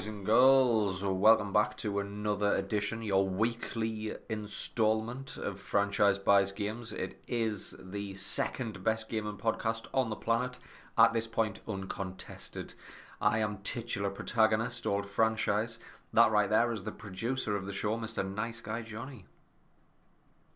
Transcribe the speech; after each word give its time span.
boys 0.00 0.06
and 0.06 0.24
girls. 0.24 1.04
Welcome 1.04 1.52
back 1.52 1.76
to 1.78 1.98
another 1.98 2.54
edition, 2.54 3.02
your 3.02 3.28
weekly 3.28 4.14
installment 4.30 5.36
of 5.36 5.60
Franchise 5.60 6.16
Buys 6.16 6.52
Games. 6.52 6.90
It 6.90 7.20
is 7.28 7.74
the 7.78 8.14
second 8.14 8.82
best 8.82 9.10
gaming 9.10 9.36
podcast 9.36 9.88
on 9.92 10.08
the 10.08 10.16
planet, 10.16 10.58
at 10.96 11.12
this 11.12 11.26
point, 11.26 11.60
uncontested. 11.68 12.72
I 13.20 13.40
am 13.40 13.58
titular 13.58 14.08
protagonist, 14.08 14.86
old 14.86 15.06
franchise. 15.06 15.78
That 16.14 16.30
right 16.30 16.48
there 16.48 16.72
is 16.72 16.84
the 16.84 16.92
producer 16.92 17.54
of 17.54 17.66
the 17.66 17.72
show, 17.72 17.98
Mr. 17.98 18.26
Nice 18.26 18.62
Guy 18.62 18.80
Johnny. 18.80 19.26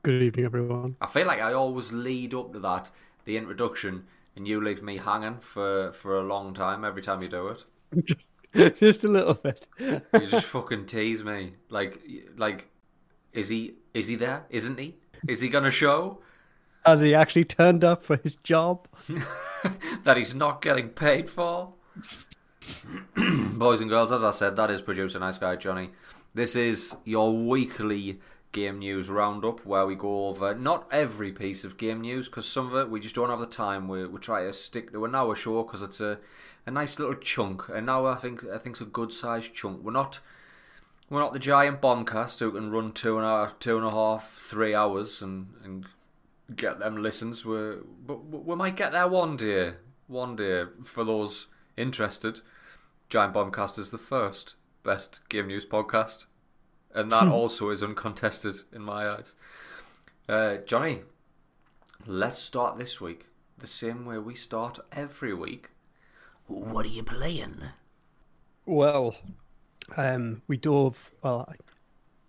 Good 0.05 0.23
evening, 0.23 0.47
everyone. 0.47 0.97
I 1.03 1.07
feel 1.07 1.27
like 1.27 1.43
I 1.43 1.53
always 1.53 1.93
lead 1.93 2.33
up 2.33 2.55
to 2.55 2.61
that, 2.61 2.91
the 3.27 3.37
introduction, 3.37 4.05
and 4.35 4.49
you 4.49 4.59
leave 4.65 4.83
me 4.83 4.97
hanging 4.97 5.41
for, 5.41 5.93
for 5.93 6.17
a 6.17 6.23
long 6.23 6.55
time 6.55 6.83
every 6.83 7.03
time 7.03 7.21
you 7.21 7.29
do 7.29 7.49
it. 7.49 7.67
Just 8.79 9.03
a 9.03 9.09
little 9.09 9.35
bit. 9.35 9.67
You 9.79 10.27
just 10.27 10.47
fucking 10.55 10.87
tease 10.87 11.25
me. 11.25 11.53
Like, 11.71 12.01
like, 12.37 12.69
is 13.33 13.49
he? 13.49 13.75
Is 13.93 14.09
he 14.09 14.15
there? 14.15 14.45
Isn't 14.49 14.79
he? 14.79 14.95
Is 15.27 15.41
he 15.41 15.49
gonna 15.49 15.71
show 15.73 16.21
Has 16.87 17.01
he 17.01 17.15
actually 17.15 17.45
turned 17.45 17.83
up 17.83 18.05
for 18.05 18.17
his 18.17 18.37
job? 18.37 18.87
that 20.05 20.17
he's 20.17 20.35
not 20.35 20.63
getting 20.63 20.91
paid 20.91 21.29
for? 21.29 21.73
Boys 23.17 23.81
and 23.81 23.91
girls, 23.91 24.13
as 24.13 24.23
I 24.23 24.31
said, 24.31 24.55
that 24.57 24.71
is 24.71 24.83
producer 24.83 25.19
nice 25.19 25.39
guy 25.39 25.57
Johnny. 25.57 25.91
This 26.35 26.55
is 26.55 26.95
your 27.05 27.37
weekly 27.37 28.21
game 28.53 28.79
news 28.79 29.11
roundup 29.11 29.67
where 29.67 29.85
we 29.85 29.97
go 29.97 30.29
over 30.29 30.55
not 30.55 30.87
every 30.93 31.33
piece 31.33 31.65
of 31.65 31.77
game 31.77 32.01
news 32.01 32.29
because 32.29 32.47
some 32.47 32.69
of 32.69 32.77
it 32.77 32.89
we 32.89 33.01
just 33.01 33.17
don't 33.17 33.31
have 33.31 33.41
the 33.41 33.47
time. 33.47 33.89
We 33.89 34.07
we 34.07 34.21
try 34.21 34.45
to 34.45 34.53
stick 34.53 34.93
to 34.93 35.05
an 35.05 35.15
hour 35.15 35.35
show 35.35 35.65
because 35.65 35.83
it's 35.83 36.01
a 36.01 36.21
a 36.67 36.71
nice 36.71 36.99
little 36.99 37.15
chunk. 37.15 37.69
and 37.69 37.87
now 37.87 38.07
I 38.07 38.17
think, 38.17 38.45
I 38.45 38.59
think 38.59 38.75
it's 38.75 38.81
a 38.81 38.87
good 38.87 39.13
sized 39.13 39.55
chunk. 39.55 39.83
We're 39.83 39.93
not, 39.93 40.21
we're 41.11 41.21
not 41.21 41.33
the 41.33 41.39
giant 41.39 41.81
bombcast 41.81 42.39
who 42.41 42.53
can 42.53 42.71
run 42.71 42.93
two 42.93 43.17
and 43.17 43.27
a 43.27 43.29
half, 43.29 43.59
two 43.59 43.77
and 43.77 43.87
a 43.87 43.91
half, 43.91 44.33
three 44.33 44.75
hours 44.75 45.21
and 45.21 45.49
and 45.63 45.87
get 46.55 46.79
them 46.79 46.97
listens. 47.03 47.45
We're, 47.45 47.79
but 48.07 48.25
we 48.25 48.57
might 48.57 48.77
get 48.77 48.93
there 48.93 49.09
one 49.09 49.37
day. 49.37 49.75
One 50.07 50.37
day 50.37 50.65
for 50.83 51.05
those 51.05 51.49
interested. 51.77 52.41
Giant 53.09 53.35
Bombcast 53.35 53.79
is 53.79 53.91
the 53.91 53.99
first 53.99 54.57
best 54.83 55.21
game 55.29 55.47
news 55.47 55.65
podcast, 55.65 56.27
and 56.95 57.11
that 57.11 57.29
also 57.29 57.71
is 57.71 57.83
uncontested 57.83 58.57
in 58.73 58.83
my 58.83 59.09
eyes. 59.09 59.35
Uh, 60.29 60.57
Johnny, 60.67 61.01
let's 62.07 62.39
start 62.39 62.79
this 62.79 63.01
week 63.01 63.27
the 63.57 63.67
same 63.67 64.05
way 64.05 64.19
we 64.19 64.35
start 64.35 64.79
every 64.93 65.33
week 65.33 65.71
what 66.47 66.85
are 66.85 66.91
you 66.91 67.03
playing? 67.03 67.63
Well, 68.67 69.17
um, 69.97 70.43
we 70.49 70.57
dove. 70.57 71.11
Well, 71.23 71.49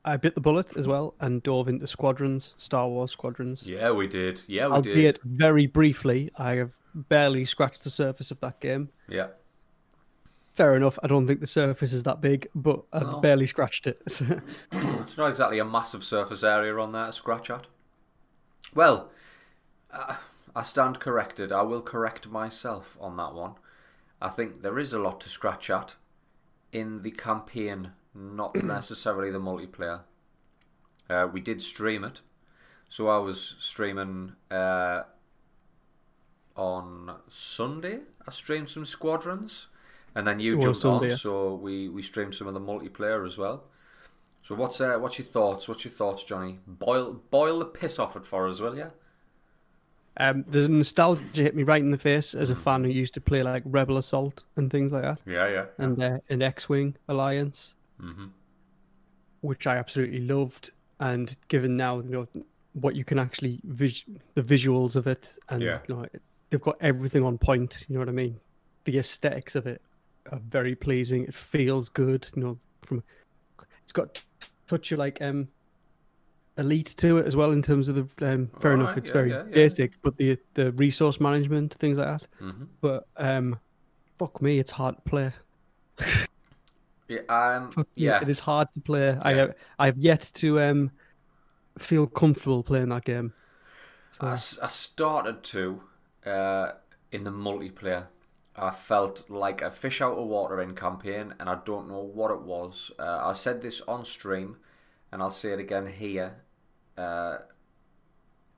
I, 0.05 0.13
I 0.13 0.17
bit 0.17 0.35
the 0.35 0.41
bullet 0.41 0.75
as 0.77 0.87
well 0.87 1.15
and 1.19 1.41
dove 1.43 1.67
into 1.67 1.87
Squadrons, 1.87 2.53
Star 2.57 2.87
Wars 2.87 3.11
Squadrons. 3.11 3.65
Yeah, 3.67 3.91
we 3.91 4.07
did. 4.07 4.41
Yeah, 4.47 4.67
we 4.67 4.81
did. 4.81 4.89
Albeit 4.91 5.15
did. 5.23 5.23
very 5.23 5.65
briefly, 5.67 6.29
I 6.37 6.53
have 6.55 6.73
barely 6.93 7.45
scratched 7.45 7.83
the 7.83 7.89
surface 7.89 8.31
of 8.31 8.39
that 8.41 8.59
game. 8.59 8.89
Yeah. 9.07 9.27
Fair 10.53 10.75
enough. 10.75 10.97
I 11.03 11.07
don't 11.07 11.27
think 11.27 11.41
the 11.41 11.47
surface 11.47 11.91
is 11.91 12.03
that 12.03 12.21
big, 12.21 12.47
but 12.55 12.81
I've 12.93 13.01
No. 13.01 13.19
barely 13.19 13.45
scratched 13.45 13.87
it. 13.87 14.01
it's 14.71 15.17
not 15.17 15.27
exactly 15.29 15.59
a 15.59 15.65
massive 15.65 16.03
surface 16.03 16.43
area 16.43 16.77
on 16.77 16.91
that 16.93 17.13
scratch 17.13 17.49
at. 17.49 17.67
Well, 18.73 19.09
uh, 19.91 20.15
I 20.55 20.63
stand 20.63 20.99
corrected. 20.99 21.51
I 21.51 21.63
will 21.63 21.81
correct 21.81 22.29
myself 22.29 22.97
on 23.01 23.17
that 23.17 23.33
one. 23.33 23.55
I 24.21 24.29
think 24.29 24.61
there 24.61 24.79
is 24.79 24.93
a 24.93 24.99
lot 24.99 25.19
to 25.21 25.29
scratch 25.29 25.69
at 25.69 25.95
in 26.71 27.01
the 27.01 27.11
campaign, 27.11 27.91
not 28.13 28.55
necessarily 28.63 29.31
the 29.31 29.39
multiplayer. 29.39 30.01
Uh, 31.09 31.27
we 31.31 31.39
did 31.39 31.61
stream 31.61 32.03
it, 32.03 32.21
so 32.89 33.07
I 33.07 33.17
was 33.19 33.55
streaming 33.59 34.33
uh, 34.49 35.03
on 36.55 37.15
Sunday. 37.27 37.99
I 38.27 38.31
streamed 38.31 38.69
some 38.69 38.85
squadrons, 38.85 39.67
and 40.15 40.25
then 40.25 40.39
you 40.39 40.59
jumped 40.59 40.77
Sunday, 40.77 41.11
on, 41.11 41.17
so 41.17 41.55
we, 41.55 41.89
we 41.89 42.01
streamed 42.01 42.33
some 42.33 42.47
of 42.47 42.53
the 42.53 42.59
multiplayer 42.59 43.25
as 43.25 43.37
well. 43.37 43.65
So 44.41 44.53
what's 44.53 44.79
uh, 44.79 44.97
what's 44.99 45.17
your 45.17 45.25
thoughts? 45.25 45.67
What's 45.67 45.85
your 45.85 45.91
thoughts, 45.91 46.23
Johnny? 46.23 46.59
Boil 46.67 47.13
boil 47.31 47.59
the 47.59 47.65
piss 47.65 47.97
off 47.97 48.15
it 48.15 48.27
for 48.27 48.47
us, 48.47 48.59
will 48.59 48.77
ya? 48.77 48.89
Um, 50.17 50.43
there's 50.47 50.65
a 50.65 50.69
nostalgia 50.71 51.21
hit 51.43 51.55
me 51.55 51.63
right 51.63 51.81
in 51.81 51.91
the 51.91 51.97
face 51.97 52.33
as 52.33 52.49
a 52.49 52.55
fan 52.55 52.83
who 52.83 52.89
used 52.89 53.13
to 53.15 53.21
play 53.21 53.43
like 53.43 53.63
Rebel 53.65 53.97
Assault 53.97 54.43
and 54.55 54.71
things 54.71 54.91
like 54.91 55.03
that, 55.03 55.19
Yeah, 55.25 55.47
yeah. 55.49 55.65
and 55.77 56.01
uh, 56.01 56.17
an 56.29 56.41
X-wing 56.41 56.95
Alliance. 57.07 57.75
hmm 57.99 58.27
which 59.41 59.67
I 59.67 59.77
absolutely 59.77 60.21
loved. 60.21 60.71
And 60.99 61.35
given 61.49 61.77
now, 61.77 61.99
you 61.99 62.09
know, 62.09 62.27
what 62.73 62.95
you 62.95 63.03
can 63.03 63.19
actually 63.19 63.59
vis- 63.65 64.03
the 64.33 64.41
visuals 64.41 64.95
of 64.95 65.05
it, 65.07 65.37
and 65.49 65.61
Yeah. 65.61 65.81
you 65.87 65.95
know, 65.95 66.05
they've 66.49 66.61
got 66.61 66.77
everything 66.81 67.23
on 67.23 67.37
point. 67.37 67.85
You 67.87 67.93
know 67.93 67.99
what 67.99 68.09
I 68.09 68.13
mean? 68.13 68.39
The 68.85 68.97
aesthetics 68.97 69.55
of 69.55 69.67
it 69.67 69.81
are 70.31 70.39
very 70.39 70.75
pleasing. 70.75 71.23
It 71.25 71.33
feels 71.35 71.89
good. 71.89 72.27
You 72.35 72.41
know, 72.41 72.57
from 72.81 73.03
it's 73.83 73.91
got 73.91 74.19
touch 74.67 74.91
of 74.91 74.97
like 74.99 75.21
um 75.21 75.47
elite 76.57 76.95
to 76.97 77.17
it 77.17 77.25
as 77.25 77.35
well 77.35 77.51
in 77.51 77.61
terms 77.61 77.89
of 77.89 77.95
the 77.95 78.33
um, 78.33 78.51
fair 78.59 78.73
enough. 78.73 78.89
Alright, 78.89 78.97
It's 78.97 79.09
yeah, 79.09 79.13
very 79.13 79.29
yeah, 79.29 79.43
yeah. 79.49 79.53
basic, 79.53 80.01
but 80.01 80.17
the 80.17 80.37
the 80.53 80.71
resource 80.73 81.19
management 81.19 81.73
things 81.73 81.97
like 81.97 82.07
that. 82.07 82.27
hmm 82.39 82.65
But 82.81 83.07
um, 83.17 83.59
fuck 84.19 84.41
me, 84.41 84.59
it's 84.59 84.71
hard 84.71 84.95
to 84.97 85.01
play. 85.03 85.33
Yeah, 87.07 87.21
um, 87.29 87.71
Fuck 87.75 87.87
me, 87.99 88.15
it 88.19 88.29
is 88.29 88.39
hard 88.39 88.67
to 88.73 88.81
play. 88.81 89.17
I 89.21 89.33
have 89.33 89.53
I 89.77 89.87
have 89.87 89.97
yet 89.97 90.31
to 90.35 90.59
um 90.61 90.91
feel 91.79 92.07
comfortable 92.07 92.63
playing 92.63 92.89
that 92.89 93.05
game. 93.05 93.33
So, 94.11 94.27
I, 94.27 94.31
I 94.31 94.67
started 94.67 95.43
to 95.45 95.81
uh, 96.25 96.71
in 97.11 97.23
the 97.23 97.31
multiplayer. 97.31 98.07
I 98.55 98.71
felt 98.71 99.29
like 99.29 99.61
a 99.61 99.69
fish 99.71 100.01
out 100.01 100.17
of 100.17 100.27
water 100.27 100.61
in 100.61 100.75
campaign, 100.75 101.33
and 101.39 101.49
I 101.49 101.55
don't 101.65 101.89
know 101.89 101.99
what 102.01 102.31
it 102.31 102.41
was. 102.41 102.91
Uh, 102.97 103.19
I 103.27 103.33
said 103.33 103.61
this 103.61 103.81
on 103.81 104.05
stream, 104.05 104.57
and 105.11 105.21
I'll 105.21 105.31
say 105.31 105.51
it 105.51 105.59
again 105.59 105.87
here. 105.87 106.41
Uh, 106.97 107.37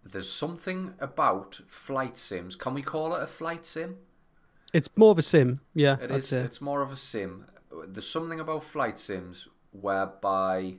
there's 0.04 0.32
something 0.32 0.94
about 1.00 1.60
flight 1.68 2.18
sims. 2.18 2.56
Can 2.56 2.74
we 2.74 2.82
call 2.82 3.16
it 3.16 3.24
a 3.24 3.28
flight 3.28 3.66
sim? 3.66 3.98
it's 4.74 4.90
more 4.98 5.12
of 5.12 5.18
a 5.18 5.22
sim, 5.22 5.62
yeah. 5.74 5.98
It 6.02 6.12
I'd 6.12 6.18
is. 6.18 6.28
say. 6.28 6.42
It's 6.42 6.62
more 6.62 6.82
of 6.82 6.92
a 6.92 6.98
sim. 6.98 7.46
There's 7.88 8.10
something 8.10 8.40
about 8.40 8.64
flight 8.64 9.00
sims 9.00 9.48
whereby, 9.72 10.76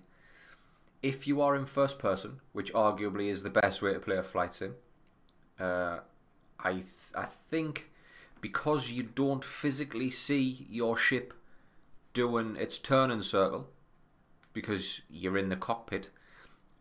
if 1.02 1.26
you 1.26 1.41
are 1.41 1.56
in 1.56 1.66
first 1.66 1.98
person, 1.98 2.41
which 2.52 2.72
arguably 2.72 3.28
is 3.28 3.42
the 3.42 3.50
best 3.50 3.82
way 3.82 3.92
to 3.94 3.98
play 3.98 4.16
a 4.16 4.22
flight 4.22 4.54
sim, 4.54 4.75
uh, 5.58 5.98
I 6.60 6.72
th- 6.72 6.84
I 7.14 7.25
think 7.25 7.90
because 8.40 8.90
you 8.90 9.02
don't 9.02 9.44
physically 9.44 10.10
see 10.10 10.66
your 10.69 10.96
ship 10.96 11.34
doing 12.12 12.56
its 12.56 12.78
turning 12.78 13.22
circle, 13.22 13.69
because 14.52 15.00
you're 15.10 15.38
in 15.38 15.48
the 15.48 15.56
cockpit, 15.56 16.10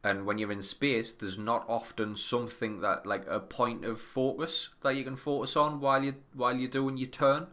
and 0.03 0.25
when 0.25 0.37
you're 0.37 0.51
in 0.51 0.61
space, 0.61 1.11
there's 1.11 1.37
not 1.37 1.65
often 1.67 2.15
something 2.15 2.81
that 2.81 3.05
like 3.05 3.25
a 3.27 3.39
point 3.39 3.83
of 3.85 3.99
focus 3.99 4.69
that 4.83 4.95
you 4.95 5.03
can 5.03 5.15
focus 5.15 5.55
on 5.57 5.79
while 5.81 6.03
you 6.03 6.15
while 6.33 6.55
you're 6.55 6.69
doing 6.69 6.97
your 6.97 7.09
turn. 7.09 7.47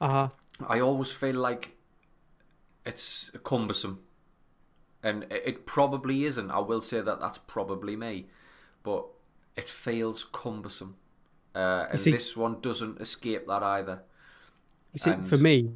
Uh-huh. 0.00 0.28
I 0.68 0.80
always 0.80 1.10
feel 1.10 1.36
like 1.36 1.76
it's 2.84 3.30
cumbersome, 3.44 4.00
and 5.02 5.26
it 5.30 5.66
probably 5.66 6.24
isn't. 6.24 6.50
I 6.50 6.58
will 6.60 6.80
say 6.80 7.00
that 7.00 7.20
that's 7.20 7.38
probably 7.38 7.96
me, 7.96 8.26
but 8.82 9.04
it 9.56 9.68
feels 9.68 10.24
cumbersome, 10.24 10.96
uh, 11.54 11.86
and 11.90 12.00
see- 12.00 12.10
this 12.12 12.36
one 12.36 12.60
doesn't 12.60 13.00
escape 13.00 13.46
that 13.46 13.62
either. 13.62 14.02
You 14.92 14.98
see, 14.98 15.10
And- 15.10 15.26
for 15.28 15.36
me, 15.36 15.72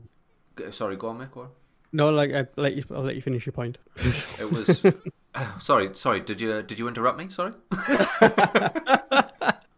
Sorry, 0.70 0.96
go 0.96 1.08
on, 1.08 1.18
Mick. 1.18 1.32
Go 1.32 1.42
on. 1.42 1.48
no, 1.92 2.08
like 2.10 2.32
I 2.32 2.46
let 2.56 2.74
you, 2.76 2.84
I'll 2.90 3.02
let 3.02 3.14
you 3.14 3.20
finish 3.22 3.44
your 3.44 3.52
point. 3.52 3.76
It 3.96 4.50
was. 4.50 4.84
sorry, 5.58 5.90
sorry. 5.94 6.20
Did 6.20 6.40
you 6.40 6.62
did 6.62 6.78
you 6.78 6.88
interrupt 6.88 7.18
me? 7.18 7.28
Sorry. 7.28 7.52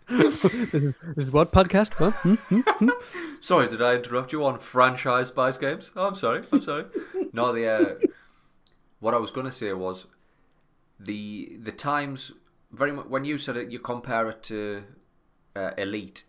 this, 0.08 0.44
is, 0.54 0.70
this 0.70 0.94
is 1.16 1.30
what 1.30 1.52
podcast? 1.52 1.92
Huh? 1.94 2.10
Hmm? 2.10 2.34
Hmm? 2.34 2.60
Hmm? 2.60 2.88
Sorry, 3.40 3.68
did 3.68 3.82
I 3.82 3.96
interrupt 3.96 4.32
you 4.32 4.44
on 4.44 4.58
franchise 4.58 5.30
buys 5.30 5.58
games? 5.58 5.90
Oh, 5.96 6.08
I'm 6.08 6.14
sorry. 6.14 6.42
I'm 6.52 6.60
sorry. 6.60 6.84
no, 7.32 7.52
the 7.52 7.66
uh, 7.66 7.94
what 9.00 9.14
I 9.14 9.18
was 9.18 9.30
going 9.30 9.46
to 9.46 9.52
say 9.52 9.72
was 9.72 10.06
the 10.98 11.56
the 11.60 11.72
times 11.72 12.32
very 12.72 12.92
much 12.92 13.06
when 13.06 13.24
you 13.24 13.38
said 13.38 13.56
it, 13.56 13.70
you 13.70 13.78
compare 13.78 14.28
it 14.28 14.42
to 14.44 14.84
uh, 15.56 15.70
Elite. 15.78 16.24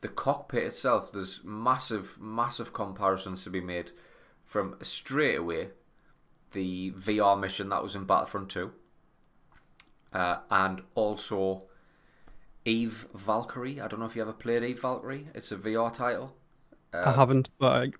The 0.00 0.08
cockpit 0.08 0.64
itself, 0.64 1.12
there's 1.12 1.42
massive, 1.44 2.18
massive 2.20 2.72
comparisons 2.72 3.44
to 3.44 3.50
be 3.50 3.60
made 3.60 3.92
from 4.44 4.74
straight 4.82 5.36
away 5.36 5.68
the 6.52 6.92
VR 6.92 7.38
mission 7.38 7.68
that 7.70 7.82
was 7.82 7.94
in 7.94 8.04
Battlefront 8.04 8.50
2, 8.50 8.70
uh, 10.12 10.36
and 10.50 10.82
also 10.94 11.64
Eve 12.64 13.06
Valkyrie. 13.14 13.80
I 13.80 13.88
don't 13.88 14.00
know 14.00 14.06
if 14.06 14.16
you 14.16 14.22
ever 14.22 14.32
played 14.32 14.62
Eve 14.62 14.80
Valkyrie. 14.80 15.28
It's 15.34 15.52
a 15.52 15.56
VR 15.56 15.92
title. 15.92 16.34
I 16.92 17.12
haven't, 17.12 17.48
but 17.58 17.82
I, 17.82 17.92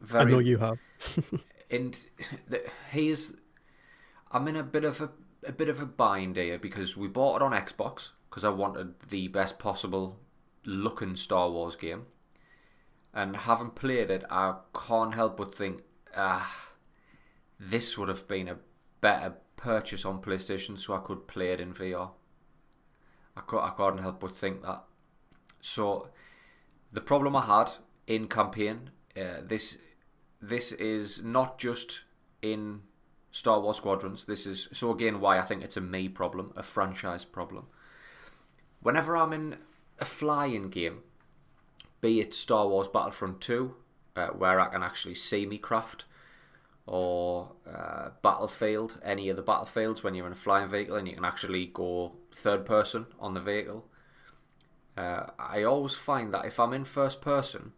very. 0.00 0.24
I 0.24 0.30
know 0.30 0.38
you 0.38 0.58
have. 0.58 0.78
and 1.70 2.06
the, 2.48 2.62
he's 2.92 3.34
I'm 4.30 4.48
in 4.48 4.56
a 4.56 4.62
bit 4.62 4.84
of 4.84 5.00
a 5.00 5.10
a 5.46 5.52
bit 5.52 5.68
of 5.68 5.80
a 5.80 5.86
bind 5.86 6.36
here 6.36 6.58
because 6.58 6.96
we 6.96 7.06
bought 7.08 7.36
it 7.36 7.42
on 7.42 7.52
Xbox 7.52 8.10
because 8.28 8.44
I 8.44 8.50
wanted 8.50 8.94
the 9.08 9.28
best 9.28 9.58
possible 9.58 10.18
looking 10.64 11.16
Star 11.16 11.50
Wars 11.50 11.76
game, 11.76 12.06
and 13.14 13.36
having 13.36 13.70
played 13.70 14.10
it, 14.10 14.24
I 14.30 14.56
can't 14.74 15.14
help 15.14 15.36
but 15.36 15.54
think, 15.54 15.82
ah, 16.16 16.70
this 17.58 17.98
would 17.98 18.08
have 18.08 18.28
been 18.28 18.48
a 18.48 18.58
better 19.00 19.34
purchase 19.56 20.04
on 20.04 20.22
PlayStation, 20.22 20.78
so 20.78 20.94
I 20.94 20.98
could 20.98 21.26
play 21.26 21.52
it 21.52 21.60
in 21.60 21.74
VR. 21.74 22.10
I, 23.36 23.40
could, 23.40 23.60
I 23.60 23.70
couldn't 23.70 24.02
help 24.02 24.20
but 24.20 24.34
think 24.34 24.62
that. 24.62 24.84
So, 25.60 26.08
the 26.92 27.00
problem 27.00 27.36
I 27.36 27.44
had 27.44 27.72
in 28.06 28.28
campaign, 28.28 28.90
uh, 29.16 29.42
this 29.42 29.78
this 30.40 30.70
is 30.72 31.22
not 31.24 31.58
just 31.58 32.02
in 32.42 32.82
Star 33.30 33.60
Wars 33.60 33.78
Squadrons. 33.78 34.24
This 34.24 34.46
is 34.46 34.68
so 34.72 34.92
again 34.92 35.20
why 35.20 35.38
I 35.38 35.42
think 35.42 35.62
it's 35.62 35.76
a 35.76 35.80
me 35.80 36.08
problem, 36.08 36.52
a 36.56 36.62
franchise 36.62 37.24
problem. 37.24 37.66
Whenever 38.80 39.16
I'm 39.16 39.32
in 39.32 39.56
a 39.98 40.04
flying 40.04 40.70
game, 40.70 41.02
be 42.00 42.20
it 42.20 42.32
Star 42.32 42.68
Wars 42.68 42.88
Battlefront 42.88 43.40
2, 43.40 43.74
uh, 44.16 44.28
where 44.28 44.60
I 44.60 44.68
can 44.68 44.82
actually 44.82 45.16
see 45.16 45.46
me 45.46 45.58
craft, 45.58 46.04
or 46.88 47.52
uh, 47.70 48.08
Battlefield, 48.22 48.98
any 49.04 49.28
of 49.28 49.36
the 49.36 49.42
Battlefields 49.42 50.02
when 50.02 50.14
you're 50.14 50.26
in 50.26 50.32
a 50.32 50.36
flying 50.36 50.70
vehicle 50.70 50.96
and 50.96 51.06
you 51.06 51.14
can 51.14 51.24
actually 51.24 51.66
go 51.66 52.14
third 52.32 52.64
person 52.64 53.04
on 53.20 53.34
the 53.34 53.40
vehicle. 53.40 53.86
Uh, 54.96 55.26
I 55.38 55.64
always 55.64 55.94
find 55.94 56.32
that 56.32 56.46
if 56.46 56.58
I'm 56.58 56.72
in 56.72 56.86
first 56.86 57.20
person, 57.20 57.72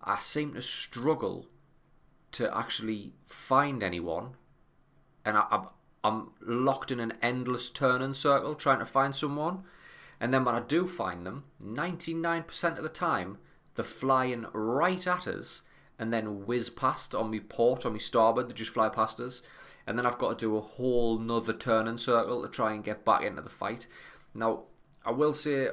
I 0.00 0.18
seem 0.20 0.54
to 0.54 0.62
struggle 0.62 1.48
to 2.32 2.56
actually 2.56 3.14
find 3.26 3.82
anyone, 3.82 4.36
and 5.24 5.36
I, 5.36 5.46
I'm, 5.50 5.66
I'm 6.04 6.30
locked 6.40 6.92
in 6.92 7.00
an 7.00 7.14
endless 7.20 7.68
turning 7.68 8.14
circle 8.14 8.54
trying 8.54 8.78
to 8.78 8.86
find 8.86 9.16
someone. 9.16 9.64
And 10.20 10.32
then 10.32 10.44
when 10.44 10.54
I 10.54 10.60
do 10.60 10.86
find 10.86 11.26
them, 11.26 11.44
99% 11.62 12.76
of 12.76 12.82
the 12.84 12.88
time, 12.88 13.38
they're 13.74 13.84
flying 13.84 14.46
right 14.52 15.04
at 15.04 15.26
us 15.26 15.62
and 15.98 16.12
then 16.12 16.46
whiz 16.46 16.70
past 16.70 17.14
on 17.14 17.30
me 17.30 17.40
port, 17.40 17.86
on 17.86 17.94
me 17.94 17.98
starboard, 17.98 18.48
they 18.48 18.54
just 18.54 18.72
fly 18.72 18.88
past 18.88 19.20
us. 19.20 19.42
And 19.86 19.96
then 19.96 20.06
I've 20.06 20.18
got 20.18 20.38
to 20.38 20.46
do 20.46 20.56
a 20.56 20.60
whole 20.60 21.18
nother 21.18 21.52
turning 21.52 21.98
circle 21.98 22.42
to 22.42 22.48
try 22.48 22.72
and 22.72 22.84
get 22.84 23.04
back 23.04 23.22
into 23.22 23.42
the 23.42 23.48
fight. 23.48 23.86
Now, 24.34 24.64
I 25.04 25.12
will 25.12 25.32
say 25.32 25.68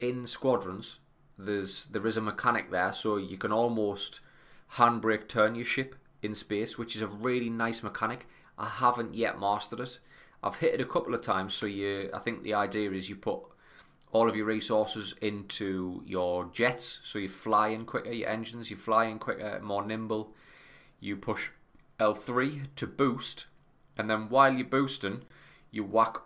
in 0.00 0.26
squadrons, 0.26 1.00
there's 1.38 1.86
there 1.86 2.06
is 2.06 2.16
a 2.16 2.22
mechanic 2.22 2.70
there, 2.70 2.92
so 2.92 3.16
you 3.16 3.36
can 3.36 3.52
almost 3.52 4.20
handbrake 4.74 5.28
turn 5.28 5.54
your 5.54 5.64
ship 5.64 5.96
in 6.22 6.34
space, 6.34 6.78
which 6.78 6.96
is 6.96 7.02
a 7.02 7.06
really 7.06 7.50
nice 7.50 7.82
mechanic. 7.82 8.26
I 8.56 8.68
haven't 8.68 9.14
yet 9.14 9.38
mastered 9.38 9.80
it. 9.80 9.98
I've 10.42 10.56
hit 10.56 10.74
it 10.74 10.80
a 10.80 10.86
couple 10.86 11.14
of 11.14 11.20
times, 11.20 11.54
so 11.54 11.66
you 11.66 12.08
I 12.14 12.18
think 12.20 12.42
the 12.42 12.54
idea 12.54 12.90
is 12.92 13.08
you 13.08 13.16
put 13.16 13.40
all 14.12 14.28
of 14.28 14.36
your 14.36 14.46
resources 14.46 15.14
into 15.20 16.02
your 16.06 16.46
jets, 16.46 17.00
so 17.02 17.18
you're 17.18 17.28
flying 17.28 17.84
quicker, 17.84 18.12
your 18.12 18.28
engines, 18.28 18.70
you're 18.70 18.78
flying 18.78 19.18
quicker, 19.18 19.60
more 19.62 19.84
nimble. 19.84 20.34
You 21.00 21.16
push 21.16 21.48
L3 21.98 22.68
to 22.76 22.86
boost, 22.86 23.46
and 23.96 24.08
then 24.08 24.28
while 24.28 24.52
you're 24.52 24.66
boosting, 24.66 25.22
you 25.70 25.84
whack. 25.84 26.16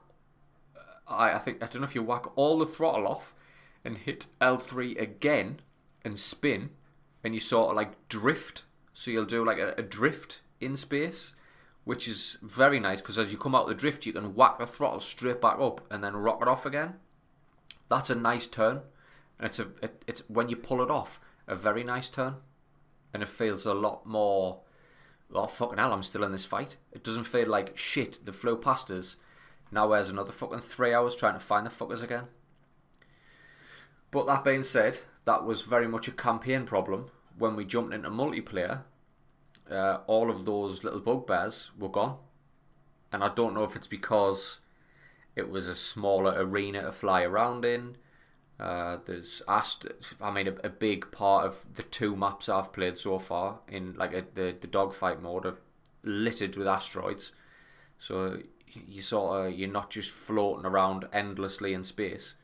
I, 1.09 1.32
I 1.32 1.38
think 1.38 1.62
I 1.62 1.67
don't 1.67 1.82
know 1.82 1.88
if 1.88 1.94
you 1.94 2.03
whack 2.03 2.27
all 2.37 2.59
the 2.59 2.67
throttle 2.67 3.09
off 3.09 3.35
and 3.85 3.97
hit 3.97 4.26
L3 4.41 5.00
again 5.00 5.61
and 6.05 6.19
spin, 6.19 6.71
and 7.25 7.35
you 7.35 7.41
sort 7.41 7.71
of 7.71 7.76
like 7.76 8.09
drift. 8.09 8.62
So 8.93 9.11
you'll 9.11 9.25
do 9.25 9.44
like 9.44 9.59
a, 9.59 9.75
a 9.79 9.83
drift 9.83 10.41
in 10.61 10.76
space, 10.76 11.35
which 11.85 12.06
is 12.06 12.37
very 12.43 12.79
nice 12.79 13.00
because 13.00 13.19
as 13.19 13.33
you 13.33 13.38
come 13.38 13.55
out 13.55 13.67
the 13.67 13.75
drift, 13.75 14.06
you 14.06 14.12
can 14.12 14.35
whack 14.35 14.59
the 14.59 14.67
throttle 14.67 15.00
straight 15.00 15.41
back 15.41 15.59
up 15.59 15.81
and 15.91 16.05
then 16.05 16.15
rock 16.15 16.41
it 16.43 16.49
off 16.49 16.67
again. 16.67 16.94
That's 17.90 18.08
a 18.08 18.14
nice 18.14 18.46
turn, 18.46 18.81
and 19.38 19.46
it's 19.46 19.58
a 19.58 19.66
it, 19.82 20.04
it's 20.06 20.22
when 20.31 20.48
you 20.48 20.56
pull 20.56 20.82
it 20.82 20.90
off 20.90 21.20
a 21.46 21.56
very 21.56 21.82
nice 21.84 22.08
turn, 22.08 22.37
and 23.12 23.22
it 23.22 23.28
feels 23.28 23.66
a 23.66 23.75
lot 23.75 24.06
more. 24.06 24.60
Oh 25.34 25.46
fucking 25.46 25.78
hell! 25.78 25.92
I'm 25.92 26.04
still 26.04 26.25
in 26.25 26.32
this 26.32 26.44
fight. 26.44 26.76
It 26.92 27.04
doesn't 27.04 27.25
feel 27.25 27.48
like 27.48 27.76
shit. 27.76 28.25
The 28.25 28.32
flow 28.32 28.56
past 28.56 28.90
us. 28.90 29.16
Now 29.72 29.88
where's 29.88 30.08
another 30.08 30.32
fucking 30.32 30.60
three 30.60 30.94
hours 30.94 31.14
trying 31.14 31.34
to 31.34 31.40
find 31.40 31.66
the 31.66 31.70
fuckers 31.70 32.02
again. 32.02 32.25
But 34.10 34.26
that 34.26 34.42
being 34.44 34.64
said, 34.64 35.00
that 35.25 35.44
was 35.44 35.62
very 35.62 35.87
much 35.87 36.08
a 36.08 36.12
campaign 36.12 36.64
problem. 36.64 37.06
When 37.38 37.54
we 37.54 37.64
jumped 37.64 37.94
into 37.94 38.10
multiplayer, 38.10 38.82
uh, 39.70 39.98
all 40.06 40.31
of 40.31 40.44
those 40.44 40.82
little 40.84 41.00
bugbears 41.00 41.70
were 41.78 41.88
gone, 41.88 42.19
and 43.12 43.22
I 43.22 43.28
don't 43.34 43.54
know 43.54 43.64
if 43.64 43.76
it's 43.76 43.87
because 43.87 44.60
it 45.37 45.49
was 45.49 45.69
a 45.69 45.75
smaller 45.75 46.35
arena 46.37 46.82
to 46.82 46.93
fly 46.93 47.23
around 47.23 47.65
in. 47.65 47.97
Uh, 48.59 48.99
there's 49.06 49.43
ast- 49.49 49.87
I 50.21 50.31
mean, 50.31 50.49
a, 50.49 50.55
a, 50.65 50.69
big 50.69 51.11
part 51.12 51.47
of 51.47 51.65
the 51.77 51.82
two 51.82 52.15
maps 52.15 52.47
I've 52.47 52.75
played 52.75 52.99
so 52.99 53.19
far 53.19 53.61
in 53.69 53.94
like 53.94 54.12
a, 54.12 54.27
the 54.35 54.55
the 54.61 54.67
dogfight 54.67 55.23
mode 55.23 55.47
are 55.47 55.56
littered 56.03 56.56
with 56.56 56.67
asteroids. 56.67 57.32
So 57.99 58.43
you 58.67 59.00
sort 59.00 59.47
of 59.47 59.55
you're 59.55 59.71
not 59.71 59.88
just 59.88 60.11
floating 60.11 60.67
around 60.67 61.06
endlessly 61.11 61.73
in 61.73 61.85
space. 61.85 62.35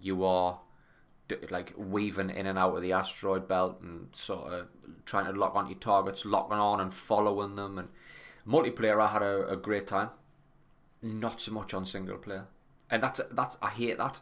You 0.00 0.24
are 0.24 0.60
like 1.50 1.74
weaving 1.76 2.30
in 2.30 2.46
and 2.46 2.58
out 2.58 2.74
of 2.74 2.80
the 2.80 2.92
asteroid 2.92 3.46
belt 3.46 3.82
and 3.82 4.08
sort 4.12 4.50
of 4.50 4.68
trying 5.04 5.26
to 5.26 5.38
lock 5.38 5.54
onto 5.54 5.72
your 5.72 5.78
targets, 5.78 6.24
locking 6.24 6.56
on 6.56 6.80
and 6.80 6.94
following 6.94 7.56
them. 7.56 7.78
And 7.78 7.88
multiplayer, 8.46 9.02
I 9.02 9.08
had 9.08 9.22
a, 9.22 9.48
a 9.48 9.56
great 9.56 9.86
time 9.86 10.08
not 11.02 11.40
so 11.40 11.52
much 11.52 11.74
on 11.74 11.84
single 11.84 12.18
player, 12.18 12.46
and 12.90 13.02
that's 13.02 13.20
that's 13.30 13.56
I 13.62 13.70
hate 13.70 13.98
that 13.98 14.20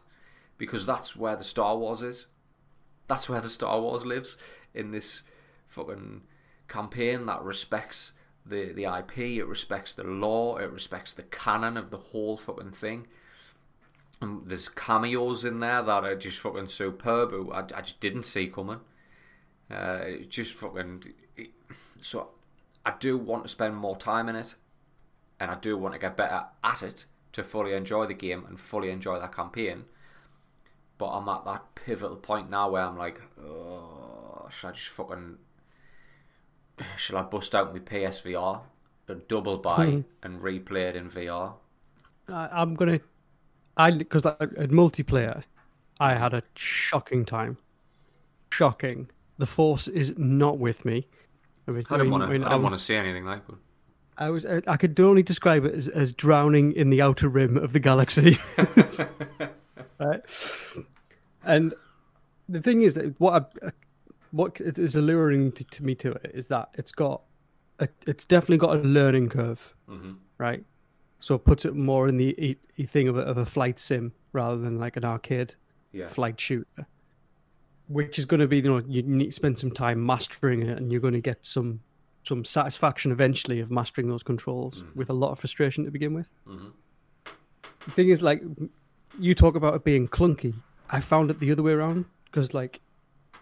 because 0.57 0.85
that's 0.85 1.15
where 1.15 1.35
the 1.35 1.43
Star 1.43 1.77
Wars 1.77 2.01
is. 2.01 2.27
That's 3.07 3.29
where 3.29 3.41
the 3.41 3.49
Star 3.49 3.79
Wars 3.79 4.05
lives 4.05 4.37
in 4.73 4.91
this 4.91 5.23
fucking 5.67 6.23
campaign 6.67 7.25
that 7.25 7.41
respects 7.41 8.13
the 8.45 8.73
the 8.73 8.85
IP, 8.85 9.19
it 9.19 9.47
respects 9.47 9.91
the 9.91 10.03
law, 10.03 10.57
it 10.57 10.71
respects 10.71 11.13
the 11.13 11.23
canon 11.23 11.77
of 11.77 11.89
the 11.89 11.97
whole 11.97 12.37
fucking 12.37 12.71
thing. 12.71 13.07
And 14.19 14.45
there's 14.45 14.67
cameos 14.67 15.45
in 15.45 15.59
there 15.59 15.83
that 15.83 16.03
are 16.03 16.15
just 16.15 16.39
fucking 16.39 16.69
superb. 16.69 17.33
I, 17.51 17.59
I 17.59 17.81
just 17.81 17.99
didn't 17.99 18.23
see 18.23 18.47
coming. 18.47 18.79
Uh, 19.69 20.05
just 20.27 20.53
fucking. 20.53 21.03
So 22.01 22.29
I 22.85 22.93
do 22.99 23.17
want 23.17 23.43
to 23.43 23.49
spend 23.49 23.75
more 23.75 23.95
time 23.95 24.27
in 24.27 24.35
it 24.35 24.55
and 25.39 25.51
I 25.51 25.55
do 25.55 25.77
want 25.77 25.93
to 25.93 25.99
get 25.99 26.17
better 26.17 26.45
at 26.63 26.83
it 26.83 27.05
to 27.33 27.43
fully 27.43 27.73
enjoy 27.73 28.05
the 28.07 28.13
game 28.13 28.45
and 28.47 28.59
fully 28.59 28.89
enjoy 28.89 29.19
that 29.19 29.35
campaign. 29.35 29.85
But 30.97 31.09
I'm 31.09 31.29
at 31.29 31.45
that 31.45 31.75
pivotal 31.75 32.17
point 32.17 32.49
now 32.49 32.71
where 32.71 32.83
I'm 32.83 32.97
like, 32.97 33.21
oh, 33.39 34.47
should 34.49 34.69
I 34.69 34.71
just 34.71 34.89
fucking, 34.89 35.37
should 36.97 37.15
I 37.15 37.21
bust 37.21 37.53
out 37.53 37.73
my 37.73 37.79
PSVR, 37.79 38.61
a 39.07 39.15
double 39.15 39.57
buy, 39.57 39.85
hmm. 39.85 40.01
and 40.23 40.41
replay 40.41 40.89
it 40.89 40.95
in 40.95 41.09
VR? 41.09 41.53
I'm 42.27 42.75
gonna, 42.75 42.99
I 43.77 43.91
because 43.91 44.25
like, 44.25 44.41
at 44.41 44.69
multiplayer, 44.69 45.43
I 45.99 46.15
had 46.15 46.33
a 46.33 46.43
shocking 46.55 47.23
time. 47.23 47.57
Shocking. 48.51 49.09
The 49.37 49.45
force 49.45 49.87
is 49.87 50.13
not 50.17 50.57
with 50.57 50.83
me. 50.83 51.07
I, 51.67 51.71
mean, 51.71 51.85
I 51.89 51.97
didn't 51.97 52.11
want 52.11 52.23
to. 52.23 52.29
I, 52.29 52.37
didn't 52.37 52.63
want 52.63 52.75
to 52.75 52.81
see 52.81 52.95
anything 52.95 53.25
like 53.25 53.43
it. 53.47 53.55
I 54.17 54.29
was 54.29 54.45
I 54.45 54.77
could 54.77 54.99
only 54.99 55.23
describe 55.23 55.65
it 55.65 55.75
as, 55.75 55.87
as 55.87 56.11
drowning 56.11 56.71
in 56.73 56.89
the 56.89 57.01
outer 57.01 57.29
rim 57.29 57.57
of 57.57 57.73
the 57.73 57.79
galaxy. 57.79 58.39
right? 59.99 60.21
And 61.43 61.73
the 62.49 62.61
thing 62.61 62.81
is 62.81 62.95
that 62.95 63.19
what 63.19 63.53
I, 63.63 63.71
what 64.31 64.59
is 64.59 64.95
alluring 64.95 65.51
to, 65.53 65.63
to, 65.63 65.83
me 65.83 65.95
to 65.95 66.11
it 66.11 66.31
is 66.33 66.47
that 66.47 66.69
it's 66.73 66.91
got 66.91 67.21
a, 67.79 67.87
it's 68.05 68.25
definitely 68.25 68.57
got 68.57 68.77
a 68.77 68.79
learning 68.79 69.29
curve, 69.29 69.75
mm-hmm. 69.89 70.13
right? 70.37 70.63
So 71.19 71.35
it 71.35 71.45
puts 71.45 71.65
it 71.65 71.75
more 71.75 72.07
in 72.07 72.17
the 72.17 72.57
thing 72.85 73.07
of 73.07 73.17
a, 73.17 73.21
of 73.21 73.37
a 73.37 73.45
flight 73.45 73.79
sim 73.79 74.13
rather 74.33 74.57
than 74.57 74.79
like 74.79 74.97
an 74.97 75.05
arcade 75.05 75.55
yeah. 75.91 76.07
flight 76.07 76.39
shooter, 76.39 76.87
which 77.87 78.19
is 78.19 78.25
going 78.25 78.39
to 78.39 78.47
be 78.47 78.57
you 78.57 78.63
know 78.63 78.81
you 78.87 79.03
need 79.03 79.27
to 79.27 79.31
spend 79.31 79.57
some 79.57 79.71
time 79.71 80.05
mastering 80.05 80.63
it 80.63 80.77
and 80.77 80.91
you're 80.91 81.01
going 81.01 81.13
to 81.13 81.21
get 81.21 81.45
some 81.45 81.81
some 82.27 82.43
satisfaction 82.43 83.11
eventually 83.11 83.59
of 83.61 83.71
mastering 83.71 84.09
those 84.09 84.23
controls 84.23 84.81
mm-hmm. 84.81 84.99
with 84.99 85.09
a 85.09 85.13
lot 85.13 85.31
of 85.31 85.39
frustration 85.39 85.85
to 85.85 85.91
begin 85.91 86.13
with. 86.13 86.29
Mm-hmm. 86.47 86.67
The 87.85 87.91
thing 87.91 88.09
is, 88.09 88.21
like, 88.21 88.43
you 89.17 89.33
talk 89.33 89.55
about 89.55 89.73
it 89.75 89.83
being 89.83 90.07
clunky. 90.07 90.53
I 90.89 90.99
found 90.99 91.31
it 91.31 91.39
the 91.39 91.51
other 91.51 91.63
way 91.63 91.71
around 91.71 92.05
because, 92.25 92.53
like, 92.53 92.81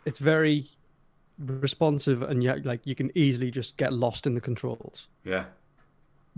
it's 0.06 0.20
very 0.20 0.68
responsive 1.39 2.22
and 2.22 2.44
yet, 2.44 2.65
like, 2.65 2.86
you 2.86 2.94
can 2.94 3.12
easily 3.15 3.50
just 3.50 3.75
get 3.77 3.92
lost 3.92 4.27
in 4.27 4.36
the 4.36 4.42
controls. 4.42 5.08
Yeah. 5.24 5.46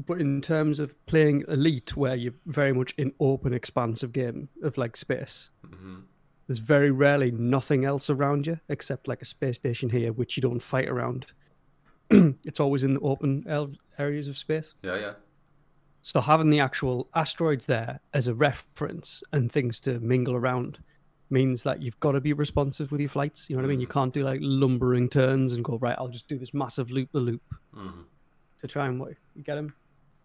But 0.06 0.22
in 0.22 0.42
terms 0.42 0.80
of 0.80 0.94
playing 1.08 1.44
Elite, 1.48 1.98
where 1.98 2.16
you're 2.16 2.34
very 2.46 2.72
much 2.72 2.94
in 2.98 3.14
open, 3.20 3.52
expansive 3.52 4.14
game 4.14 4.48
of 4.62 4.78
like 4.78 4.96
space, 4.96 5.50
mm-hmm. 5.66 6.02
there's 6.46 6.60
very 6.60 6.92
rarely 6.92 7.32
nothing 7.32 7.84
else 7.84 8.10
around 8.10 8.46
you 8.46 8.60
except 8.70 9.08
like 9.08 9.22
a 9.22 9.26
space 9.26 9.56
station 9.56 9.90
here, 9.90 10.14
which 10.14 10.38
you 10.38 10.42
don't 10.42 10.60
fight 10.60 10.88
around 10.88 11.26
it's 12.46 12.60
always 12.60 12.84
in 12.84 12.94
the 12.96 13.00
open 13.02 13.44
areas 14.00 14.28
of 14.28 14.38
space. 14.38 14.74
Yeah, 14.82 14.98
yeah. 14.98 15.14
So 16.02 16.22
having 16.22 16.50
the 16.50 16.60
actual 16.60 17.10
asteroids 17.16 17.66
there 17.66 18.00
as 18.14 18.28
a 18.28 18.34
reference 18.34 19.22
and 19.34 19.52
things 19.52 19.80
to 19.82 20.00
mingle 20.00 20.36
around 20.36 20.78
means 21.30 21.64
that 21.64 21.82
you've 21.82 22.00
got 22.00 22.14
to 22.14 22.22
be 22.22 22.32
responsive 22.32 22.92
with 22.92 23.02
your 23.02 23.10
flights. 23.10 23.50
You 23.50 23.58
know 23.58 23.62
what 23.62 23.68
I 23.68 23.72
mean? 23.72 23.82
You 23.82 23.88
can't 23.88 24.14
do 24.14 24.24
like 24.24 24.40
lumbering 24.42 25.10
turns 25.10 25.52
and 25.54 25.66
go 25.66 25.78
right. 25.80 25.96
I'll 25.98 26.08
just 26.08 26.30
do 26.30 26.38
this 26.40 26.54
massive 26.54 26.92
loop 26.92 27.10
the 27.12 27.20
loop 27.20 27.42
hmm 27.74 28.02
to 28.60 28.68
try 28.68 28.88
and 28.88 29.00
what 29.00 29.10
you 29.36 29.44
get 29.44 29.54
them. 29.56 29.74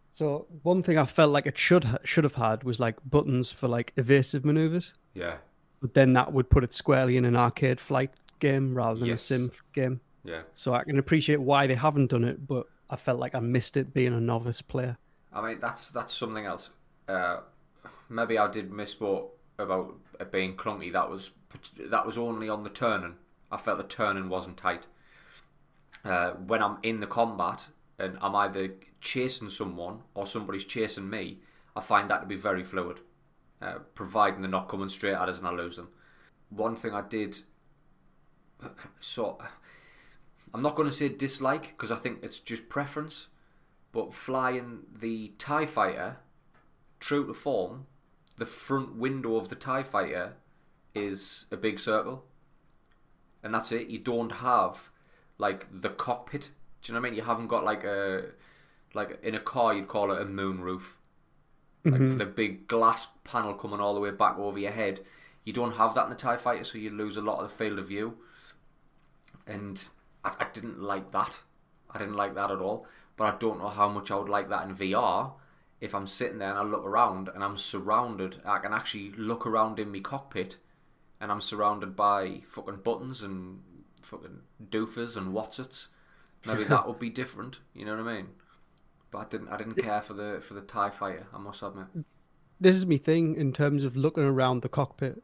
So 0.09 0.47
one 0.62 0.83
thing 0.83 0.97
I 0.97 1.05
felt 1.05 1.33
like 1.33 1.47
it 1.47 1.59
should 1.59 1.85
ha- 1.85 1.99
should 2.05 2.25
have 2.25 2.35
had 2.35 2.65
was 2.65 2.79
like 2.81 2.97
buttons 3.11 3.51
for 3.51 3.69
like 3.69 3.93
evasive 3.97 4.45
maneuvers, 4.45 4.95
Yeah, 5.15 5.37
but 5.81 5.93
then 5.95 6.12
that 6.15 6.33
would 6.33 6.49
put 6.49 6.65
it 6.65 6.73
squarely 6.73 7.17
in 7.19 7.25
an 7.27 7.37
arcade 7.37 7.79
flight 7.81 8.11
game 8.39 8.75
rather 8.75 9.01
than 9.01 9.09
Yes. 9.09 9.23
a 9.23 9.27
sim 9.27 9.53
game. 9.75 10.01
Yeah. 10.25 10.43
So 10.55 10.75
I 10.75 10.85
can 10.85 10.99
appreciate 10.99 11.41
why 11.41 11.67
they 11.67 11.75
haven't 11.75 12.11
done 12.11 12.25
it, 12.25 12.47
but 12.47 12.67
I 12.88 12.97
felt 12.97 13.19
like 13.19 13.35
I 13.35 13.41
missed 13.41 13.76
it 13.76 13.93
being 13.93 14.12
a 14.12 14.21
novice 14.21 14.62
player. 14.62 14.99
I 15.33 15.47
mean, 15.47 15.59
that's 15.61 15.91
that's 15.91 16.14
something 16.14 16.45
else. 16.45 16.71
Uh, 17.09 17.41
maybe 18.09 18.38
I 18.38 18.49
did 18.50 18.71
miss 18.71 19.00
what 19.00 19.29
about 19.59 19.95
it 20.21 20.31
being 20.31 20.57
clunky. 20.57 20.93
That 20.93 21.11
was 21.11 21.31
that 21.79 22.07
was 22.07 22.19
only 22.19 22.49
on 22.49 22.62
the 22.62 22.71
turning. 22.71 23.17
I 23.50 23.57
felt 23.57 23.79
the 23.79 23.85
turning 23.85 24.29
wasn't 24.29 24.57
tight. 24.57 24.87
Uh, 26.05 26.33
when 26.33 26.62
I'm 26.62 26.79
in 26.83 27.00
the 27.00 27.07
combat 27.07 27.69
and 27.99 28.17
I'm 28.21 28.35
either 28.35 28.75
chasing 29.00 29.50
someone 29.50 30.00
or 30.14 30.26
somebody's 30.26 30.64
chasing 30.64 31.09
me, 31.09 31.38
I 31.76 31.81
find 31.81 32.11
that 32.11 32.21
to 32.21 32.26
be 32.26 32.37
very 32.37 32.64
fluid, 32.64 33.00
uh, 33.61 33.79
providing 33.95 34.41
they're 34.41 34.50
not 34.50 34.69
coming 34.69 34.88
straight 34.88 35.14
at 35.14 35.29
us 35.29 35.38
and 35.38 35.47
I 35.47 35.52
lose 35.52 35.76
them. 35.76 35.88
One 36.49 36.76
thing 36.76 36.93
I 36.93 37.02
did, 37.02 37.38
so 39.00 39.38
I'm 40.55 40.63
not 40.63 40.75
going 40.75 40.89
to 40.89 40.95
say 40.95 41.09
dislike 41.09 41.69
because 41.69 41.91
I 41.91 41.97
think 41.97 42.21
it's 42.23 42.41
just 42.41 42.69
preference 42.69 43.29
but 43.93 44.15
flying 44.15 44.81
the 44.99 45.33
TIE 45.39 45.67
fighter 45.67 46.17
true 46.99 47.27
to 47.27 47.35
form, 47.35 47.87
the 48.39 48.47
front 48.47 48.97
window 48.97 49.37
of 49.37 49.51
the 49.51 49.55
TIE 49.55 49.83
fighter 49.83 50.37
is 50.95 51.47
a 51.51 51.57
big 51.57 51.79
circle. 51.79 52.25
And 53.43 53.55
that's 53.55 53.71
it. 53.71 53.89
You 53.89 53.99
don't 53.99 54.33
have 54.33 54.91
like 55.37 55.67
the 55.71 55.91
cockpit. 55.91 56.51
Do 56.81 56.91
you 56.91 56.95
know 56.95 57.01
what 57.01 57.07
I 57.07 57.11
mean? 57.11 57.17
You 57.19 57.25
haven't 57.25 57.49
got 57.49 57.65
like 57.65 57.85
a 57.85 58.31
like 58.95 59.19
in 59.23 59.35
a 59.35 59.41
car 59.41 59.75
you'd 59.75 59.89
call 59.89 60.13
it 60.13 60.23
a 60.23 60.25
moon 60.25 60.61
roof. 60.61 60.97
Like 61.85 61.95
mm-hmm. 61.95 62.19
the 62.19 62.27
big 62.27 62.69
glass 62.69 63.09
panel 63.25 63.55
coming 63.55 63.81
all 63.81 63.95
the 63.95 64.01
way 64.01 64.13
back 64.13 64.39
over 64.39 64.59
your 64.59 64.71
head. 64.71 65.01
You 65.45 65.53
don't 65.53 65.73
have 65.73 65.95
that 65.95 66.05
in 66.05 66.11
the 66.11 66.17
TIE 66.17 66.37
fighter, 66.37 66.63
so 66.63 66.79
you 66.79 66.91
lose 66.91 67.17
a 67.17 67.21
lot 67.21 67.43
of 67.43 67.51
the 67.51 67.57
field 67.57 67.81
of 67.81 67.89
view. 67.89 68.17
And 69.45 69.89
I, 70.25 70.35
I 70.41 70.47
didn't 70.52 70.81
like 70.81 71.12
that. 71.12 71.41
I 71.91 71.99
didn't 71.99 72.17
like 72.17 72.35
that 72.35 72.50
at 72.50 72.59
all. 72.59 72.87
But 73.17 73.35
I 73.35 73.38
don't 73.38 73.59
know 73.59 73.69
how 73.69 73.88
much 73.88 74.11
I 74.11 74.17
would 74.17 74.29
like 74.29 74.49
that 74.49 74.67
in 74.67 74.75
VR. 74.75 75.33
If 75.81 75.95
I'm 75.95 76.07
sitting 76.07 76.38
there 76.38 76.50
and 76.50 76.59
I 76.59 76.62
look 76.62 76.85
around 76.85 77.29
and 77.29 77.43
I'm 77.43 77.57
surrounded, 77.57 78.41
I 78.45 78.59
can 78.59 78.73
actually 78.73 79.12
look 79.17 79.47
around 79.47 79.79
in 79.79 79.91
my 79.91 80.00
cockpit 80.00 80.59
and 81.21 81.31
I'm 81.31 81.41
surrounded 81.41 81.97
by 81.97 82.41
fucking 82.49 82.81
buttons 82.85 83.23
and 83.23 83.61
fucking 84.02 84.41
doofers 84.71 85.17
and 85.17 85.33
whatsits. 85.33 85.87
Maybe 86.47 86.64
that 86.64 86.87
would 86.87 86.99
be 86.99 87.11
different. 87.23 87.61
You 87.75 87.85
know 87.85 87.97
what 87.97 88.09
I 88.09 88.17
mean? 88.17 88.29
But 89.11 89.19
I 89.19 89.25
didn't. 89.31 89.49
I 89.49 89.57
didn't 89.57 89.75
care 89.75 90.00
for 90.00 90.14
the 90.14 90.41
for 90.43 90.55
the 90.55 90.62
Tie 90.62 90.91
Fighter. 90.91 91.26
I 91.33 91.38
must 91.38 91.62
admit. 91.62 91.87
This 92.61 92.76
is 92.76 92.87
my 92.87 92.97
thing 92.97 93.37
in 93.37 93.52
terms 93.52 93.85
of 93.85 93.97
looking 93.97 94.25
around 94.25 94.62
the 94.62 94.69
cockpit. 94.69 95.23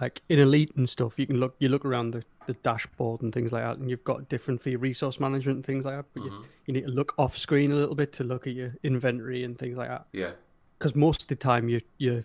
Like 0.00 0.22
in 0.28 0.38
Elite 0.38 0.72
and 0.76 0.88
stuff, 0.88 1.18
you 1.18 1.26
can 1.26 1.38
look 1.40 1.56
you 1.58 1.68
look 1.68 1.84
around 1.84 2.12
the, 2.12 2.24
the 2.52 2.58
dashboard 2.62 3.22
and 3.22 3.32
things 3.32 3.52
like 3.52 3.62
that, 3.62 3.78
and 3.78 3.88
you've 3.88 4.04
got 4.04 4.28
different 4.28 4.60
for 4.60 4.70
your 4.70 4.78
resource 4.78 5.20
management 5.20 5.56
and 5.56 5.66
things 5.66 5.84
like 5.84 5.96
that. 5.96 6.06
But 6.14 6.24
you, 6.24 6.44
you 6.66 6.74
need 6.74 6.82
to 6.82 6.90
look 6.90 7.14
off 7.18 7.36
screen 7.36 7.72
a 7.72 7.74
little 7.74 7.94
bit 7.94 8.12
to 8.14 8.24
look 8.24 8.46
at 8.46 8.54
your 8.54 8.74
inventory 8.82 9.44
and 9.44 9.58
things 9.58 9.76
like 9.76 9.88
that. 9.88 10.06
Yeah. 10.12 10.32
Because 10.78 10.94
most 10.94 11.22
of 11.22 11.28
the 11.28 11.36
time 11.36 11.68
you 11.68 11.80
you're 11.98 12.24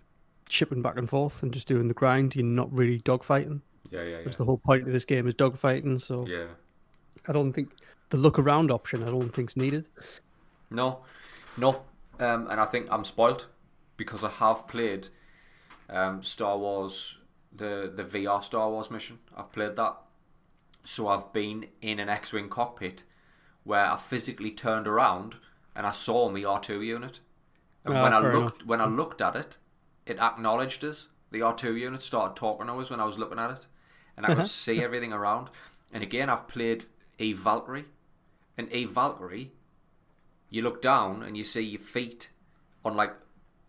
shipping 0.49 0.81
back 0.81 0.97
and 0.97 1.09
forth 1.09 1.43
and 1.43 1.53
just 1.53 1.67
doing 1.67 1.87
the 1.87 1.93
grind. 1.93 2.35
You're 2.35 2.45
not 2.45 2.71
really 2.71 2.99
dogfighting. 2.99 3.61
Yeah. 3.89 4.03
Yeah. 4.03 4.09
Yeah. 4.09 4.17
Because 4.19 4.37
the 4.37 4.45
whole 4.45 4.57
point 4.57 4.87
of 4.87 4.93
this 4.93 5.05
game 5.05 5.27
is 5.27 5.35
dogfighting. 5.35 6.01
So 6.01 6.25
Yeah. 6.27 6.47
I 7.27 7.33
don't 7.33 7.53
think 7.53 7.71
the 8.09 8.17
look 8.17 8.37
around 8.39 8.71
option 8.71 9.03
I 9.03 9.07
don't 9.07 9.33
think's 9.33 9.55
needed. 9.57 9.89
No, 10.69 10.99
no, 11.57 11.81
um, 12.19 12.47
and 12.49 12.59
I 12.59 12.65
think 12.65 12.87
I'm 12.91 13.03
spoiled 13.03 13.47
because 13.97 14.23
I 14.23 14.29
have 14.29 14.67
played 14.67 15.07
um, 15.89 16.23
Star 16.23 16.57
Wars, 16.57 17.17
the 17.55 17.91
the 17.93 18.03
VR 18.03 18.43
Star 18.43 18.69
Wars 18.69 18.91
mission. 18.91 19.19
I've 19.35 19.51
played 19.51 19.75
that, 19.75 19.95
so 20.85 21.07
I've 21.07 21.33
been 21.33 21.67
in 21.81 21.99
an 21.99 22.09
X-wing 22.09 22.49
cockpit 22.49 23.03
where 23.63 23.85
I 23.85 23.97
physically 23.97 24.51
turned 24.51 24.87
around 24.87 25.35
and 25.75 25.85
I 25.85 25.91
saw 25.91 26.29
my 26.29 26.41
R2 26.41 26.85
unit, 26.85 27.19
and 27.83 27.97
Ah, 27.97 28.03
when 28.03 28.13
I 28.13 28.19
looked 28.19 28.65
when 28.65 28.81
I 28.81 28.85
looked 28.85 29.21
at 29.21 29.35
it, 29.35 29.57
it 30.05 30.19
acknowledged 30.19 30.85
us. 30.85 31.07
The 31.31 31.39
R2 31.39 31.77
unit 31.77 32.01
started 32.01 32.35
talking 32.35 32.67
to 32.67 32.73
us 32.73 32.89
when 32.89 32.99
I 32.99 33.05
was 33.05 33.17
looking 33.17 33.39
at 33.39 33.51
it, 33.51 33.67
and 34.15 34.25
I 34.25 34.33
could 34.33 34.47
see 34.63 34.81
everything 34.81 35.11
around. 35.11 35.49
And 35.91 36.01
again, 36.01 36.29
I've 36.29 36.47
played 36.47 36.85
a 37.19 37.33
Valkyrie, 37.33 37.85
and 38.57 38.69
a 38.71 38.85
Valkyrie 38.85 39.51
you 40.49 40.61
look 40.61 40.81
down 40.81 41.23
and 41.23 41.35
you 41.35 41.43
see 41.43 41.61
your 41.61 41.79
feet 41.79 42.29
on 42.83 42.95
like 42.95 43.13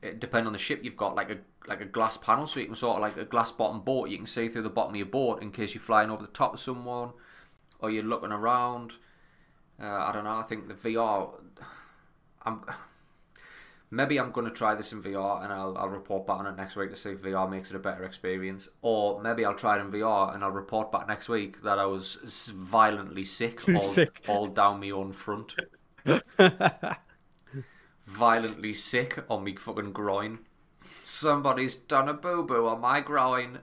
it 0.02 0.20
depending 0.20 0.46
on 0.46 0.52
the 0.52 0.58
ship 0.58 0.84
you've 0.84 0.96
got 0.96 1.14
like 1.14 1.30
a 1.30 1.38
like 1.68 1.80
a 1.80 1.84
glass 1.84 2.16
panel 2.16 2.46
so 2.46 2.60
you 2.60 2.66
can 2.66 2.74
sort 2.74 2.96
of 2.96 3.02
like 3.02 3.16
a 3.16 3.24
glass 3.24 3.50
bottom 3.50 3.80
boat 3.80 4.08
you 4.08 4.16
can 4.16 4.26
see 4.26 4.48
through 4.48 4.62
the 4.62 4.70
bottom 4.70 4.92
of 4.92 4.96
your 4.96 5.06
boat 5.06 5.42
in 5.42 5.50
case 5.50 5.74
you're 5.74 5.82
flying 5.82 6.10
over 6.10 6.22
the 6.22 6.28
top 6.32 6.54
of 6.54 6.60
someone 6.60 7.10
or 7.80 7.90
you're 7.90 8.02
looking 8.02 8.32
around 8.32 8.92
uh, 9.80 9.86
I 9.86 10.12
don't 10.12 10.24
know 10.24 10.36
I 10.38 10.42
think 10.42 10.68
the 10.68 10.74
VR 10.74 11.30
I'm 12.44 12.62
maybe 13.90 14.18
I'm 14.18 14.32
going 14.32 14.46
to 14.46 14.52
try 14.52 14.74
this 14.74 14.92
in 14.92 15.02
VR 15.02 15.44
and 15.44 15.52
I'll, 15.52 15.76
I'll 15.78 15.88
report 15.88 16.26
back 16.26 16.38
on 16.38 16.46
it 16.46 16.56
next 16.56 16.76
week 16.76 16.90
to 16.90 16.96
see 16.96 17.10
if 17.10 17.22
VR 17.22 17.48
makes 17.48 17.70
it 17.70 17.76
a 17.76 17.80
better 17.80 18.04
experience 18.04 18.68
or 18.82 19.20
maybe 19.20 19.44
I'll 19.44 19.54
try 19.54 19.76
it 19.76 19.80
in 19.80 19.90
VR 19.90 20.34
and 20.34 20.42
I'll 20.42 20.50
report 20.50 20.90
back 20.90 21.06
next 21.08 21.28
week 21.28 21.62
that 21.62 21.78
I 21.78 21.86
was 21.86 22.52
violently 22.54 23.24
sick 23.24 23.68
all, 23.74 23.82
Sick. 23.82 24.22
all 24.26 24.46
down 24.48 24.80
my 24.80 24.90
own 24.90 25.12
front 25.12 25.54
violently 28.06 28.72
sick 28.72 29.18
on 29.28 29.44
me 29.44 29.56
fucking 29.56 29.92
groin. 29.92 30.38
Somebody's 31.06 31.74
done 31.74 32.06
a 32.08 32.12
boo 32.12 32.42
boo 32.42 32.66
on 32.66 32.82
my 32.82 33.00
groin. 33.00 33.60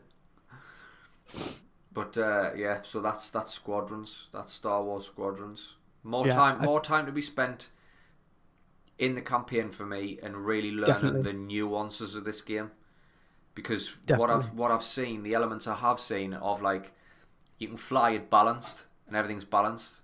But 1.93 2.17
uh, 2.17 2.51
yeah, 2.55 2.81
so 2.81 3.01
that's 3.01 3.29
that's 3.29 3.53
squadrons. 3.53 4.29
That's 4.33 4.51
Star 4.53 4.83
Wars 4.83 5.05
squadrons. 5.05 5.75
More 6.03 6.27
Yeah, 6.27 6.33
time, 6.35 6.59
I- 6.59 6.65
more 6.65 6.81
time 6.81 7.05
to 7.05 7.11
be 7.11 7.21
spent 7.21 7.69
in 8.97 9.15
the 9.15 9.21
campaign 9.21 9.69
for 9.71 9.85
me 9.85 10.19
and 10.21 10.45
really 10.45 10.71
learning 10.71 10.85
Definitely. 10.85 11.21
the 11.21 11.33
nuances 11.33 12.15
of 12.15 12.23
this 12.25 12.41
game. 12.41 12.71
Because 13.55 13.97
what 14.09 14.29
I've 14.29 14.53
what 14.53 14.71
I've 14.71 14.83
seen, 14.83 15.23
the 15.23 15.33
elements 15.35 15.67
I 15.67 15.75
have 15.75 15.99
seen 15.99 16.33
of 16.33 16.61
like 16.61 16.93
you 17.59 17.67
can 17.67 17.77
fly 17.77 18.11
it 18.11 18.29
balanced 18.29 18.85
and 19.07 19.15
everything's 19.15 19.45
balanced, 19.45 20.01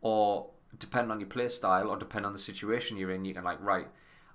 or 0.00 0.50
depending 0.78 1.10
on 1.10 1.20
your 1.20 1.28
play 1.28 1.48
style 1.48 1.88
or 1.90 1.96
depending 1.96 2.26
on 2.26 2.32
the 2.34 2.38
situation 2.38 2.96
you're 2.96 3.10
in, 3.12 3.24
you 3.24 3.34
can 3.34 3.44
like 3.44 3.60
right, 3.62 3.88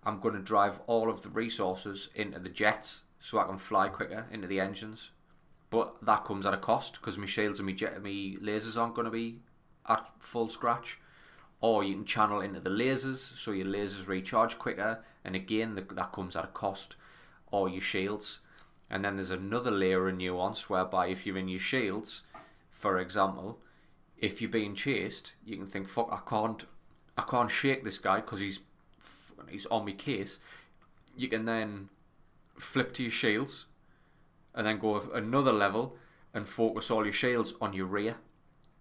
I'm 0.06 0.20
going 0.20 0.36
to 0.36 0.42
drive 0.42 0.80
all 0.88 1.10
of 1.10 1.22
the 1.22 1.30
resources 1.30 2.10
into 2.16 2.40
the 2.40 2.50
jets 2.50 3.02
so 3.20 3.40
I 3.40 3.46
can 3.46 3.58
fly 3.58 3.88
quicker 3.88 4.28
into 4.32 4.48
the 4.48 4.60
engines, 4.60 5.12
but 5.70 5.96
that 6.04 6.26
comes 6.26 6.46
at 6.46 6.54
a 6.54 6.58
cost 6.58 7.00
because 7.00 7.18
my 7.18 7.26
shields 7.26 7.60
and 7.60 7.68
my 7.68 7.74
jet, 7.74 8.02
my 8.04 8.36
lasers 8.42 8.78
aren't 8.78 8.96
going 8.96 9.06
to 9.06 9.12
be 9.12 9.40
at 9.88 10.06
full 10.20 10.50
scratch. 10.50 11.00
Or 11.62 11.82
you 11.84 11.94
can 11.94 12.06
channel 12.06 12.42
into 12.42 12.60
the 12.60 12.70
lasers 12.70 13.18
so 13.38 13.52
your 13.52 13.68
lasers 13.68 14.08
recharge 14.08 14.60
quicker, 14.60 15.04
and 15.24 15.36
again 15.36 15.76
that 15.76 16.12
comes 16.12 16.36
at 16.36 16.44
a 16.44 16.48
cost. 16.48 16.98
Or 17.52 17.70
your 17.70 17.82
shields, 17.82 18.40
and 18.90 19.06
then 19.06 19.16
there's 19.16 19.32
another 19.32 19.72
layer 19.72 20.10
of 20.10 20.18
nuance 20.18 20.70
whereby 20.70 21.08
if 21.08 21.26
you're 21.26 21.38
in 21.38 21.48
your 21.48 21.60
shields, 21.60 22.24
for 22.70 22.98
example, 22.98 23.60
if 24.18 24.42
you're 24.42 24.50
being 24.52 24.76
chased, 24.76 25.36
you 25.46 25.56
can 25.56 25.68
think, 25.68 25.88
"Fuck, 25.88 26.10
I 26.12 26.20
can't, 26.30 26.66
I 27.18 27.22
can't 27.22 27.50
shake 27.50 27.84
this 27.84 27.98
guy 28.00 28.18
because 28.22 28.40
he's, 28.40 28.60
he's 29.50 29.66
on 29.68 29.86
me 29.86 29.94
case." 29.94 30.40
You 31.16 31.28
can 31.28 31.46
then 31.46 31.90
flip 32.58 32.94
to 32.94 33.04
your 33.04 33.12
shields, 33.12 33.66
and 34.56 34.66
then 34.66 34.80
go 34.80 35.00
another 35.14 35.52
level 35.52 35.98
and 36.34 36.48
focus 36.48 36.90
all 36.90 37.04
your 37.04 37.14
shields 37.14 37.54
on 37.62 37.74
your 37.74 37.86
rear. 37.86 38.16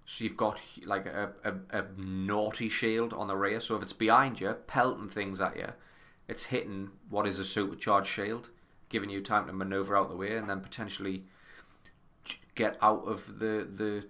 So 0.05 0.25
you've 0.25 0.37
got 0.37 0.61
like 0.85 1.07
a, 1.07 1.33
a, 1.45 1.79
a 1.79 1.85
naughty 1.97 2.69
shield 2.69 3.13
on 3.13 3.29
the 3.29 3.37
rear. 3.37 3.61
So 3.61 3.77
if 3.77 3.83
it's 3.83 3.93
behind 3.93 4.41
you, 4.41 4.53
pelting 4.67 5.09
things 5.09 5.41
at 5.41 5.57
you, 5.57 5.69
it's 6.29 6.45
hitting 6.45 6.91
what 7.09 7.27
is 7.27 7.39
a 7.39 7.45
supercharged 7.45 8.09
shield, 8.09 8.51
giving 8.89 9.11
you 9.11 9.21
time 9.21 9.47
to 9.47 9.53
maneuver 9.53 9.97
out 9.97 10.09
the 10.09 10.17
way 10.17 10.37
and 10.37 10.49
then 10.49 10.61
potentially 10.61 11.25
get 12.55 12.77
out 12.83 13.07
of 13.07 13.39
the 13.39 13.67
the 13.71 14.07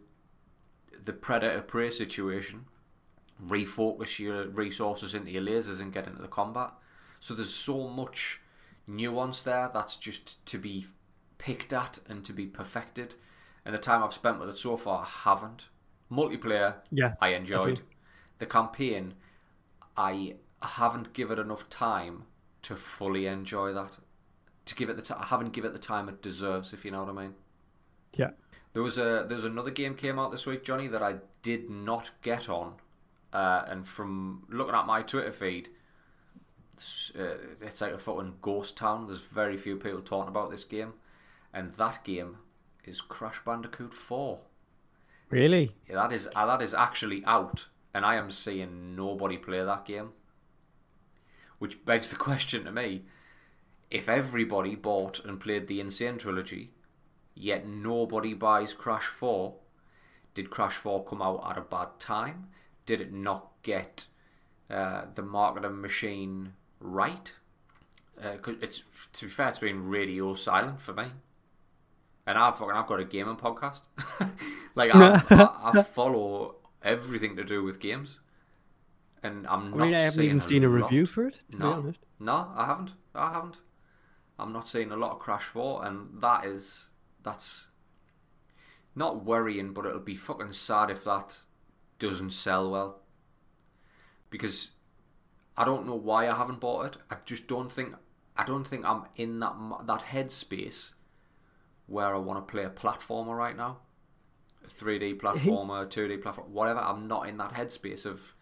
the 1.04 1.12
predator 1.12 1.62
prey 1.62 1.90
situation, 1.90 2.64
refocus 3.46 4.18
your 4.18 4.48
resources 4.48 5.14
into 5.14 5.30
your 5.30 5.42
lasers 5.42 5.80
and 5.80 5.92
get 5.92 6.06
into 6.06 6.22
the 6.22 6.28
combat. 6.28 6.70
So 7.20 7.34
there's 7.34 7.54
so 7.54 7.88
much 7.88 8.40
nuance 8.86 9.42
there 9.42 9.70
that's 9.72 9.96
just 9.96 10.44
to 10.46 10.58
be 10.58 10.86
picked 11.38 11.72
at 11.72 11.98
and 12.08 12.24
to 12.24 12.32
be 12.32 12.46
perfected. 12.46 13.14
And 13.64 13.74
the 13.74 13.78
time 13.78 14.02
I've 14.02 14.12
spent 14.12 14.40
with 14.40 14.48
it 14.48 14.58
so 14.58 14.76
far, 14.76 15.02
I 15.02 15.08
haven't. 15.30 15.66
Multiplayer, 16.10 16.76
Yeah, 16.90 17.14
I 17.20 17.28
enjoyed. 17.28 17.80
the 18.38 18.46
campaign, 18.46 19.14
I 19.96 20.34
haven't 20.60 21.12
given 21.12 21.38
it 21.38 21.42
enough 21.42 21.68
time 21.70 22.24
to 22.62 22.76
fully 22.76 23.26
enjoy 23.26 23.72
that. 23.72 23.98
To 24.66 24.74
give 24.74 24.88
it 24.88 24.96
the 24.96 25.02
t- 25.02 25.14
I 25.16 25.26
haven't 25.26 25.52
given 25.52 25.70
it 25.70 25.72
the 25.72 25.78
time 25.80 26.08
it 26.08 26.22
deserves, 26.22 26.72
if 26.72 26.84
you 26.84 26.90
know 26.90 27.02
what 27.04 27.08
I 27.16 27.22
mean. 27.22 27.34
Yeah. 28.16 28.30
There 28.72 28.82
was 28.82 28.96
a 28.98 29.24
there 29.28 29.36
was 29.36 29.44
another 29.44 29.70
game 29.70 29.94
came 29.94 30.18
out 30.18 30.30
this 30.30 30.46
week, 30.46 30.64
Johnny, 30.64 30.86
that 30.88 31.02
I 31.02 31.16
did 31.42 31.68
not 31.70 32.10
get 32.22 32.48
on, 32.48 32.74
uh, 33.32 33.64
and 33.66 33.86
from 33.86 34.44
looking 34.48 34.74
at 34.74 34.86
my 34.86 35.02
Twitter 35.02 35.32
feed, 35.32 35.70
it's, 36.74 37.12
uh, 37.18 37.36
it's 37.60 37.80
like 37.80 37.92
a 37.92 37.98
fucking 37.98 38.34
ghost 38.42 38.76
town. 38.76 39.06
There's 39.06 39.20
very 39.20 39.56
few 39.56 39.76
people 39.76 40.00
talking 40.00 40.28
about 40.28 40.50
this 40.50 40.64
game, 40.64 40.94
and 41.52 41.72
that 41.74 42.04
game 42.04 42.38
is 42.84 43.00
Crash 43.00 43.40
Bandicoot 43.44 43.94
Four. 43.94 44.40
Really? 45.30 45.74
Yeah, 45.88 45.96
that 45.96 46.12
is 46.12 46.28
uh, 46.34 46.46
that 46.46 46.62
is 46.62 46.74
actually 46.74 47.24
out, 47.24 47.66
and 47.94 48.04
I 48.04 48.16
am 48.16 48.30
seeing 48.30 48.94
nobody 48.94 49.38
play 49.38 49.64
that 49.64 49.86
game. 49.86 50.10
Which 51.58 51.84
begs 51.84 52.10
the 52.10 52.16
question 52.28 52.64
to 52.64 52.72
me: 52.72 53.04
if 53.90 54.08
everybody 54.08 54.74
bought 54.74 55.24
and 55.24 55.40
played 55.40 55.68
the 55.68 55.80
N. 55.80 55.90
Sane 55.90 56.18
trilogy, 56.18 56.72
yet 57.34 57.66
nobody 57.66 58.34
buys 58.34 58.74
Crash 58.74 59.06
Four, 59.06 59.54
did 60.34 60.50
Crash 60.50 60.76
Four 60.76 61.04
come 61.04 61.22
out 61.22 61.42
at 61.48 61.58
a 61.58 61.62
bad 61.62 61.98
time? 61.98 62.48
Did 62.86 63.00
it 63.00 63.12
not 63.12 63.50
get 63.62 64.06
uh, 64.70 65.06
the 65.14 65.22
marketing 65.22 65.80
machine 65.80 66.54
right? 66.80 67.32
Uh, 68.22 68.36
it's 68.60 68.82
to 69.14 69.26
be 69.26 69.30
fair, 69.30 69.48
it's 69.48 69.58
been 69.58 69.88
radio 69.88 70.34
silent 70.34 70.80
for 70.80 70.92
me. 70.92 71.04
And 72.26 72.38
I've 72.38 72.56
fucking 72.56 72.74
I've 72.74 72.86
got 72.86 73.00
a 73.00 73.04
gaming 73.04 73.36
podcast. 73.36 73.82
like 74.74 74.94
I, 74.94 75.22
I, 75.30 75.70
I 75.78 75.82
follow 75.82 76.56
everything 76.82 77.36
to 77.36 77.44
do 77.44 77.62
with 77.64 77.80
games, 77.80 78.20
and 79.22 79.46
I'm 79.48 79.74
I 79.74 79.76
not. 79.76 79.84
mean, 79.86 79.94
I 79.94 80.00
haven't 80.00 80.12
seeing 80.12 80.28
even 80.28 80.40
seen 80.40 80.64
a 80.64 80.68
lot. 80.68 80.74
review 80.82 81.06
for 81.06 81.26
it. 81.26 81.40
No, 81.52 81.92
no, 82.20 82.52
I 82.54 82.66
haven't. 82.66 82.92
I 83.14 83.32
haven't. 83.32 83.60
I'm 84.38 84.52
not 84.52 84.68
seeing 84.68 84.92
a 84.92 84.96
lot 84.96 85.12
of 85.12 85.18
Crash 85.18 85.44
Four, 85.44 85.84
and 85.84 86.20
that 86.20 86.44
is 86.44 86.90
that's 87.22 87.66
not 88.94 89.24
worrying, 89.24 89.72
but 89.72 89.86
it'll 89.86 90.00
be 90.00 90.14
fucking 90.16 90.52
sad 90.52 90.90
if 90.90 91.04
that 91.04 91.40
doesn't 92.02 92.32
sell 92.32 92.70
well. 92.70 93.00
Because 94.28 94.72
I 95.56 95.64
don't 95.64 95.86
know 95.86 95.94
why 95.94 96.28
I 96.28 96.36
haven't 96.36 96.60
bought 96.60 96.86
it. 96.86 96.96
I 97.10 97.16
just 97.24 97.46
don't 97.46 97.70
think 97.70 97.94
I 98.36 98.44
don't 98.44 98.66
think 98.66 98.84
I'm 98.84 99.04
in 99.16 99.40
that 99.40 99.54
that 99.86 100.02
headspace 100.02 100.90
where 101.86 102.14
I 102.14 102.18
want 102.18 102.46
to 102.46 102.50
play 102.50 102.64
a 102.64 102.70
platformer 102.70 103.36
right 103.36 103.56
now. 103.56 103.78
A 104.64 104.68
3D 104.68 105.18
platformer, 105.22 105.86
2D 105.86 106.22
platform, 106.22 106.52
whatever. 106.52 106.80
I'm 106.80 107.06
not 107.06 107.28
in 107.28 107.36
that 107.38 107.52
headspace 107.52 108.04
of 108.06 108.34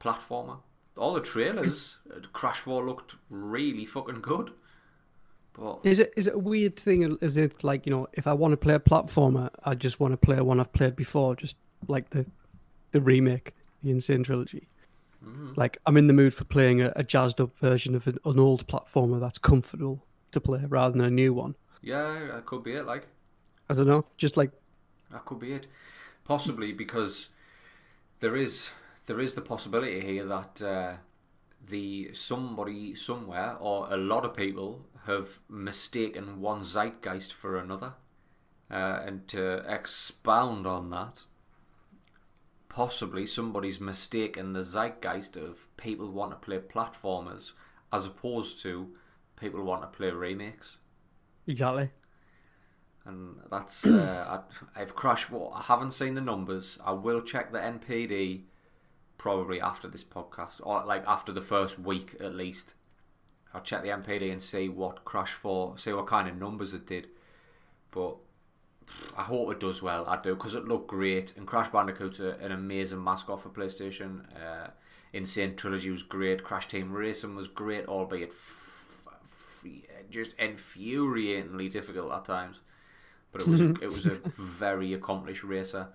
platformer. 0.00 0.58
All 0.96 1.12
the 1.12 1.20
trailers, 1.20 1.98
uh, 2.10 2.20
Crash 2.32 2.60
4 2.60 2.86
looked 2.86 3.16
really 3.28 3.84
fucking 3.84 4.22
good. 4.22 4.52
But 5.52 5.80
Is 5.84 6.00
it 6.00 6.12
is 6.16 6.26
it 6.26 6.34
a 6.34 6.38
weird 6.38 6.76
thing? 6.76 7.18
Is 7.20 7.36
it 7.36 7.64
like 7.64 7.86
you 7.86 7.90
know, 7.90 8.06
if 8.12 8.26
I 8.26 8.32
want 8.32 8.52
to 8.52 8.56
play 8.56 8.74
a 8.74 8.80
platformer, 8.80 9.50
I 9.64 9.74
just 9.74 10.00
want 10.00 10.12
to 10.12 10.16
play 10.16 10.40
one 10.40 10.60
I've 10.60 10.72
played 10.72 10.96
before, 10.96 11.34
just 11.34 11.56
like 11.88 12.10
the 12.10 12.26
the 12.96 13.02
remake, 13.02 13.52
the 13.82 13.90
N. 13.90 14.00
Sane 14.00 14.22
Trilogy. 14.22 14.64
Like 15.56 15.78
I'm 15.84 15.96
in 15.96 16.06
the 16.06 16.12
mood 16.12 16.32
for 16.34 16.44
playing 16.44 16.80
a, 16.80 16.92
a 16.94 17.02
jazzed 17.02 17.40
up 17.40 17.58
version 17.58 17.94
of 17.96 18.06
an, 18.06 18.18
an 18.24 18.38
old 18.38 18.66
platformer 18.68 19.18
that's 19.18 19.38
comfortable 19.38 20.04
to 20.30 20.40
play 20.40 20.62
rather 20.68 20.96
than 20.96 21.04
a 21.04 21.10
new 21.10 21.34
one. 21.34 21.56
yeah, 21.82 22.28
that 22.32 22.46
could 22.46 22.62
be 22.62 22.72
it. 22.72 22.86
Like 22.86 23.08
I 23.68 23.74
don't 23.74 23.88
know, 23.88 24.04
just 24.16 24.36
like 24.36 24.52
that 25.10 25.24
could 25.24 25.40
be 25.40 25.52
it. 25.52 25.66
Possibly 26.24 26.72
because 26.72 27.30
there 28.20 28.36
is 28.36 28.70
there 29.06 29.20
is 29.20 29.34
the 29.34 29.40
possibility 29.40 30.00
here 30.00 30.24
that 30.26 30.62
uh, 30.62 30.96
the 31.68 32.12
somebody 32.12 32.94
somewhere 32.94 33.56
or 33.58 33.88
a 33.92 33.96
lot 33.96 34.24
of 34.24 34.34
people 34.34 34.86
have 35.06 35.40
mistaken 35.48 36.40
one 36.40 36.62
zeitgeist 36.62 37.32
for 37.32 37.58
another, 37.58 37.94
uh, 38.70 39.00
and 39.04 39.26
to 39.28 39.64
expound 39.68 40.66
on 40.66 40.90
that. 40.90 41.24
Possibly 42.76 43.24
somebody's 43.24 43.80
mistaken 43.80 44.52
the 44.52 44.62
zeitgeist 44.62 45.34
of 45.34 45.74
people 45.78 46.10
want 46.10 46.32
to 46.32 46.36
play 46.36 46.58
platformers 46.58 47.52
as 47.90 48.04
opposed 48.04 48.60
to 48.64 48.92
people 49.40 49.62
want 49.62 49.80
to 49.80 49.88
play 49.88 50.10
remakes 50.10 50.76
exactly. 51.46 51.88
and 53.06 53.36
that's 53.50 53.86
uh, 53.86 54.42
I, 54.76 54.82
I've 54.82 54.94
crashed. 54.94 55.30
Well, 55.30 55.54
I 55.54 55.62
haven't 55.62 55.92
seen 55.92 56.16
the 56.16 56.20
numbers. 56.20 56.78
I 56.84 56.92
will 56.92 57.22
check 57.22 57.50
the 57.50 57.60
NPD 57.60 58.42
probably 59.16 59.58
after 59.58 59.88
this 59.88 60.04
podcast, 60.04 60.60
or 60.62 60.84
like 60.84 61.02
after 61.06 61.32
the 61.32 61.40
first 61.40 61.78
week 61.78 62.16
at 62.20 62.34
least. 62.34 62.74
I'll 63.54 63.62
check 63.62 63.84
the 63.84 63.88
NPD 63.88 64.30
and 64.30 64.42
see 64.42 64.68
what 64.68 65.06
Crash 65.06 65.32
Four, 65.32 65.78
see 65.78 65.94
what 65.94 66.06
kind 66.06 66.28
of 66.28 66.36
numbers 66.36 66.74
it 66.74 66.86
did. 66.86 67.08
But 67.90 68.16
I 69.16 69.22
hope 69.22 69.50
it 69.52 69.60
does 69.60 69.82
well. 69.82 70.06
I 70.06 70.20
do 70.20 70.34
because 70.34 70.54
it 70.54 70.66
looked 70.66 70.88
great, 70.88 71.34
and 71.36 71.46
Crash 71.46 71.68
Bandicoot's 71.68 72.20
a, 72.20 72.30
an 72.40 72.52
amazing 72.52 73.02
mascot 73.02 73.40
for 73.40 73.48
PlayStation. 73.48 74.24
Uh, 74.36 74.68
N. 75.14 75.26
Sane 75.26 75.56
Trilogy 75.56 75.90
was 75.90 76.02
great. 76.02 76.44
Crash 76.44 76.68
Team 76.68 76.92
Racing 76.92 77.34
was 77.34 77.48
great, 77.48 77.86
albeit 77.86 78.30
f- 78.30 79.02
f- 79.06 79.64
just 80.10 80.36
infuriatingly 80.36 81.70
difficult 81.70 82.12
at 82.12 82.24
times. 82.24 82.60
But 83.32 83.42
it 83.42 83.48
was 83.48 83.60
a, 83.60 83.70
it 83.82 83.88
was 83.88 84.06
a 84.06 84.10
very 84.24 84.92
accomplished 84.94 85.44
racer. 85.44 85.88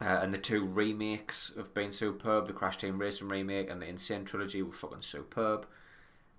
Uh, 0.00 0.20
and 0.22 0.32
the 0.32 0.38
two 0.38 0.64
remakes 0.64 1.52
have 1.56 1.74
been 1.74 1.92
superb. 1.92 2.46
The 2.46 2.52
Crash 2.52 2.78
Team 2.78 2.98
Racing 2.98 3.28
remake 3.28 3.70
and 3.70 3.82
the 3.82 3.86
N. 3.86 3.98
Sane 3.98 4.24
Trilogy 4.24 4.62
were 4.62 4.72
fucking 4.72 5.02
superb. 5.02 5.66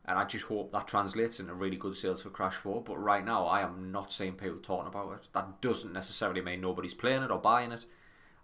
And 0.06 0.18
I 0.18 0.26
just 0.26 0.46
hope 0.46 0.72
that 0.72 0.88
translates 0.88 1.40
into 1.40 1.54
really 1.54 1.78
good 1.78 1.96
sales 1.96 2.24
for 2.24 2.30
Crash 2.30 2.56
4. 2.56 2.82
But 2.84 2.98
right 2.98 3.24
now, 3.24 3.46
I 3.46 3.62
am 3.62 3.92
not 3.92 4.12
seeing 4.12 4.34
people 4.34 4.58
talking 4.58 4.88
about 4.88 5.14
it. 5.14 5.28
That 5.34 5.62
doesn't 5.62 5.94
necessarily 5.94 6.42
mean 6.42 6.62
nobody's 6.62 6.96
playing 6.96 7.22
it 7.22 7.32
or 7.32 7.38
buying 7.38 7.72
it. 7.72 7.86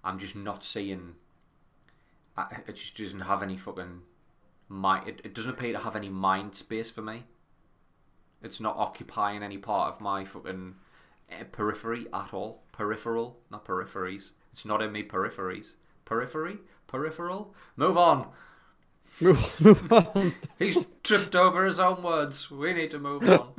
I'm 0.03 0.19
just 0.19 0.35
not 0.35 0.63
seeing. 0.63 1.15
It 2.67 2.75
just 2.75 2.95
doesn't 2.95 3.21
have 3.21 3.41
any 3.41 3.57
fucking 3.57 4.01
mind. 4.69 5.07
It, 5.07 5.21
it 5.23 5.33
doesn't 5.33 5.51
appear 5.51 5.73
to 5.73 5.79
have 5.79 5.95
any 5.95 6.09
mind 6.09 6.53
space 6.53 6.91
for 6.91 7.01
me. 7.01 7.23
It's 8.41 8.59
not 8.59 8.77
occupying 8.77 9.41
any 9.41 9.57
part 9.57 9.93
of 9.93 10.01
my 10.01 10.23
fucking 10.23 10.75
eh, 11.29 11.43
periphery 11.51 12.05
at 12.13 12.33
all. 12.33 12.63
Peripheral, 12.71 13.39
not 13.49 13.65
peripheries. 13.65 14.31
It's 14.53 14.65
not 14.65 14.81
in 14.81 14.91
me 14.91 15.03
peripheries. 15.03 15.73
Periphery? 16.05 16.59
Peripheral? 16.85 17.53
Move 17.75 17.97
on. 17.97 18.29
Move, 19.19 19.59
move 19.61 19.91
on. 19.93 20.33
He's 20.59 20.77
tripped 21.03 21.35
over 21.35 21.65
his 21.65 21.79
own 21.79 22.03
words. 22.03 22.51
We 22.51 22.73
need 22.73 22.91
to 22.91 22.99
move 22.99 23.27
on. 23.29 23.49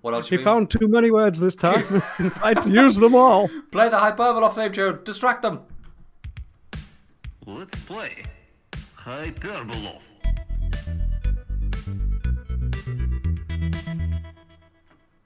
What 0.00 0.14
else? 0.14 0.28
He 0.28 0.34
you 0.34 0.38
been- 0.38 0.44
found 0.44 0.70
too 0.70 0.88
many 0.88 1.10
words 1.10 1.38
this 1.40 1.54
time. 1.54 2.02
I'd 2.42 2.64
use 2.66 2.96
them 2.96 3.14
all. 3.14 3.48
Play 3.70 3.88
the 3.88 3.98
hyperbole 3.98 4.50
theme 4.52 4.72
tune. 4.72 5.00
Distract 5.04 5.42
them. 5.42 5.60
Let's 7.46 7.78
play 7.84 8.22
Hyperbolov. 8.96 10.00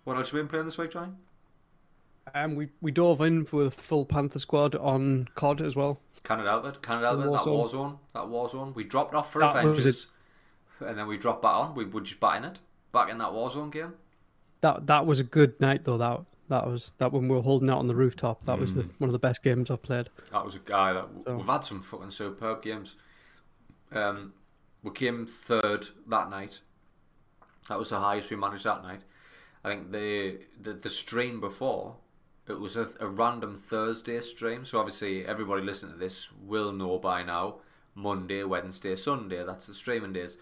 What 0.05 0.17
else 0.19 0.33
you 0.33 0.39
been 0.39 0.49
playing 0.49 0.67
this 0.67 0.77
week, 0.79 0.91
Johnny? 0.91 1.13
Um, 2.35 2.55
we 2.57 2.69
we 2.81 2.91
dove 2.91 3.21
in 3.21 3.45
for 3.45 3.57
with 3.65 3.75
full 3.75 4.05
Panther 4.05 4.39
Squad 4.39 4.75
on 4.77 5.29
COD 5.35 5.63
as 5.63 5.77
well. 5.77 6.01
Canada 6.25 6.49
Outlet, 6.49 6.83
Canada 6.83 7.09
Outlet, 7.09 7.31
that 7.33 7.39
Warzone. 7.41 7.71
Warzone, 7.71 7.99
that 8.15 8.23
Warzone. 8.25 8.75
We 8.75 8.85
dropped 8.85 9.15
off 9.15 9.31
for 9.33 9.41
That 9.41 9.55
was 9.55 9.65
Avengers, 9.65 10.07
and 10.81 10.99
then 10.99 11.07
we 11.07 11.17
dropped 11.19 11.43
back 11.43 11.53
on. 11.55 11.75
We 11.75 11.85
were 11.85 12.01
just 12.01 12.19
back 12.19 12.39
in 12.39 12.45
it, 12.45 12.59
back 12.93 13.11
in 13.11 13.19
that 13.19 13.29
Warzone 13.31 13.71
game. 13.71 13.93
That 14.63 14.87
that 14.87 15.07
was 15.07 15.21
a 15.21 15.25
good 15.25 15.61
night 15.61 15.85
though. 15.85 15.99
That 15.99 16.23
that 16.49 16.67
was 16.67 16.93
that 16.99 17.13
when 17.13 17.29
we 17.29 17.37
were 17.37 17.43
holding 17.43 17.69
out 17.69 17.79
on 17.79 17.87
the 17.89 17.95
rooftop. 17.95 18.45
That 18.47 18.59
was 18.59 18.73
Mm. 18.73 18.77
the 18.77 18.83
one 18.99 19.09
of 19.09 19.13
the 19.13 19.19
best 19.19 19.43
games 19.43 19.71
I've 19.71 19.83
played. 19.83 20.09
That 20.33 20.45
was 20.45 20.55
a 20.55 20.59
guy 20.61 20.95
that 20.95 21.07
So- 21.25 21.37
we've 21.37 21.47
had 21.47 21.61
some 21.65 21.83
fucking 21.83 22.11
superb 22.11 22.63
games. 22.63 22.97
Um, 23.93 24.33
we 24.83 24.91
came 24.93 25.27
third 25.27 25.89
that 26.09 26.31
night. 26.31 26.61
That 27.69 27.79
was 27.79 27.91
the 27.91 28.01
highest 28.01 28.31
we 28.31 28.37
managed 28.37 28.65
that 28.65 28.83
night. 28.83 29.03
I 29.63 29.69
think 29.69 29.93
the 29.93 30.41
the, 30.61 30.73
the 30.73 30.91
stream 30.91 31.41
before 31.41 31.97
it 32.49 32.59
was 32.59 32.77
a, 32.77 32.89
a 33.01 33.07
random 33.07 33.57
Thursday 33.57 34.21
stream. 34.21 34.65
So 34.65 34.79
obviously 34.79 35.27
everybody 35.27 35.63
listening 35.63 35.93
to 35.93 35.99
this 35.99 36.29
will 36.43 36.73
know 36.73 36.99
by 36.99 37.23
now. 37.23 37.57
Monday, 37.95 38.43
Wednesday, 38.43 38.97
Sunday. 38.97 39.45
That's 39.45 39.67
the 39.67 39.75
streaming 39.75 40.13
days. 40.13 40.37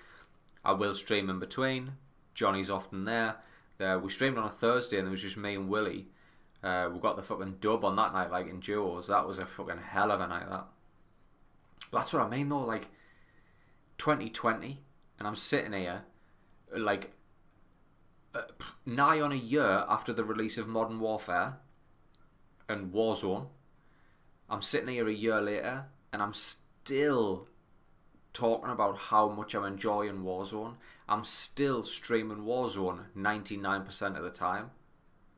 I 0.65 0.73
will 0.73 0.95
stream 0.95 1.29
in 1.29 1.39
between. 1.39 1.93
Johnny's 2.35 2.71
often 2.71 3.05
there. 3.05 3.37
There 3.79 3.99
we 3.99 4.11
streamed 4.11 4.39
on 4.39 4.45
a 4.45 4.51
Thursday 4.51 4.99
and 4.99 5.09
it 5.09 5.11
was 5.11 5.23
just 5.23 5.37
me 5.37 5.55
and 5.55 5.69
Willie. 5.69 6.07
Uh, 6.63 6.89
we 6.93 7.01
got 7.01 7.17
the 7.17 7.23
fucking 7.23 7.57
dub 7.61 7.85
on 7.85 7.97
that 7.97 8.13
night, 8.13 8.31
like 8.31 8.49
in 8.49 8.61
duos. 8.61 9.09
That 9.09 9.27
was 9.27 9.39
a 9.39 9.47
fucking 9.47 9.79
hell 9.79 10.13
of 10.13 10.21
a 10.21 10.27
night. 10.27 10.49
That. 10.49 10.67
But 11.91 11.99
that's 11.99 12.13
what 12.13 12.23
I 12.23 12.29
mean, 12.29 12.49
though. 12.49 12.61
Like, 12.61 12.89
2020, 13.99 14.81
and 15.19 15.27
I'm 15.27 15.35
sitting 15.35 15.73
here, 15.73 16.03
like, 16.77 17.13
uh, 18.35 18.43
nigh 18.87 19.21
on 19.21 19.33
a 19.33 19.37
year 19.37 19.85
after 19.89 20.13
the 20.13 20.25
release 20.25 20.57
of 20.57 20.69
Modern 20.69 21.01
Warfare 21.01 21.57
and 22.73 22.93
Warzone. 22.93 23.47
I'm 24.49 24.63
sitting 24.63 24.89
here 24.89 25.09
a 25.09 25.13
year 25.13 25.41
later, 25.41 25.87
and 26.13 26.23
I'm 26.23 26.35
still 26.35 27.49
talking 28.33 28.71
about 28.71 28.99
how 28.99 29.29
much 29.29 29.55
I'm 29.55 29.65
enjoying 29.65 30.23
Warzone. 30.23 30.75
I'm 31.09 31.25
still 31.25 31.83
streaming 31.83 32.39
Warzone 32.39 33.05
99% 33.17 34.17
of 34.17 34.25
the 34.25 34.31
time. 34.31 34.71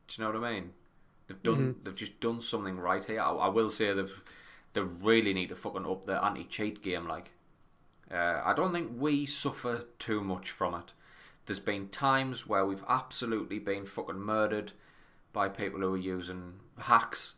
Do 0.07 0.15
you 0.21 0.23
know 0.27 0.39
what 0.39 0.47
I 0.47 0.53
mean? 0.53 0.71
They've 1.27 1.41
done. 1.41 1.75
They've 1.83 1.95
just 1.95 2.19
done 2.19 2.41
something 2.41 2.77
right 2.77 3.03
here. 3.03 3.19
I, 3.19 3.31
I 3.31 3.47
will 3.49 3.69
say 3.69 3.93
they've. 3.93 4.23
They 4.73 4.81
really 4.81 5.33
need 5.33 5.49
to 5.49 5.55
fucking 5.55 5.85
up 5.85 6.05
the 6.05 6.23
anti-cheat 6.23 6.83
game. 6.83 7.07
Like, 7.07 7.31
uh, 8.11 8.41
I 8.43 8.53
don't 8.53 8.73
think 8.73 8.91
we 8.97 9.25
suffer 9.25 9.85
too 9.99 10.21
much 10.21 10.51
from 10.51 10.75
it. 10.75 10.93
There's 11.45 11.61
been 11.61 11.87
times 11.87 12.45
where 12.45 12.65
we've 12.65 12.83
absolutely 12.89 13.57
been 13.57 13.85
fucking 13.85 14.19
murdered 14.19 14.73
by 15.31 15.47
people 15.47 15.79
who 15.79 15.93
are 15.93 15.97
using 15.97 16.55
hacks, 16.77 17.35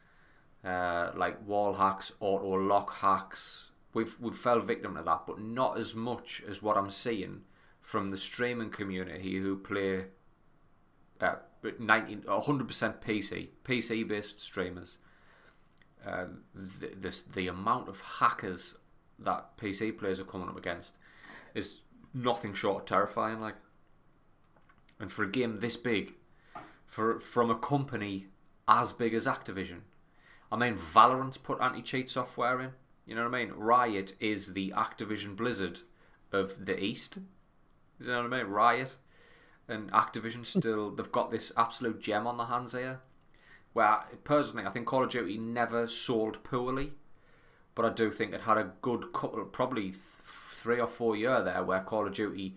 uh, 0.63 1.11
like 1.15 1.45
wall 1.45 1.73
hacks, 1.73 2.11
auto 2.19 2.55
lock 2.55 2.95
hacks. 2.97 3.71
We've 3.93 4.19
we've 4.19 4.35
fell 4.35 4.59
victim 4.59 4.95
to 4.95 5.03
that, 5.03 5.23
but 5.25 5.39
not 5.39 5.77
as 5.77 5.95
much 5.95 6.43
as 6.47 6.61
what 6.61 6.77
I'm 6.77 6.91
seeing 6.91 7.41
from 7.81 8.09
the 8.09 8.17
streaming 8.17 8.69
community 8.69 9.37
who 9.37 9.55
play 9.57 10.07
uh, 11.21 11.35
90, 11.79 12.17
100% 12.17 13.01
PC, 13.01 13.49
PC 13.63 14.07
based 14.07 14.39
streamers. 14.39 14.97
Uh, 16.05 16.25
the, 16.53 16.91
this, 16.95 17.23
the 17.23 17.47
amount 17.47 17.89
of 17.89 17.99
hackers 18.01 18.75
that 19.19 19.57
PC 19.57 19.97
players 19.97 20.19
are 20.19 20.25
coming 20.25 20.47
up 20.47 20.57
against 20.57 20.97
is 21.55 21.81
nothing 22.13 22.53
short 22.53 22.83
of 22.83 22.85
terrifying. 22.85 23.39
Like, 23.39 23.55
and 24.99 25.11
for 25.11 25.23
a 25.23 25.29
game 25.29 25.59
this 25.59 25.77
big, 25.77 26.13
for 26.85 27.19
from 27.19 27.49
a 27.49 27.55
company 27.55 28.27
as 28.67 28.93
big 28.93 29.13
as 29.13 29.25
Activision, 29.25 29.81
I 30.51 30.55
mean, 30.55 30.75
Valorant's 30.75 31.37
put 31.37 31.61
anti-cheat 31.61 32.09
software 32.09 32.61
in. 32.61 32.71
You 33.05 33.15
know 33.15 33.23
what 33.23 33.35
I 33.35 33.45
mean? 33.45 33.53
Riot 33.55 34.15
is 34.19 34.53
the 34.53 34.73
Activision 34.75 35.35
Blizzard 35.35 35.79
of 36.31 36.65
the 36.65 36.81
East. 36.81 37.19
You 37.99 38.07
know 38.07 38.23
what 38.23 38.33
I 38.33 38.43
mean? 38.43 38.51
Riot 38.51 38.97
and 39.67 39.91
Activision 39.91 40.45
still 40.45 40.91
they've 40.91 41.11
got 41.11 41.31
this 41.31 41.51
absolute 41.57 41.99
gem 41.99 42.27
on 42.27 42.37
their 42.37 42.47
hands 42.47 42.73
here. 42.73 42.99
Where 43.73 43.99
personally, 44.23 44.65
I 44.65 44.71
think 44.71 44.87
Call 44.87 45.03
of 45.03 45.09
Duty 45.09 45.37
never 45.37 45.87
sold 45.87 46.43
poorly, 46.43 46.93
but 47.75 47.85
I 47.85 47.89
do 47.89 48.11
think 48.11 48.33
it 48.33 48.41
had 48.41 48.57
a 48.57 48.71
good 48.81 49.13
couple, 49.13 49.43
probably 49.45 49.91
th- 49.91 50.01
three 50.23 50.79
or 50.79 50.87
four 50.87 51.15
year 51.15 51.43
there 51.43 51.63
where 51.63 51.81
Call 51.81 52.07
of 52.07 52.13
Duty 52.13 52.55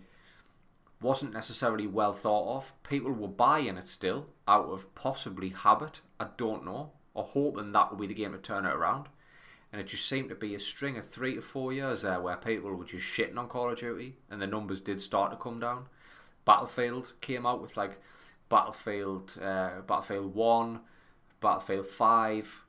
wasn't 1.01 1.33
necessarily 1.33 1.87
well 1.87 2.13
thought 2.13 2.55
of. 2.55 2.73
People 2.83 3.11
were 3.11 3.27
buying 3.27 3.77
it 3.77 3.87
still 3.87 4.27
out 4.47 4.65
of 4.65 4.93
possibly 4.95 5.49
habit, 5.49 6.01
I 6.19 6.27
don't 6.37 6.65
know, 6.65 6.91
or 7.13 7.23
hoping 7.23 7.71
that 7.71 7.91
would 7.91 7.99
be 7.99 8.07
the 8.07 8.13
game 8.13 8.33
to 8.33 8.37
turn 8.37 8.65
it 8.65 8.73
around. 8.73 9.07
And 9.71 9.81
it 9.81 9.87
just 9.87 10.07
seemed 10.07 10.29
to 10.29 10.35
be 10.35 10.53
a 10.53 10.59
string 10.59 10.97
of 10.97 11.09
three 11.09 11.35
to 11.35 11.41
four 11.41 11.73
years 11.73 12.01
there 12.01 12.19
where 12.19 12.35
people 12.35 12.71
were 12.71 12.85
just 12.85 13.05
shitting 13.05 13.37
on 13.37 13.47
Call 13.47 13.71
of 13.71 13.79
Duty 13.79 14.17
and 14.29 14.41
the 14.41 14.47
numbers 14.47 14.81
did 14.81 15.01
start 15.01 15.31
to 15.31 15.37
come 15.37 15.59
down. 15.59 15.85
Battlefield 16.45 17.13
came 17.21 17.45
out 17.45 17.61
with 17.61 17.77
like 17.77 17.99
Battlefield, 18.49 19.37
uh, 19.41 19.81
Battlefield 19.87 20.35
1, 20.35 20.79
Battlefield 21.39 21.85
5, 21.85 22.65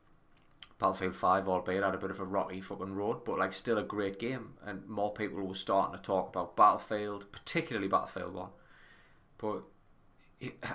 Battlefield 0.83 1.15
5, 1.15 1.49
albeit 1.49 1.85
had 1.85 1.95
a 1.95 1.99
bit 1.99 2.11
of 2.11 2.19
a 2.19 2.25
rocky 2.25 2.61
fucking 2.61 2.97
road, 2.97 3.25
but 3.25 3.39
like 3.39 3.53
still 3.53 3.79
a 3.79 3.85
great 3.85 4.19
game. 4.19 4.55
And 4.67 4.89
more 4.89 5.13
people 5.13 5.41
were 5.41 5.55
starting 5.55 5.97
to 5.97 6.03
talk 6.03 6.31
about 6.31 6.57
Battlefield, 6.57 7.31
particularly 7.31 7.87
Battlefield 7.87 8.35
1. 8.35 8.49
But 9.39 9.63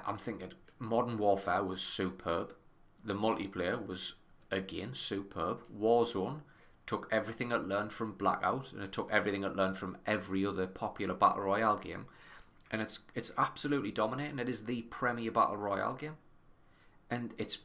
I'm 0.05 0.17
thinking 0.17 0.53
Modern 0.79 1.17
Warfare 1.17 1.61
was 1.61 1.81
superb. 1.81 2.53
The 3.03 3.15
multiplayer 3.15 3.85
was, 3.85 4.13
again, 4.49 4.93
superb. 4.93 5.63
Warzone 5.77 6.39
took 6.85 7.09
everything 7.11 7.51
it 7.51 7.67
learned 7.67 7.91
from 7.91 8.13
Blackout 8.13 8.71
and 8.71 8.81
it 8.81 8.93
took 8.93 9.11
everything 9.11 9.43
it 9.43 9.57
learned 9.57 9.75
from 9.77 9.97
every 10.05 10.45
other 10.45 10.67
popular 10.67 11.15
Battle 11.15 11.43
Royale 11.43 11.79
game. 11.79 12.05
And 12.71 12.81
it's, 12.81 12.99
it's 13.13 13.33
absolutely 13.37 13.91
dominating. 13.91 14.39
It 14.39 14.47
is 14.47 14.63
the 14.63 14.83
premier 14.83 15.31
Battle 15.31 15.57
Royale 15.57 15.95
game. 15.95 16.15
And 17.09 17.33
it's 17.37 17.57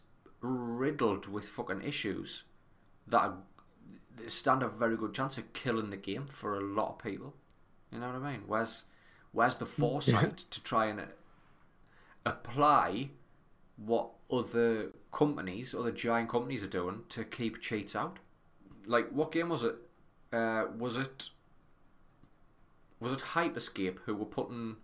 riddled 0.42 1.28
with 1.28 1.48
fucking 1.48 1.82
issues 1.82 2.44
that 3.06 3.20
are, 3.20 3.38
stand 4.26 4.62
a 4.62 4.68
very 4.68 4.96
good 4.96 5.14
chance 5.14 5.38
of 5.38 5.52
killing 5.52 5.90
the 5.90 5.96
game 5.96 6.26
for 6.26 6.58
a 6.58 6.60
lot 6.60 6.90
of 6.90 6.98
people. 6.98 7.34
You 7.90 7.98
know 7.98 8.06
what 8.08 8.22
I 8.22 8.32
mean? 8.32 8.42
Where's 8.46 8.84
where's 9.32 9.56
the 9.56 9.66
foresight 9.66 10.36
to 10.38 10.62
try 10.62 10.86
and 10.86 11.02
apply 12.24 13.10
what 13.76 14.10
other 14.30 14.92
companies, 15.12 15.74
other 15.74 15.90
giant 15.92 16.28
companies 16.28 16.62
are 16.62 16.68
doing 16.68 17.02
to 17.10 17.24
keep 17.24 17.60
cheats 17.60 17.96
out? 17.96 18.18
Like, 18.86 19.10
what 19.10 19.32
game 19.32 19.48
was 19.48 19.62
it? 19.62 19.76
Uh, 20.32 20.66
was 20.78 20.96
it 20.96 21.30
was 23.00 23.12
it 23.12 23.18
Hyperscape 23.18 23.98
who 24.04 24.14
were 24.14 24.24
putting 24.24 24.76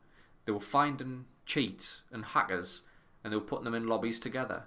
they 0.44 0.52
were 0.52 0.60
finding 0.60 1.26
cheats 1.46 2.02
and 2.10 2.24
hackers 2.24 2.82
and 3.22 3.32
they 3.32 3.36
were 3.36 3.42
putting 3.42 3.64
them 3.64 3.74
in 3.74 3.86
lobbies 3.86 4.18
together, 4.18 4.64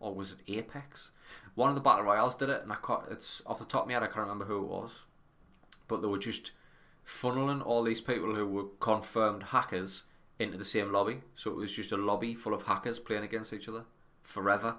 or 0.00 0.14
was 0.14 0.32
it 0.32 0.52
Apex? 0.52 1.10
One 1.54 1.68
of 1.68 1.74
the 1.74 1.80
battle 1.80 2.04
royales 2.04 2.34
did 2.34 2.48
it, 2.48 2.62
and 2.62 2.72
I 2.72 2.76
can't, 2.84 3.04
it's 3.10 3.42
off 3.46 3.58
the 3.58 3.64
top 3.64 3.82
of 3.82 3.88
my 3.88 3.94
head 3.94 4.02
I 4.02 4.06
can't 4.06 4.18
remember 4.18 4.46
who 4.46 4.58
it 4.58 4.68
was, 4.68 5.04
but 5.86 6.02
they 6.02 6.08
were 6.08 6.18
just 6.18 6.52
funneling 7.06 7.64
all 7.64 7.82
these 7.82 8.00
people 8.00 8.34
who 8.34 8.46
were 8.46 8.64
confirmed 8.80 9.44
hackers 9.44 10.04
into 10.38 10.56
the 10.56 10.64
same 10.64 10.90
lobby. 10.90 11.20
So 11.34 11.50
it 11.50 11.56
was 11.56 11.72
just 11.72 11.92
a 11.92 11.96
lobby 11.96 12.34
full 12.34 12.54
of 12.54 12.62
hackers 12.62 12.98
playing 12.98 13.24
against 13.24 13.52
each 13.52 13.68
other 13.68 13.84
forever, 14.22 14.76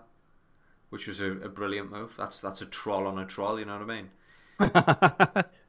which 0.89 1.07
was 1.07 1.19
a, 1.19 1.31
a 1.31 1.49
brilliant 1.49 1.91
move. 1.91 2.15
That's 2.17 2.41
that's 2.41 2.61
a 2.61 2.65
troll 2.65 3.07
on 3.07 3.19
a 3.19 3.25
troll, 3.25 3.59
you 3.59 3.65
know 3.65 3.77
what 3.79 3.89
I 3.89 3.95
mean? 3.95 5.45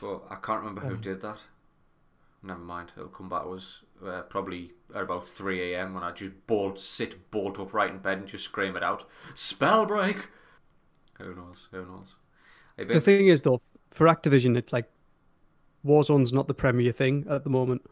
But 0.00 0.22
I 0.30 0.36
can't 0.36 0.60
remember 0.60 0.82
who 0.82 0.94
um, 0.94 1.00
did 1.00 1.20
that. 1.22 1.38
Never 2.42 2.60
mind, 2.60 2.92
it'll 2.96 3.08
come 3.08 3.28
back 3.28 3.42
to 3.42 3.50
us 3.50 3.80
uh, 4.04 4.22
probably 4.22 4.72
at 4.94 5.02
about 5.02 5.26
3 5.26 5.74
a.m. 5.74 5.94
when 5.94 6.04
I 6.04 6.12
just 6.12 6.46
bolt, 6.46 6.78
sit 6.78 7.30
bolt 7.30 7.58
upright 7.58 7.90
in 7.90 7.98
bed 7.98 8.18
and 8.18 8.26
just 8.26 8.44
scream 8.44 8.76
it 8.76 8.82
out. 8.82 9.04
Spellbreak! 9.34 10.26
Who 11.18 11.34
knows? 11.34 11.68
Who 11.72 11.84
knows? 11.84 12.14
The 12.76 13.00
thing 13.00 13.26
is, 13.26 13.42
though, 13.42 13.60
for 13.90 14.06
Activision, 14.06 14.56
it's 14.56 14.72
like 14.72 14.88
Warzone's 15.84 16.32
not 16.32 16.46
the 16.46 16.54
premier 16.54 16.92
thing 16.92 17.26
at 17.28 17.42
the 17.42 17.50
moment. 17.50 17.82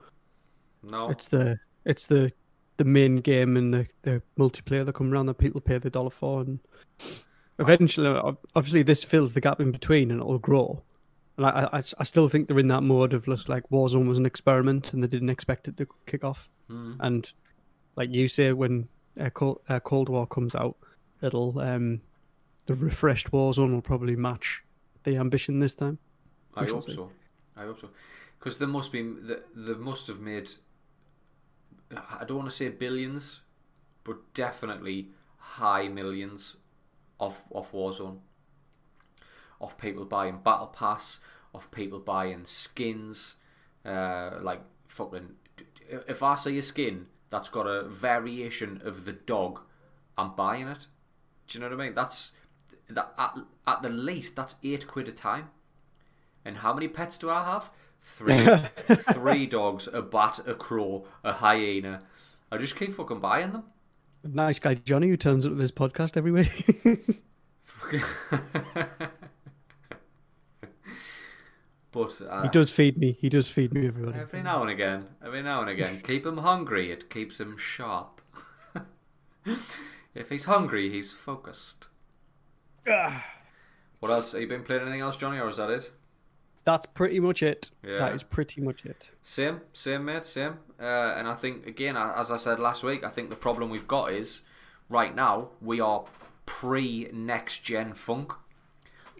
no. 0.85 1.11
It's 1.11 1.28
the 1.28 1.59
it's 1.85 2.06
the 2.06 2.32
the 2.76 2.85
main 2.85 3.16
game 3.16 3.56
and 3.56 3.72
the, 3.72 3.87
the 4.02 4.22
multiplayer 4.38 4.85
that 4.85 4.94
come 4.94 5.12
around 5.12 5.26
that 5.26 5.38
people 5.38 5.61
pay 5.61 5.78
the 5.78 5.90
dollar 5.90 6.11
for, 6.11 6.42
and 6.42 6.61
eventually, 7.59 8.06
obviously, 8.54 8.82
this 8.82 9.02
fills 9.02 9.35
the 9.35 9.40
gap 9.40 9.61
in 9.61 9.72
between, 9.72 10.11
and 10.11 10.20
it'll 10.20 10.38
grow. 10.38 10.82
And 11.37 11.46
I, 11.46 11.68
I, 11.72 11.83
I 11.99 12.05
still 12.05 12.29
think 12.29 12.49
they're 12.49 12.59
in 12.59 12.68
that 12.68 12.83
mode 12.83 13.12
of 13.12 13.27
just 13.27 13.49
like 13.49 13.68
Warzone 13.68 14.09
was 14.09 14.18
an 14.18 14.27
experiment, 14.27 14.92
and 14.92 15.03
they 15.03 15.09
didn't 15.09 15.31
expect 15.31 15.68
it 15.68 15.77
to 15.77 15.87
kick 16.07 16.25
off. 16.25 16.49
Mm. 16.70 16.96
And 17.01 17.33
like 17.96 18.12
you 18.12 18.29
say, 18.29 18.53
when 18.53 18.88
uh, 19.20 19.31
Cold, 19.31 19.61
uh, 19.68 19.81
Cold 19.81 20.09
War 20.09 20.27
comes 20.27 20.55
out, 20.55 20.77
it'll 21.22 21.59
um 21.61 22.01
the 22.66 22.75
refreshed 22.75 23.31
Warzone 23.31 23.72
will 23.72 23.83
probably 23.83 24.16
match 24.16 24.62
the 25.05 25.16
ambition 25.16 25.61
this 25.61 25.75
time. 25.75 25.99
I 26.55 26.66
shall 26.66 26.75
hope 26.75 26.85
say. 26.85 26.94
so. 26.94 27.11
I 27.57 27.62
hope 27.62 27.81
so. 27.81 27.88
Because 28.38 28.59
there 28.59 28.68
must 28.68 28.92
be, 28.92 29.03
they, 29.03 29.37
they 29.55 29.75
must 29.75 30.07
have 30.09 30.20
made, 30.20 30.51
I 31.90 32.25
don't 32.27 32.38
want 32.38 32.51
to 32.51 32.55
say 32.57 32.68
billions, 32.68 33.40
but 34.05 34.35
definitely 34.35 35.09
high 35.38 35.88
millions 35.88 36.57
of, 37.18 37.42
of 37.53 37.72
Warzone. 37.72 38.18
Of 39.61 39.79
people 39.79 40.05
buying 40.05 40.40
Battle 40.45 40.66
Pass, 40.66 41.21
of 41.55 41.71
people 41.71 41.99
buying 41.99 42.45
skins, 42.45 43.37
uh, 43.85 44.38
like 44.40 44.61
fucking. 44.88 45.37
If 45.88 46.23
I 46.23 46.35
see 46.35 46.59
a 46.59 46.62
skin 46.62 47.07
that's 47.31 47.49
got 47.49 47.66
a 47.66 47.85
variation 47.85 48.83
of 48.85 49.05
the 49.05 49.12
dog, 49.12 49.61
I'm 50.19 50.35
buying 50.35 50.69
it. 50.69 50.87
Do 51.47 51.59
you 51.59 51.61
know 51.64 51.71
what 51.71 51.81
I 51.81 51.85
mean? 51.85 51.95
That's 51.95 52.33
that 52.88 53.12
at, 53.19 53.37
at 53.66 53.83
the 53.83 53.88
least 53.88 54.37
that's 54.37 54.57
eight 54.62 54.87
quid 54.87 55.09
a 55.09 55.12
time. 55.12 55.51
And 56.45 56.59
how 56.59 56.73
many 56.73 56.88
pets 56.88 57.19
do 57.19 57.31
I 57.31 57.45
have? 57.45 57.71
Three. 58.01 58.47
Three 59.12 59.47
dogs, 59.47 59.88
a 59.92 60.03
bat, 60.03 60.40
a 60.47 60.55
crow, 60.55 61.07
a 61.25 61.33
hyena. 61.33 62.03
I 62.53 62.59
just 62.59 62.77
keep 62.77 62.92
fucking 62.92 63.21
buying 63.21 63.53
them. 63.53 63.64
Nice 64.23 64.59
guy 64.59 64.75
Johnny 64.75 65.09
who 65.09 65.16
turns 65.16 65.47
up 65.47 65.53
to 65.53 65.57
this 65.57 65.73
podcast 65.73 66.16
every 66.16 66.33
week. 66.33 67.23
but 71.96 72.20
uh, 72.28 72.42
he 72.42 72.48
does 72.50 72.68
feed 72.68 72.98
me. 72.98 73.16
He 73.18 73.30
does 73.30 73.48
feed 73.48 73.72
me 73.72 73.87
everybody. 73.87 74.18
every 74.18 74.42
now 74.42 74.61
and 74.61 74.70
again, 74.70 75.06
every 75.24 75.42
now 75.42 75.62
and 75.62 75.70
again, 75.70 75.98
keep 76.02 76.26
him 76.26 76.37
hungry. 76.37 76.92
It 76.92 77.09
keeps 77.09 77.40
him 77.40 77.56
sharp. 77.56 78.20
if 80.14 80.28
he's 80.28 80.44
hungry, 80.44 80.90
he's 80.90 81.14
focused. 81.14 81.87
What 82.85 84.11
else? 84.11 84.32
Have 84.32 84.42
you 84.42 84.46
been 84.46 84.62
playing 84.62 84.82
anything 84.82 85.00
else, 85.00 85.16
Johnny, 85.16 85.38
or 85.38 85.48
is 85.48 85.56
that 85.56 85.70
it? 85.70 85.90
That's 86.64 86.85
pretty 86.85 87.18
much 87.18 87.42
it. 87.42 87.70
Yeah. 87.82 87.96
That 87.96 88.14
is 88.14 88.22
pretty 88.22 88.61
much 88.61 88.85
it. 88.85 89.12
Same, 89.22 89.62
same, 89.72 90.04
mate, 90.04 90.26
same. 90.26 90.59
Uh, 90.78 91.14
and 91.16 91.26
I 91.26 91.35
think 91.35 91.66
again, 91.66 91.96
as 91.96 92.30
I 92.30 92.37
said 92.37 92.61
last 92.61 92.82
week, 92.82 93.04
I 93.04 93.09
think 93.09 93.30
the 93.30 93.37
problem 93.37 93.70
we've 93.70 93.88
got 93.88 94.12
is 94.12 94.42
right 94.90 95.14
now 95.14 95.48
we 95.62 95.80
are 95.80 96.04
pre 96.44 97.09
next 97.11 97.64
gen 97.64 97.94
funk, 97.94 98.35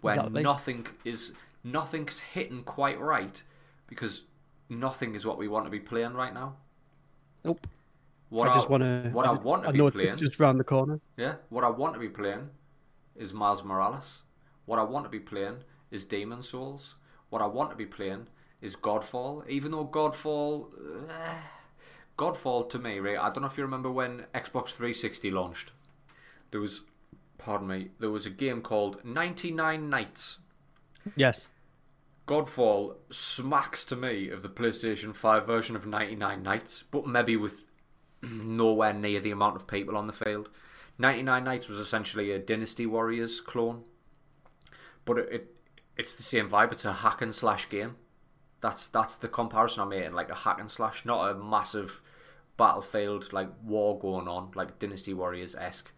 where 0.01 0.13
Exactly. 0.13 0.43
nothing 0.43 0.87
is 1.03 1.33
nothing's 1.71 2.19
hitting 2.19 2.63
quite 2.63 2.99
right 2.99 3.41
because 3.87 4.23
nothing 4.69 5.15
is 5.15 5.25
what 5.25 5.37
we 5.37 5.47
want 5.47 5.65
to 5.65 5.71
be 5.71 5.79
playing 5.79 6.13
right 6.13 6.33
now. 6.33 6.55
Nope. 7.43 7.67
What 8.29 8.49
I 8.49 8.53
just 8.53 8.69
want 8.69 8.83
to. 8.83 9.09
what 9.11 9.25
I 9.25 9.31
want 9.31 9.63
to 9.63 9.69
I 9.69 9.71
be 9.71 9.91
playing- 9.91 10.17
just 10.17 10.39
round 10.39 10.59
the 10.59 10.63
corner. 10.63 10.99
Yeah, 11.15 11.35
what 11.49 11.63
I 11.63 11.69
want 11.69 11.93
to 11.93 11.99
be 11.99 12.09
playing 12.09 12.49
is 13.15 13.33
Miles 13.33 13.63
Morales. 13.63 14.23
What 14.65 14.79
I 14.79 14.83
want 14.83 15.05
to 15.05 15.09
be 15.09 15.19
playing 15.19 15.63
is 15.91 16.03
Demon's 16.03 16.49
Souls. 16.49 16.95
What 17.29 17.41
I 17.41 17.45
want 17.45 17.69
to 17.69 17.75
be 17.77 17.85
playing 17.85 18.27
is 18.61 18.75
Godfall. 18.75 19.47
Even 19.47 19.71
though 19.71 19.85
Godfall, 19.87 20.71
eh, 21.09 21.35
Godfall 22.17 22.69
to 22.69 22.79
me, 22.79 22.99
right? 22.99 23.17
I 23.17 23.29
don't 23.29 23.41
know 23.41 23.47
if 23.47 23.57
you 23.57 23.63
remember 23.63 23.89
when 23.91 24.25
Xbox 24.33 24.69
360 24.69 25.31
launched. 25.31 25.71
There 26.51 26.59
was, 26.59 26.81
pardon 27.37 27.67
me, 27.67 27.89
there 27.99 28.09
was 28.09 28.25
a 28.25 28.29
game 28.29 28.61
called 28.61 29.03
99 29.05 29.89
Nights. 29.89 30.39
Yes. 31.15 31.47
Godfall 32.27 32.95
smacks 33.09 33.85
to 33.85 33.95
me 33.95 34.29
of 34.29 34.41
the 34.41 34.49
PlayStation 34.49 35.15
5 35.15 35.47
version 35.47 35.77
of 35.77 35.87
99 35.87 36.43
Nights, 36.43 36.83
but 36.91 37.07
maybe 37.07 37.37
with 37.37 37.65
nowhere 38.21 38.93
near 38.93 39.21
the 39.21 39.31
amount 39.31 39.55
of 39.55 39.65
people 39.65 39.95
on 39.95 40.07
the 40.07 40.13
field. 40.13 40.49
99 40.97 41.43
Nights 41.43 41.69
was 41.69 41.79
essentially 41.79 42.31
a 42.31 42.39
Dynasty 42.39 42.85
Warriors 42.85 43.39
clone, 43.39 43.83
but 45.05 45.17
it, 45.19 45.29
it 45.31 45.55
it's 45.95 46.13
the 46.13 46.23
same 46.23 46.49
vibe. 46.49 46.73
It's 46.73 46.85
a 46.85 46.93
hack 46.93 47.21
and 47.21 47.33
slash 47.33 47.69
game. 47.69 47.95
That's 48.59 48.87
that's 48.87 49.15
the 49.15 49.29
comparison 49.29 49.83
I'm 49.83 49.89
making, 49.89 50.13
like 50.13 50.29
a 50.29 50.35
hack 50.35 50.59
and 50.59 50.69
slash, 50.69 51.05
not 51.05 51.31
a 51.31 51.35
massive 51.35 52.01
battlefield 52.57 53.31
like 53.31 53.49
war 53.63 53.97
going 53.97 54.27
on, 54.27 54.51
like 54.53 54.79
Dynasty 54.79 55.13
Warriors 55.13 55.55
esque. 55.55 55.91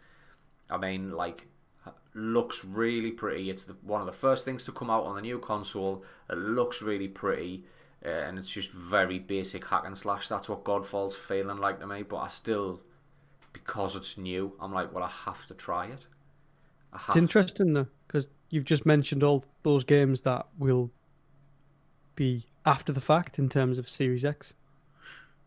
I 0.70 0.78
mean, 0.78 1.12
like 1.12 1.48
looks 2.20 2.64
really 2.64 3.12
pretty. 3.12 3.50
It's 3.50 3.64
the, 3.64 3.76
one 3.82 4.02
of 4.02 4.08
the 4.08 4.14
first 4.14 4.46
things 4.46 4.64
to 4.66 4.72
come 4.72 4.90
out 4.90 5.06
on 5.06 5.16
the 5.16 5.22
new 5.22 5.40
console. 5.40 6.04
It 6.30 6.38
looks 6.38 6.82
really 6.82 7.08
pretty, 7.08 7.66
uh, 8.06 8.10
and 8.10 8.38
it's 8.38 8.52
just 8.52 8.72
very 8.72 9.20
basic 9.20 9.66
hack 9.66 9.84
and 9.86 9.98
slash. 9.98 10.28
That's 10.28 10.50
what 10.50 10.64
Godfall's 10.64 11.16
feeling 11.16 11.58
like 11.58 11.80
to 11.80 11.88
me. 11.88 12.04
But 12.04 12.18
I 12.18 12.28
still, 12.28 12.82
because 13.54 13.96
it's 13.96 14.18
new, 14.18 14.54
I'm 14.60 14.74
like, 14.74 14.94
well, 14.94 15.04
I 15.04 15.12
have 15.26 15.46
to 15.48 15.54
try 15.54 15.86
it. 15.88 16.06
It's 16.94 17.16
interesting 17.16 17.74
though, 17.74 17.88
because 18.08 18.28
you've 18.50 18.66
just 18.66 18.86
mentioned 18.86 19.24
all 19.24 19.46
those 19.64 19.84
games 19.84 20.22
that 20.22 20.48
will 20.58 20.92
be 22.16 22.46
after 22.66 22.92
the 22.92 23.02
fact 23.02 23.40
in 23.40 23.48
terms 23.48 23.78
of 23.78 23.88
Series 23.88 24.26
X. 24.26 24.54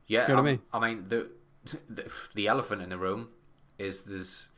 Yeah, 0.06 0.22
You 0.22 0.28
know 0.28 0.35
what 0.35 0.37
I 0.37 0.38
um, 0.38 0.46
mean? 0.46 0.61
I 0.72 0.88
mean 0.88 1.04
the, 1.08 1.28
the 1.88 2.12
the 2.35 2.46
elephant 2.46 2.82
in 2.82 2.90
the 2.90 2.98
room 2.98 3.28
is 3.78 4.02
there's 4.02 4.48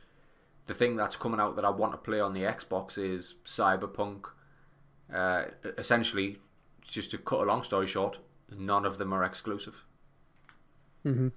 the 0.65 0.73
thing 0.73 0.95
that's 0.95 1.15
coming 1.15 1.39
out 1.39 1.55
that 1.55 1.65
I 1.65 1.69
want 1.69 1.93
to 1.93 1.97
play 1.97 2.19
on 2.19 2.33
the 2.33 2.41
Xbox 2.41 2.97
is 2.97 3.35
Cyberpunk. 3.45 4.25
Uh, 5.13 5.45
essentially, 5.77 6.39
just 6.81 7.11
to 7.11 7.17
cut 7.17 7.41
a 7.41 7.43
long 7.43 7.63
story 7.63 7.87
short, 7.87 8.19
none 8.57 8.85
of 8.85 8.97
them 8.97 9.13
are 9.13 9.23
exclusive. 9.23 9.83
Mm-hmm. 11.05 11.27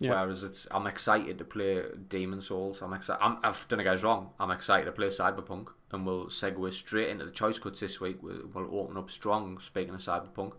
Yeah. 0.00 0.10
Whereas 0.10 0.44
it's 0.44 0.66
I'm 0.70 0.86
excited 0.86 1.38
to 1.38 1.44
play 1.44 1.82
Demon's 2.08 2.46
Souls. 2.46 2.82
I'm 2.82 2.92
excited. 2.92 3.22
I'm, 3.22 3.38
I've 3.42 3.66
done 3.68 3.80
it 3.80 3.84
guys 3.84 4.04
wrong. 4.04 4.30
I'm 4.38 4.52
excited 4.52 4.84
to 4.86 4.92
play 4.92 5.08
Cyberpunk, 5.08 5.68
and 5.90 6.06
we'll 6.06 6.26
segue 6.26 6.72
straight 6.72 7.08
into 7.08 7.24
the 7.24 7.32
choice 7.32 7.58
cuts 7.58 7.80
this 7.80 8.00
week. 8.00 8.22
We'll, 8.22 8.42
we'll 8.54 8.80
open 8.80 8.96
up 8.96 9.10
strong. 9.10 9.58
Speaking 9.58 9.94
of 9.94 10.00
Cyberpunk, 10.00 10.52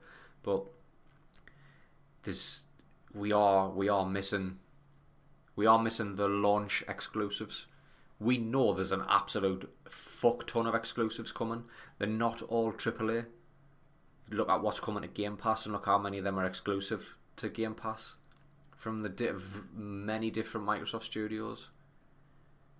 but 0.43 0.65
this 2.23 2.61
we 3.13 3.31
are 3.31 3.69
we 3.69 3.87
are 3.87 4.05
missing 4.05 4.59
we 5.55 5.65
are 5.65 5.81
missing 5.81 6.15
the 6.15 6.27
launch 6.27 6.83
exclusives. 6.87 7.65
We 8.19 8.37
know 8.37 8.73
there's 8.73 8.91
an 8.91 9.05
absolute 9.07 9.73
fuck 9.87 10.45
ton 10.45 10.67
of 10.67 10.75
exclusives 10.75 11.31
coming. 11.31 11.63
They're 11.97 12.07
not 12.07 12.41
all 12.43 12.73
AAA. 12.73 13.27
Look 14.29 14.49
at 14.49 14.61
what's 14.61 14.79
coming 14.79 15.03
to 15.03 15.07
Game 15.07 15.37
Pass 15.37 15.65
and 15.65 15.73
look 15.73 15.85
how 15.85 15.97
many 15.97 16.17
of 16.17 16.23
them 16.23 16.37
are 16.37 16.45
exclusive 16.45 17.17
to 17.37 17.49
Game 17.49 17.75
Pass 17.75 18.15
from 18.75 19.01
the 19.01 19.09
di- 19.09 19.31
many 19.73 20.29
different 20.29 20.67
Microsoft 20.67 21.03
studios. 21.03 21.69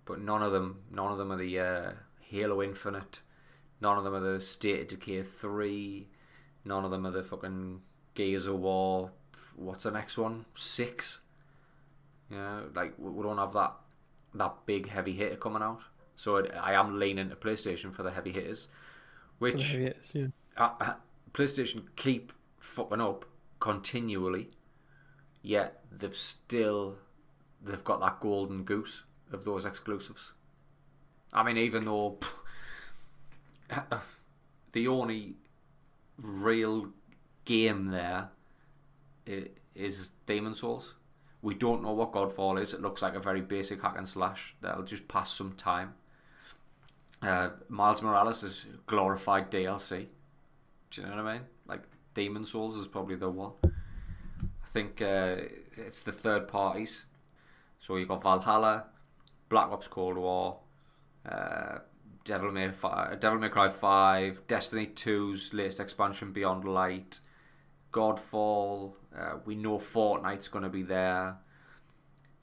But 0.04 0.20
none 0.20 0.42
of 0.42 0.52
them, 0.52 0.80
none 0.90 1.10
of 1.10 1.18
them 1.18 1.32
are 1.32 1.36
the 1.36 1.58
uh, 1.58 1.90
Halo 2.20 2.62
Infinite. 2.62 3.22
None 3.80 3.96
of 3.96 4.04
them 4.04 4.14
are 4.14 4.20
the 4.20 4.40
State 4.40 4.80
of 4.80 4.88
Decay 4.88 5.22
three. 5.22 6.08
None 6.64 6.84
of 6.84 6.90
them 6.90 7.06
are 7.06 7.10
the 7.10 7.22
fucking 7.22 7.80
Gears 8.14 8.46
of 8.46 8.58
War. 8.60 9.10
What's 9.56 9.84
the 9.84 9.90
next 9.90 10.18
one? 10.18 10.44
Six. 10.54 11.20
Yeah, 12.30 12.62
like 12.74 12.94
we 12.98 13.22
don't 13.22 13.38
have 13.38 13.52
that 13.54 13.72
that 14.34 14.54
big 14.66 14.88
heavy 14.88 15.12
hitter 15.12 15.36
coming 15.36 15.62
out. 15.62 15.82
So 16.16 16.36
it, 16.36 16.52
I 16.60 16.74
am 16.74 16.98
leaning 16.98 17.30
to 17.30 17.36
PlayStation 17.36 17.94
for 17.94 18.02
the 18.02 18.10
heavy 18.10 18.32
hitters, 18.32 18.68
which 19.38 19.74
it 19.74 19.96
is, 20.12 20.32
yeah. 20.58 20.94
PlayStation 21.32 21.84
keep 21.96 22.32
fucking 22.58 23.00
up 23.00 23.24
continually, 23.60 24.48
yet 25.42 25.82
they've 25.90 26.14
still 26.16 26.98
they've 27.62 27.84
got 27.84 28.00
that 28.00 28.20
golden 28.20 28.64
goose 28.64 29.04
of 29.32 29.44
those 29.44 29.64
exclusives. 29.64 30.32
I 31.32 31.42
mean, 31.42 31.56
even 31.56 31.84
though 31.84 32.18
the 34.72 34.88
only 34.88 35.36
real 36.18 36.88
game 37.44 37.86
there 37.86 38.30
is 39.74 40.12
Demon's 40.26 40.60
Souls. 40.60 40.96
We 41.42 41.54
don't 41.54 41.82
know 41.82 41.92
what 41.92 42.12
Godfall 42.12 42.60
is. 42.60 42.74
It 42.74 42.82
looks 42.82 43.02
like 43.02 43.14
a 43.14 43.20
very 43.20 43.40
basic 43.40 43.80
hack 43.80 43.94
and 43.96 44.08
slash 44.08 44.54
that'll 44.60 44.82
just 44.82 45.08
pass 45.08 45.32
some 45.32 45.52
time. 45.52 45.94
Uh, 47.22 47.50
Miles 47.68 48.02
Morales 48.02 48.42
is 48.42 48.66
glorified 48.86 49.50
DLC. 49.50 50.08
Do 50.90 51.00
you 51.00 51.06
know 51.06 51.16
what 51.16 51.26
I 51.26 51.32
mean? 51.34 51.42
Like 51.66 51.82
Demon's 52.14 52.50
Souls 52.50 52.76
is 52.76 52.86
probably 52.86 53.16
the 53.16 53.30
one. 53.30 53.52
I 53.64 54.66
think 54.66 55.00
uh, 55.02 55.36
it's 55.72 56.02
the 56.02 56.12
third 56.12 56.48
parties. 56.48 57.06
So 57.78 57.96
you've 57.96 58.08
got 58.08 58.22
Valhalla, 58.22 58.84
Black 59.48 59.70
Ops 59.70 59.88
Cold 59.88 60.18
War, 60.18 60.58
uh, 61.26 61.78
Devil 62.24 62.52
May 62.52 62.70
Fi- 62.70 63.16
Devil 63.18 63.38
May 63.38 63.48
Cry 63.48 63.68
Five, 63.68 64.42
Destiny 64.46 64.86
2's 64.86 65.54
latest 65.54 65.80
expansion 65.80 66.32
Beyond 66.32 66.64
Light, 66.64 67.20
Godfall. 67.92 68.94
Uh, 69.16 69.34
we 69.44 69.54
know 69.54 69.78
Fortnite's 69.78 70.48
going 70.48 70.62
to 70.64 70.70
be 70.70 70.82
there. 70.82 71.38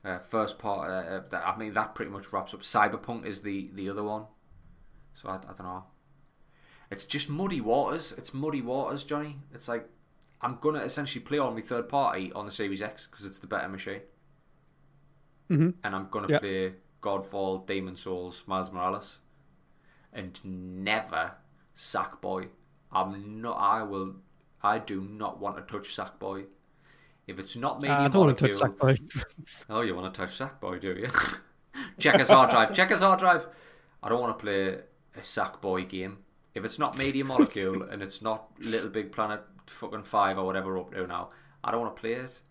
Uh, 0.03 0.19
first 0.19 0.59
part, 0.59 0.89
uh, 0.89 1.21
that, 1.29 1.45
I 1.47 1.57
mean 1.57 1.73
that 1.73 1.95
pretty 1.95 2.11
much 2.11 2.31
wraps 2.31 2.53
up. 2.53 2.61
Cyberpunk 2.61 3.25
is 3.25 3.41
the 3.41 3.69
the 3.73 3.89
other 3.89 4.03
one. 4.03 4.25
So 5.13 5.29
I, 5.29 5.35
I 5.35 5.39
don't 5.53 5.63
know. 5.63 5.83
It's 6.91 7.03
just 7.05 7.29
muddy 7.29 7.59
waters. 7.59 8.13
It's 8.17 8.33
muddy 8.33 8.61
waters, 8.61 9.03
Johnny. 9.03 9.37
It's 9.53 9.67
like 9.67 9.89
I'm 10.41 10.57
gonna 10.61 10.79
essentially 10.79 11.23
play 11.25 11.39
on 11.39 11.55
my 11.55 11.61
third 11.61 11.89
party 11.89 12.31
on 12.33 12.45
the 12.45 12.51
Series 12.51 12.81
X 12.81 13.07
because 13.09 13.25
it's 13.25 13.39
the 13.39 13.47
better 13.47 13.67
machine, 13.67 14.01
Mhm. 15.49 15.73
and 15.83 15.95
I'm 15.95 16.07
gonna 16.09 16.27
Yeah. 16.29 16.39
play 16.39 16.75
Godfall, 17.01 17.65
Demon's 17.65 18.01
Souls, 18.01 18.43
Miles 18.47 18.71
Morales, 18.71 19.19
and 20.13 20.39
never 20.43 21.35
Sackboy. 21.75 22.49
I'm 22.91 23.41
not. 23.41 23.57
I 23.57 23.83
will. 23.83 24.15
I 24.61 24.79
do 24.79 25.01
not 25.01 25.39
want 25.39 25.57
to 25.57 25.63
touch 25.63 25.95
Sackboy. 25.95 26.47
If 27.27 27.39
it's 27.39 27.55
not 27.55 27.81
medium 27.81 27.99
Ah, 27.99 28.05
I 28.05 28.07
don't 28.07 28.25
want 28.25 28.37
to 28.37 28.47
touch 28.47 28.61
molecule, 28.61 28.97
Sackboy. 28.97 29.25
Oh, 29.69 29.81
you 29.81 29.93
want 29.95 30.13
to 30.13 30.17
touch 30.19 30.39
Sackboy, 30.39 30.79
do 30.79 30.93
you? 30.93 31.09
Check 31.99 32.17
his 32.17 32.29
hard 32.29 32.49
drive. 32.49 32.73
Check 32.73 32.89
his 32.89 33.01
hard 33.01 33.19
drive. 33.19 33.47
I 34.01 34.09
don't 34.09 34.21
want 34.21 34.37
to 34.37 34.41
play 34.43 34.79
a 35.15 35.19
Sackboy 35.21 35.89
game. 35.89 36.19
If 36.55 36.63
it's 36.63 36.79
not 36.79 36.97
Medium 36.97 37.27
Molecule 37.27 37.83
and 37.83 38.01
it's 38.01 38.21
not 38.21 38.49
Little 38.59 38.89
Big 38.89 39.11
Planet 39.11 39.41
fucking 39.67 40.03
5 40.03 40.37
or 40.37 40.45
whatever 40.45 40.77
up 40.77 40.93
to 40.93 41.05
now, 41.05 41.29
I 41.63 41.71
don't 41.71 41.81
want 41.81 41.95
to 41.95 41.99
play 41.99 42.13
it. 42.13 42.41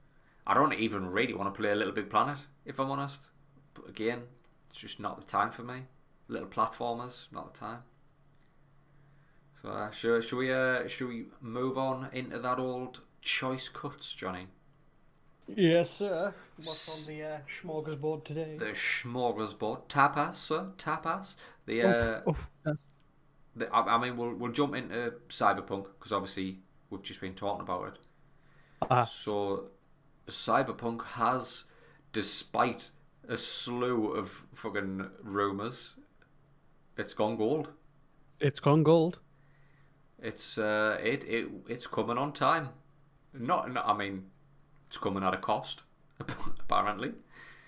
I 0.46 0.54
don't 0.54 0.74
even 0.74 1.10
really 1.10 1.34
want 1.34 1.52
to 1.52 1.58
play 1.58 1.72
a 1.72 1.74
Little 1.74 1.92
Big 1.94 2.10
Planet, 2.10 2.38
if 2.64 2.78
I'm 2.78 2.90
honest. 2.90 3.30
But 3.74 3.88
again, 3.88 4.22
it's 4.70 4.78
just 4.78 5.00
not 5.00 5.18
the 5.18 5.26
time 5.26 5.50
for 5.50 5.62
me. 5.62 5.86
Little 6.28 6.48
platformers, 6.48 7.32
not 7.32 7.52
the 7.52 7.58
time. 7.58 7.78
So, 9.62 9.70
uh, 9.70 9.90
should, 9.90 10.22
should 10.22 10.36
we 10.36 10.52
uh, 10.52 10.86
should 10.86 11.08
we 11.08 11.26
move 11.40 11.78
on 11.78 12.08
into 12.12 12.38
that 12.38 12.58
old 12.58 13.00
choice 13.22 13.68
cuts, 13.68 14.12
Johnny? 14.12 14.46
Yes, 15.48 15.90
sir. 15.90 16.34
What's 16.56 16.88
on 16.88 17.06
the 17.06 17.22
uh, 17.22 17.38
smorgasbord 17.48 18.24
today? 18.24 18.58
The 18.58 18.66
smorgasbord 18.74 19.88
tapas, 19.88 20.34
sir, 20.34 20.72
tapas. 20.76 21.36
The 21.66 21.82
uh, 21.82 22.20
Oof, 22.28 22.28
oof, 22.28 22.48
the, 23.54 23.72
I, 23.74 23.96
I 23.96 23.98
mean, 23.98 24.16
we'll 24.16 24.34
we'll 24.34 24.52
jump 24.52 24.74
into 24.74 25.14
cyberpunk 25.28 25.86
because 25.98 26.12
obviously 26.12 26.60
we've 26.90 27.02
just 27.02 27.20
been 27.20 27.34
talking 27.34 27.62
about 27.62 27.88
it. 27.88 27.98
Ah, 28.90 29.04
So, 29.04 29.70
cyberpunk 30.28 31.04
has, 31.04 31.64
despite 32.12 32.90
a 33.28 33.36
slew 33.36 34.12
of 34.12 34.46
fucking 34.54 35.10
rumors, 35.22 35.94
it's 36.96 37.14
gone 37.14 37.36
gold. 37.36 37.68
it's 38.40 38.60
gone 38.60 38.82
gold. 38.82 39.18
It's 40.18 40.58
uh, 40.58 40.98
it 41.02 41.24
it 41.24 41.48
it's 41.68 41.86
coming 41.86 42.18
on 42.18 42.32
time. 42.32 42.70
Not, 43.34 43.72
not 43.72 43.86
I 43.86 43.96
mean, 43.96 44.30
it's 44.96 45.02
coming 45.02 45.22
at 45.22 45.34
a 45.34 45.36
cost, 45.36 45.82
apparently. 46.20 47.12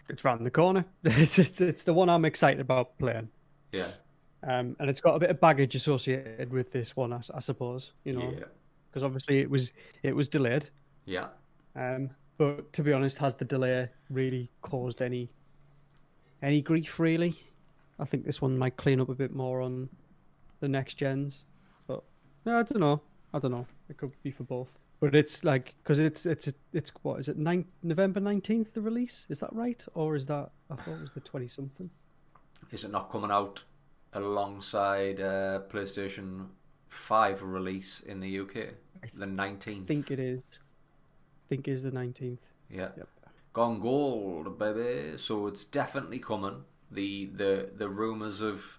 It's 0.08 0.24
round 0.24 0.46
the 0.46 0.50
corner. 0.50 0.86
It's, 1.04 1.38
it's, 1.38 1.60
it's 1.60 1.82
the 1.82 1.92
one 1.92 2.08
I'm 2.08 2.24
excited 2.24 2.58
about 2.60 2.96
playing. 2.98 3.28
Yeah. 3.72 3.88
um, 4.42 4.74
and 4.80 4.88
it's 4.88 5.02
got 5.02 5.14
a 5.14 5.18
bit 5.18 5.28
of 5.28 5.38
baggage 5.38 5.74
associated 5.74 6.50
with 6.50 6.72
this 6.72 6.96
one, 6.96 7.12
I 7.12 7.40
suppose. 7.40 7.92
You 8.04 8.14
know, 8.14 8.30
Yeah. 8.32 8.46
because 8.90 9.02
obviously 9.02 9.40
it 9.40 9.50
was 9.50 9.72
it 10.02 10.16
was 10.16 10.26
delayed. 10.26 10.70
Yeah. 11.04 11.26
Um, 11.76 12.08
but 12.38 12.72
to 12.72 12.82
be 12.82 12.94
honest, 12.94 13.18
has 13.18 13.34
the 13.34 13.44
delay 13.44 13.90
really 14.08 14.50
caused 14.62 15.02
any 15.02 15.28
any 16.40 16.62
grief? 16.62 16.98
Really, 16.98 17.34
I 17.98 18.06
think 18.06 18.24
this 18.24 18.40
one 18.40 18.56
might 18.56 18.78
clean 18.78 19.00
up 19.02 19.10
a 19.10 19.14
bit 19.14 19.34
more 19.34 19.60
on 19.60 19.90
the 20.60 20.68
next 20.68 20.94
gens. 20.94 21.44
But 21.86 22.02
no, 22.46 22.58
I 22.58 22.62
don't 22.62 22.80
know. 22.80 23.02
I 23.34 23.38
don't 23.38 23.50
know. 23.50 23.66
It 23.90 23.98
could 23.98 24.12
be 24.22 24.30
for 24.30 24.44
both. 24.44 24.78
But 25.00 25.14
it's 25.14 25.44
like 25.44 25.74
because 25.82 26.00
it's 26.00 26.26
it's 26.26 26.52
it's 26.72 26.92
what 27.02 27.20
is 27.20 27.28
it? 27.28 27.38
Nine, 27.38 27.66
November 27.82 28.18
nineteenth 28.18 28.74
the 28.74 28.80
release. 28.80 29.26
Is 29.28 29.40
that 29.40 29.52
right, 29.52 29.84
or 29.94 30.16
is 30.16 30.26
that 30.26 30.50
I 30.70 30.76
thought 30.76 30.94
it 30.94 31.02
was 31.02 31.12
the 31.12 31.20
twenty 31.20 31.46
something? 31.46 31.90
Is 32.72 32.84
it 32.84 32.90
not 32.90 33.10
coming 33.10 33.30
out 33.30 33.64
alongside 34.12 35.20
uh, 35.20 35.60
PlayStation 35.70 36.46
5 36.88 37.42
release 37.42 38.00
in 38.00 38.20
the 38.20 38.40
UK? 38.40 38.74
The 39.14 39.26
19th. 39.26 39.82
I 39.82 39.86
think 39.86 40.10
it 40.10 40.18
is. 40.18 40.42
I 40.50 41.48
think 41.48 41.68
it 41.68 41.72
is 41.72 41.84
the 41.84 41.92
nineteenth. 41.92 42.40
Yeah. 42.68 42.88
Yep. 42.96 43.08
Gone 43.52 43.80
gold, 43.80 44.58
baby. 44.58 45.16
So 45.16 45.46
it's 45.46 45.64
definitely 45.64 46.18
coming. 46.18 46.64
The 46.90 47.26
the 47.26 47.70
the 47.76 47.88
rumours 47.88 48.40
of 48.40 48.78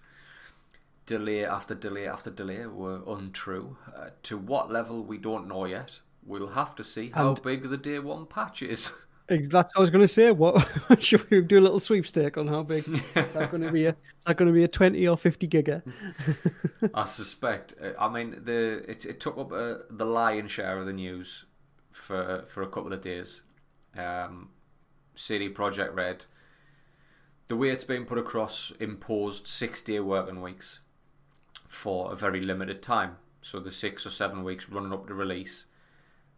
delay 1.06 1.44
after 1.44 1.74
delay 1.74 2.06
after 2.06 2.30
delay 2.30 2.66
were 2.66 3.02
untrue. 3.06 3.76
Uh, 3.96 4.10
to 4.24 4.36
what 4.36 4.70
level 4.70 5.02
we 5.02 5.18
don't 5.18 5.48
know 5.48 5.64
yet. 5.64 6.00
We'll 6.24 6.48
have 6.48 6.74
to 6.76 6.84
see 6.84 7.10
how 7.14 7.30
And- 7.30 7.42
big 7.42 7.68
the 7.68 7.76
day 7.76 7.98
one 7.98 8.26
patch 8.26 8.62
is. 8.62 8.92
Ex- 9.28 9.46
That's 9.48 9.72
what 9.76 9.78
I 9.78 9.80
was 9.82 9.90
going 9.90 10.02
to 10.02 10.08
say. 10.08 10.32
What 10.32 10.66
should 11.02 11.30
we 11.30 11.40
do 11.42 11.60
a 11.60 11.62
little 11.62 11.78
sweepstake 11.78 12.36
on 12.36 12.48
how 12.48 12.64
big? 12.64 12.88
Is 12.88 13.32
that 13.34 13.50
going 13.52 13.62
to 13.62 13.70
be 13.70 13.86
a? 13.86 13.90
Is 13.90 14.24
that 14.26 14.36
going 14.36 14.48
to 14.48 14.52
be 14.52 14.64
a 14.64 14.68
twenty 14.68 15.06
or 15.06 15.16
fifty 15.16 15.46
giga? 15.46 15.82
I 16.94 17.04
suspect. 17.04 17.74
uh, 17.80 17.90
I 17.98 18.08
mean, 18.08 18.40
the 18.42 18.84
it, 18.90 19.04
it 19.06 19.20
took 19.20 19.38
up 19.38 19.52
uh, 19.52 19.76
the 19.88 20.04
lion's 20.04 20.50
share 20.50 20.78
of 20.78 20.86
the 20.86 20.92
news 20.92 21.44
for 21.92 22.44
for 22.48 22.62
a 22.62 22.66
couple 22.68 22.92
of 22.92 23.02
days. 23.02 23.42
Um, 23.96 24.48
CD 25.14 25.48
Projekt 25.48 25.94
Red, 25.94 26.24
the 27.46 27.54
way 27.56 27.68
it's 27.70 27.84
been 27.84 28.06
put 28.06 28.18
across, 28.18 28.72
imposed 28.80 29.46
six 29.46 29.80
day 29.80 30.00
working 30.00 30.42
weeks 30.42 30.80
for 31.68 32.12
a 32.12 32.16
very 32.16 32.40
limited 32.40 32.82
time. 32.82 33.16
So 33.42 33.60
the 33.60 33.70
six 33.70 34.04
or 34.04 34.10
seven 34.10 34.42
weeks 34.42 34.68
running 34.68 34.92
up 34.92 35.06
to 35.06 35.14
release, 35.14 35.66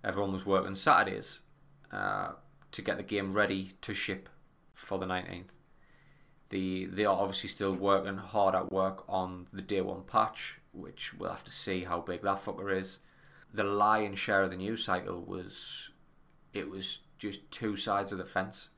everyone 0.05 0.33
was 0.33 0.47
working 0.47 0.75
Saturdays 0.75 1.41
uh, 1.93 2.33
to 2.71 2.83
get 2.83 2.97
the 2.97 3.03
game 3.03 3.35
ready 3.35 3.73
to 3.83 3.95
ship 3.95 4.29
for 4.75 4.99
the 4.99 5.07
nineteenth 5.07 5.53
the 6.53 6.85
they 6.85 7.05
are 7.05 7.19
obviously 7.19 7.49
still 7.49 7.73
working 7.75 8.19
hard 8.19 8.55
at 8.55 8.71
work 8.71 9.05
on 9.09 9.49
the 9.53 9.63
day 9.63 9.81
one 9.81 10.03
patch, 10.03 10.61
which 10.73 11.15
we'll 11.15 11.31
have 11.31 11.43
to 11.45 11.51
see 11.51 11.85
how 11.85 12.01
big 12.01 12.23
that 12.23 12.45
fucker 12.45 12.79
is. 12.79 13.01
The 13.53 13.65
lion's 13.65 14.19
share 14.19 14.43
of 14.43 14.51
the 14.51 14.57
news 14.57 14.85
cycle 14.85 15.21
was 15.21 15.91
it 16.53 16.71
was 16.71 17.01
just 17.19 17.51
two 17.51 17.77
sides 17.77 18.13
of 18.13 18.19
the 18.19 18.25
fence. 18.25 18.69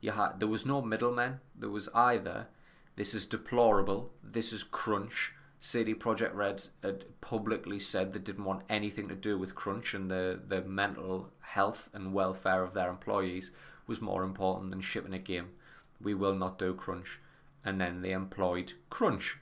You 0.00 0.10
had 0.10 0.40
there 0.40 0.48
was 0.48 0.66
no 0.66 0.82
middlemen. 0.82 1.40
There 1.56 1.70
was 1.70 1.88
either 1.94 2.48
this 2.96 3.14
is 3.14 3.26
deplorable, 3.26 4.12
this 4.22 4.52
is 4.52 4.64
crunch. 4.64 5.32
CD 5.64 5.94
Projekt 5.94 6.34
Red 6.34 6.62
had 6.82 7.06
publicly 7.22 7.80
said 7.80 8.12
they 8.12 8.18
didn't 8.18 8.44
want 8.44 8.64
anything 8.68 9.08
to 9.08 9.14
do 9.14 9.38
with 9.38 9.54
crunch 9.54 9.94
and 9.94 10.10
the, 10.10 10.38
the 10.46 10.60
mental 10.60 11.30
health 11.40 11.88
and 11.94 12.12
welfare 12.12 12.62
of 12.62 12.74
their 12.74 12.90
employees 12.90 13.50
was 13.86 13.98
more 13.98 14.24
important 14.24 14.70
than 14.70 14.82
shipping 14.82 15.14
a 15.14 15.18
game. 15.18 15.52
We 15.98 16.12
will 16.12 16.34
not 16.34 16.58
do 16.58 16.74
crunch. 16.74 17.18
And 17.64 17.80
then 17.80 18.02
they 18.02 18.12
employed 18.12 18.74
crunch 18.90 19.38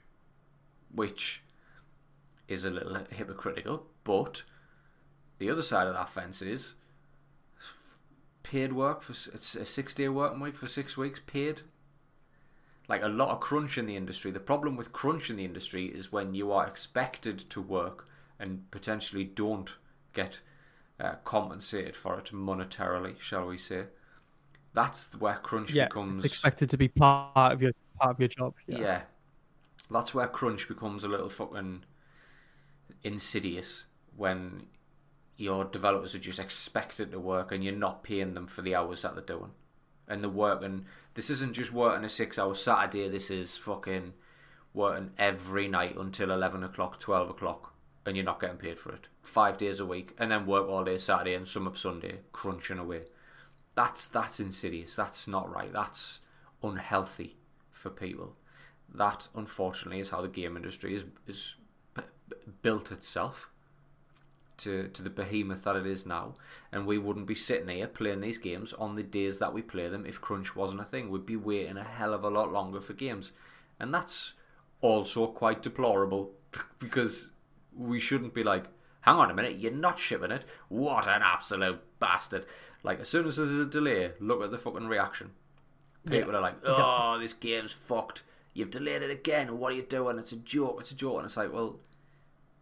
which 0.95 1.43
is 2.47 2.63
a 2.63 2.69
little 2.69 2.99
hypocritical 3.09 3.87
but 4.05 4.43
the 5.39 5.49
other 5.49 5.61
side 5.61 5.87
of 5.87 5.93
that 5.93 6.07
fence 6.07 6.41
is 6.41 6.75
paid 8.43 8.71
work 8.71 9.01
for 9.01 9.11
a 9.11 9.65
six 9.65 9.93
day 9.93 10.07
working 10.07 10.39
week 10.39 10.55
for 10.55 10.67
six 10.67 10.95
weeks 10.95 11.19
paid 11.25 11.63
like 12.87 13.01
a 13.01 13.07
lot 13.07 13.29
of 13.29 13.39
crunch 13.39 13.77
in 13.77 13.85
the 13.85 13.95
industry 13.95 14.31
the 14.31 14.39
problem 14.39 14.75
with 14.75 14.91
crunch 14.93 15.29
in 15.29 15.37
the 15.37 15.45
industry 15.45 15.85
is 15.85 16.11
when 16.11 16.33
you 16.33 16.51
are 16.51 16.67
expected 16.67 17.39
to 17.39 17.61
work 17.61 18.07
and 18.39 18.69
potentially 18.71 19.23
don't 19.23 19.77
get 20.13 20.41
uh, 20.99 21.13
compensated 21.23 21.95
for 21.95 22.17
it 22.19 22.25
monetarily 22.33 23.19
shall 23.19 23.47
we 23.47 23.57
say 23.57 23.85
that's 24.73 25.13
where 25.19 25.35
crunch 25.35 25.73
Yeah, 25.73 25.85
becomes 25.85 26.23
it's 26.25 26.33
expected 26.33 26.69
to 26.71 26.77
be 26.77 26.87
part 26.87 27.53
of 27.53 27.61
your 27.61 27.71
part 27.99 28.11
of 28.11 28.19
your 28.19 28.29
job. 28.29 28.53
yeah. 28.67 29.03
That's 29.91 30.15
where 30.15 30.27
crunch 30.27 30.67
becomes 30.67 31.03
a 31.03 31.07
little 31.07 31.29
fucking 31.29 31.83
insidious 33.03 33.85
when 34.15 34.67
your 35.37 35.65
developers 35.65 36.15
are 36.15 36.19
just 36.19 36.39
expected 36.39 37.11
to 37.11 37.19
work 37.19 37.51
and 37.51 37.63
you're 37.63 37.75
not 37.75 38.03
paying 38.03 38.33
them 38.33 38.47
for 38.47 38.61
the 38.61 38.75
hours 38.75 39.01
that 39.03 39.13
they're 39.15 39.23
doing. 39.37 39.51
And 40.07 40.23
the 40.23 40.29
work 40.29 40.61
and 40.61 40.85
this 41.13 41.29
isn't 41.29 41.53
just 41.53 41.71
working 41.71 42.03
a 42.03 42.09
six 42.09 42.37
hour 42.37 42.55
Saturday, 42.55 43.07
this 43.09 43.31
is 43.31 43.57
fucking 43.57 44.13
working 44.73 45.11
every 45.17 45.67
night 45.67 45.95
until 45.97 46.31
eleven 46.31 46.63
o'clock, 46.63 46.99
twelve 46.99 47.29
o'clock, 47.29 47.73
and 48.05 48.15
you're 48.15 48.25
not 48.25 48.41
getting 48.41 48.57
paid 48.57 48.79
for 48.79 48.91
it. 48.91 49.07
Five 49.21 49.57
days 49.57 49.79
a 49.79 49.85
week, 49.85 50.13
and 50.17 50.31
then 50.31 50.45
work 50.45 50.67
all 50.67 50.83
day 50.83 50.97
Saturday 50.97 51.35
and 51.35 51.47
some 51.47 51.67
of 51.67 51.77
Sunday, 51.77 52.19
crunching 52.31 52.79
away. 52.79 53.03
That's 53.75 54.07
that's 54.07 54.39
insidious. 54.39 54.95
That's 54.95 55.27
not 55.27 55.53
right. 55.53 55.71
That's 55.71 56.19
unhealthy 56.61 57.37
for 57.71 57.89
people. 57.89 58.35
That 58.93 59.27
unfortunately 59.33 59.99
is 59.99 60.09
how 60.09 60.21
the 60.21 60.27
game 60.27 60.57
industry 60.57 60.95
is 60.95 61.05
is 61.27 61.55
built 62.61 62.91
itself 62.91 63.49
to 64.63 64.87
to 64.89 65.01
the 65.01 65.09
behemoth 65.09 65.63
that 65.63 65.75
it 65.75 65.85
is 65.85 66.05
now. 66.05 66.35
And 66.71 66.85
we 66.85 66.97
wouldn't 66.97 67.27
be 67.27 67.35
sitting 67.35 67.67
here 67.69 67.87
playing 67.87 68.21
these 68.21 68.37
games 68.37 68.73
on 68.73 68.95
the 68.95 69.03
days 69.03 69.39
that 69.39 69.53
we 69.53 69.61
play 69.61 69.87
them 69.89 70.05
if 70.05 70.19
crunch 70.21 70.55
wasn't 70.55 70.81
a 70.81 70.85
thing. 70.85 71.09
We'd 71.09 71.25
be 71.25 71.35
waiting 71.35 71.77
a 71.77 71.83
hell 71.83 72.13
of 72.13 72.23
a 72.23 72.29
lot 72.29 72.51
longer 72.51 72.81
for 72.81 72.93
games, 72.93 73.31
and 73.79 73.93
that's 73.93 74.33
also 74.81 75.27
quite 75.27 75.61
deplorable 75.61 76.31
because 76.79 77.31
we 77.75 77.99
shouldn't 77.99 78.33
be 78.33 78.43
like, 78.43 78.65
hang 79.01 79.15
on 79.15 79.31
a 79.31 79.33
minute, 79.33 79.57
you're 79.57 79.71
not 79.71 79.97
shipping 79.97 80.31
it. 80.31 80.45
What 80.69 81.07
an 81.07 81.21
absolute 81.23 81.79
bastard! 81.99 82.45
Like 82.83 82.99
as 82.99 83.07
soon 83.09 83.25
as 83.27 83.37
there's 83.37 83.49
a 83.59 83.65
delay, 83.65 84.11
look 84.19 84.43
at 84.43 84.51
the 84.51 84.57
fucking 84.57 84.87
reaction. 84.87 85.31
People 86.05 86.31
Yeah. 86.33 86.37
are 86.39 86.41
like, 86.41 86.55
oh, 86.65 87.17
this 87.19 87.31
game's 87.33 87.71
fucked. 87.71 88.23
You've 88.53 88.69
delayed 88.71 89.01
it 89.01 89.09
again. 89.09 89.57
What 89.57 89.71
are 89.71 89.75
you 89.75 89.83
doing? 89.83 90.19
It's 90.19 90.33
a 90.33 90.35
joke. 90.37 90.77
It's 90.81 90.91
a 90.91 90.95
joke. 90.95 91.15
And 91.17 91.25
it's 91.25 91.37
like, 91.37 91.51
well, 91.53 91.79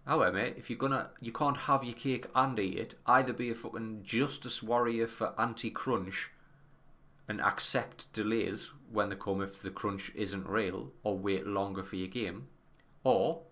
however, 0.05 0.37
mate, 0.37 0.55
if 0.57 0.69
you're 0.69 0.79
gonna, 0.79 1.11
you 1.19 1.31
can't 1.31 1.57
have 1.57 1.83
your 1.83 1.93
cake 1.93 2.27
and 2.35 2.59
eat 2.59 2.77
it. 2.77 2.95
Either 3.05 3.33
be 3.33 3.49
a 3.49 3.55
fucking 3.55 4.01
justice 4.03 4.61
warrior 4.61 5.07
for 5.07 5.33
anti-crunch 5.39 6.31
and 7.27 7.39
accept 7.41 8.11
delays 8.11 8.71
when 8.91 9.09
they 9.09 9.15
come 9.15 9.41
if 9.41 9.61
the 9.61 9.69
crunch 9.69 10.11
isn't 10.15 10.47
real, 10.47 10.91
or 11.03 11.17
wait 11.17 11.47
longer 11.47 11.83
for 11.83 11.95
your 11.95 12.07
game, 12.07 12.47
or 13.03 13.43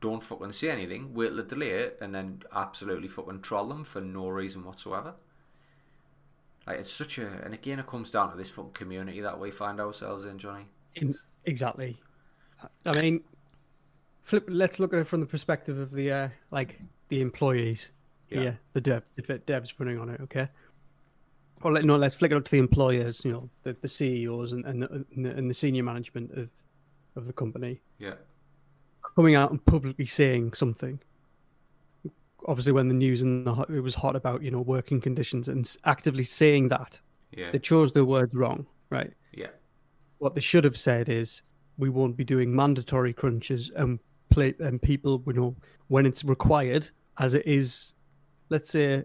don't 0.00 0.22
fucking 0.22 0.52
say 0.52 0.70
anything, 0.70 1.14
wait 1.14 1.34
the 1.34 1.42
delay 1.42 1.90
and 2.00 2.14
then 2.14 2.42
absolutely 2.54 3.08
fucking 3.08 3.40
troll 3.40 3.68
them 3.68 3.82
for 3.82 4.00
no 4.00 4.28
reason 4.28 4.62
whatsoever. 4.64 5.14
Like 6.66 6.78
it's 6.78 6.92
such 6.92 7.18
a, 7.18 7.26
and 7.44 7.54
again, 7.54 7.78
it 7.78 7.86
comes 7.86 8.10
down 8.10 8.30
to 8.30 8.36
this 8.36 8.50
fucking 8.50 8.72
community 8.72 9.20
that 9.22 9.40
we 9.40 9.50
find 9.50 9.80
ourselves 9.80 10.24
in, 10.24 10.38
Johnny. 10.38 10.66
Exactly. 11.44 11.98
I 12.86 12.92
mean, 13.00 13.22
flip. 14.24 14.44
Let's 14.48 14.80
look 14.80 14.92
at 14.92 14.98
it 14.98 15.06
from 15.06 15.20
the 15.20 15.26
perspective 15.26 15.78
of 15.78 15.92
the 15.92 16.10
uh, 16.10 16.28
like 16.50 16.80
the 17.08 17.20
employees. 17.20 17.92
Yeah. 18.30 18.40
Yeah, 18.40 18.52
the 18.72 18.80
dev, 18.80 19.04
the 19.14 19.22
devs 19.22 19.74
running 19.78 20.00
on 20.00 20.08
it. 20.08 20.20
Okay. 20.22 20.48
Or 21.62 21.72
let, 21.72 21.84
no, 21.84 21.96
let's 21.96 22.14
flick 22.14 22.32
it 22.32 22.36
up 22.36 22.44
to 22.44 22.50
the 22.50 22.58
employers. 22.58 23.24
You 23.24 23.32
know, 23.32 23.50
the, 23.62 23.76
the 23.80 23.88
CEOs 23.88 24.52
and 24.52 24.64
and 24.64 24.82
the, 24.82 25.30
and 25.30 25.48
the 25.48 25.54
senior 25.54 25.82
management 25.82 26.32
of 26.32 26.48
of 27.16 27.26
the 27.26 27.32
company 27.32 27.80
Yeah, 27.98 28.14
coming 29.14 29.34
out 29.34 29.50
and 29.50 29.64
publicly 29.64 30.06
saying 30.06 30.54
something. 30.54 30.98
Obviously, 32.46 32.72
when 32.72 32.88
the 32.88 32.94
news 32.94 33.22
and 33.22 33.46
the, 33.46 33.52
it 33.68 33.80
was 33.80 33.94
hot 33.94 34.16
about 34.16 34.42
you 34.42 34.50
know 34.50 34.60
working 34.60 35.00
conditions 35.00 35.48
and 35.48 35.76
actively 35.84 36.24
saying 36.24 36.68
that 36.68 37.00
yeah, 37.30 37.50
they 37.52 37.58
chose 37.58 37.92
their 37.92 38.04
words 38.04 38.34
wrong. 38.34 38.66
Right. 38.90 39.12
yeah, 39.32 39.48
what 40.18 40.34
they 40.34 40.40
should 40.40 40.64
have 40.64 40.76
said 40.76 41.08
is 41.08 41.42
we 41.78 41.88
won't 41.88 42.16
be 42.16 42.24
doing 42.24 42.54
mandatory 42.54 43.12
crunches 43.12 43.70
and 43.76 43.98
play 44.34 44.54
and 44.58 44.80
people 44.82 45.22
you 45.26 45.32
know 45.32 45.54
when 45.88 46.04
it's 46.06 46.24
required 46.24 46.88
as 47.18 47.34
it 47.34 47.46
is 47.46 47.92
let's 48.48 48.70
say 48.70 49.04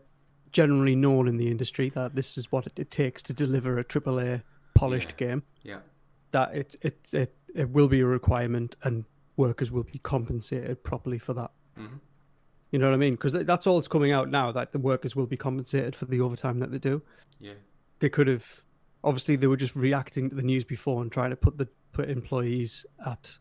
generally 0.52 0.96
known 0.96 1.28
in 1.28 1.38
the 1.38 1.50
industry 1.50 1.90
that 1.90 2.16
this 2.16 2.38
is 2.38 2.52
what 2.52 2.66
it, 2.76 2.90
takes 2.92 3.22
to 3.22 3.34
deliver 3.34 3.78
a 3.80 3.84
AAA 3.84 4.42
polished 4.76 5.14
Yeah. 5.20 5.28
game 5.28 5.44
yeah, 5.64 5.80
that 6.32 6.56
it, 6.56 6.76
it 6.82 6.98
it 7.14 7.36
it 7.56 7.70
will 7.70 7.88
be 7.88 8.00
a 8.00 8.06
requirement 8.06 8.76
and 8.84 9.06
workers 9.38 9.72
will 9.72 9.84
be 9.84 10.00
compensated 10.00 10.84
properly 10.84 11.18
for 11.20 11.34
that. 11.34 11.52
Mhm. 11.78 12.00
you 12.72 12.78
know 12.80 12.88
what 12.90 12.94
i 12.94 12.98
mean? 12.98 13.14
Because 13.14 13.34
that's 13.34 13.66
all 13.68 13.78
that's 13.80 13.88
coming 13.88 14.12
out 14.12 14.30
now 14.30 14.52
that 14.52 14.72
the 14.72 14.80
workers 14.80 15.16
will 15.16 15.26
be 15.28 15.38
compensated 15.38 15.96
for 15.96 16.06
the 16.06 16.20
overtime 16.22 16.60
that 16.60 16.72
they 16.72 16.80
do. 16.92 17.02
Yeah, 17.40 17.54
they 18.00 18.10
could 18.10 18.28
have 18.28 18.48
obviously 19.04 19.36
they 19.38 19.48
were 19.48 19.58
just 19.66 19.76
reacting 19.76 20.30
to 20.30 20.36
the 20.36 20.42
news 20.52 20.66
before 20.66 21.02
and 21.02 21.12
trying 21.12 21.30
to 21.30 21.36
put 21.46 21.58
the 21.58 21.68
put 21.94 22.10
employees 22.10 22.86
at 23.06 23.38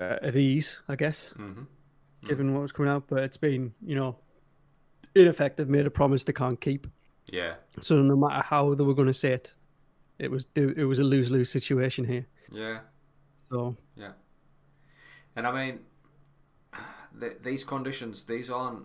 at 0.00 0.36
ease, 0.36 0.80
I 0.88 0.96
guess, 0.96 1.32
hmm 1.36 1.62
given 2.26 2.52
what 2.52 2.60
was 2.60 2.72
coming 2.72 2.90
out. 2.92 3.04
But 3.08 3.22
it's 3.22 3.38
been, 3.38 3.72
you 3.82 3.94
know, 3.94 4.16
in 5.14 5.26
effect, 5.26 5.56
they've 5.56 5.66
made 5.68 5.86
a 5.86 5.90
promise 5.90 6.22
they 6.24 6.34
can't 6.34 6.60
keep. 6.60 6.86
Yeah, 7.26 7.54
So 7.80 8.02
no 8.02 8.14
matter 8.16 8.42
how 8.42 8.74
they 8.74 8.84
were 8.84 8.94
going 8.94 9.06
to 9.08 9.14
say 9.14 9.32
it, 9.32 9.54
it 10.18 10.30
was 10.30 10.46
it 10.54 10.84
was 10.86 10.98
a 10.98 11.04
lose 11.04 11.30
lose 11.30 11.50
situation 11.50 12.04
here. 12.04 12.26
yeah. 12.50 12.80
So 13.48 13.76
Yeah. 13.96 14.12
And 15.36 15.46
I 15.46 15.52
mean, 15.52 15.80
th- 17.20 17.38
these 17.42 17.64
conditions, 17.64 18.24
these 18.24 18.50
aren't. 18.50 18.84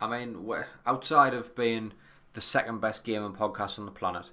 I 0.00 0.08
mean, 0.08 0.44
we're, 0.44 0.66
outside 0.86 1.34
of 1.34 1.54
being 1.54 1.92
the 2.32 2.40
second 2.40 2.80
best 2.80 3.04
gaming 3.04 3.34
podcast 3.34 3.78
on 3.78 3.84
the 3.84 3.92
planet, 3.92 4.32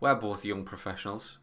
we're 0.00 0.14
both 0.14 0.44
young 0.44 0.64
professionals. 0.64 1.38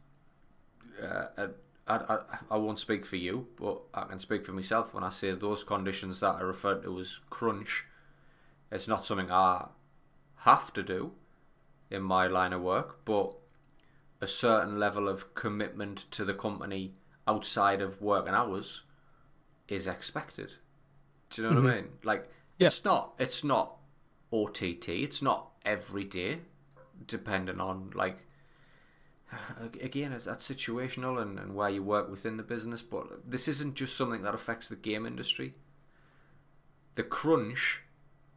Uh, 1.01 1.47
I, 1.89 1.95
I, 1.95 2.19
I 2.51 2.57
won't 2.57 2.79
speak 2.79 3.05
for 3.05 3.15
you, 3.15 3.47
but 3.59 3.81
I 3.93 4.03
can 4.03 4.19
speak 4.19 4.45
for 4.45 4.51
myself 4.51 4.93
when 4.93 5.03
I 5.03 5.09
say 5.09 5.33
those 5.33 5.63
conditions 5.63 6.19
that 6.19 6.35
I 6.35 6.41
referred 6.41 6.83
to 6.83 6.99
as 6.99 7.19
crunch. 7.29 7.85
It's 8.71 8.87
not 8.87 9.05
something 9.05 9.31
I 9.31 9.69
have 10.37 10.71
to 10.73 10.83
do 10.83 11.11
in 11.89 12.03
my 12.03 12.27
line 12.27 12.53
of 12.53 12.61
work, 12.61 13.03
but 13.05 13.35
a 14.21 14.27
certain 14.27 14.79
level 14.79 15.09
of 15.09 15.33
commitment 15.33 16.05
to 16.11 16.23
the 16.23 16.33
company 16.33 16.93
outside 17.27 17.81
of 17.81 18.01
working 18.01 18.33
hours 18.33 18.83
is 19.67 19.87
expected. 19.87 20.55
Do 21.29 21.41
you 21.41 21.49
know 21.49 21.55
what 21.55 21.71
I 21.71 21.73
mm-hmm. 21.73 21.85
mean? 21.85 21.93
Like 22.03 22.29
Yeah. 22.57 22.67
it's 22.67 22.83
not 22.83 23.13
it's 23.17 23.43
not 23.43 23.77
OTT, 24.31 24.89
it's 24.89 25.21
not 25.21 25.51
every 25.65 26.03
day, 26.03 26.39
depending 27.07 27.59
on 27.59 27.91
like 27.95 28.19
again 29.81 30.11
it's 30.11 30.25
that's 30.25 30.49
situational 30.49 31.21
and, 31.21 31.39
and 31.39 31.55
where 31.55 31.69
you 31.69 31.83
work 31.83 32.09
within 32.09 32.37
the 32.37 32.43
business, 32.43 32.81
but 32.81 33.29
this 33.29 33.47
isn't 33.47 33.75
just 33.75 33.95
something 33.95 34.23
that 34.23 34.35
affects 34.35 34.69
the 34.69 34.75
game 34.75 35.05
industry. 35.05 35.53
The 36.95 37.03
crunch 37.03 37.83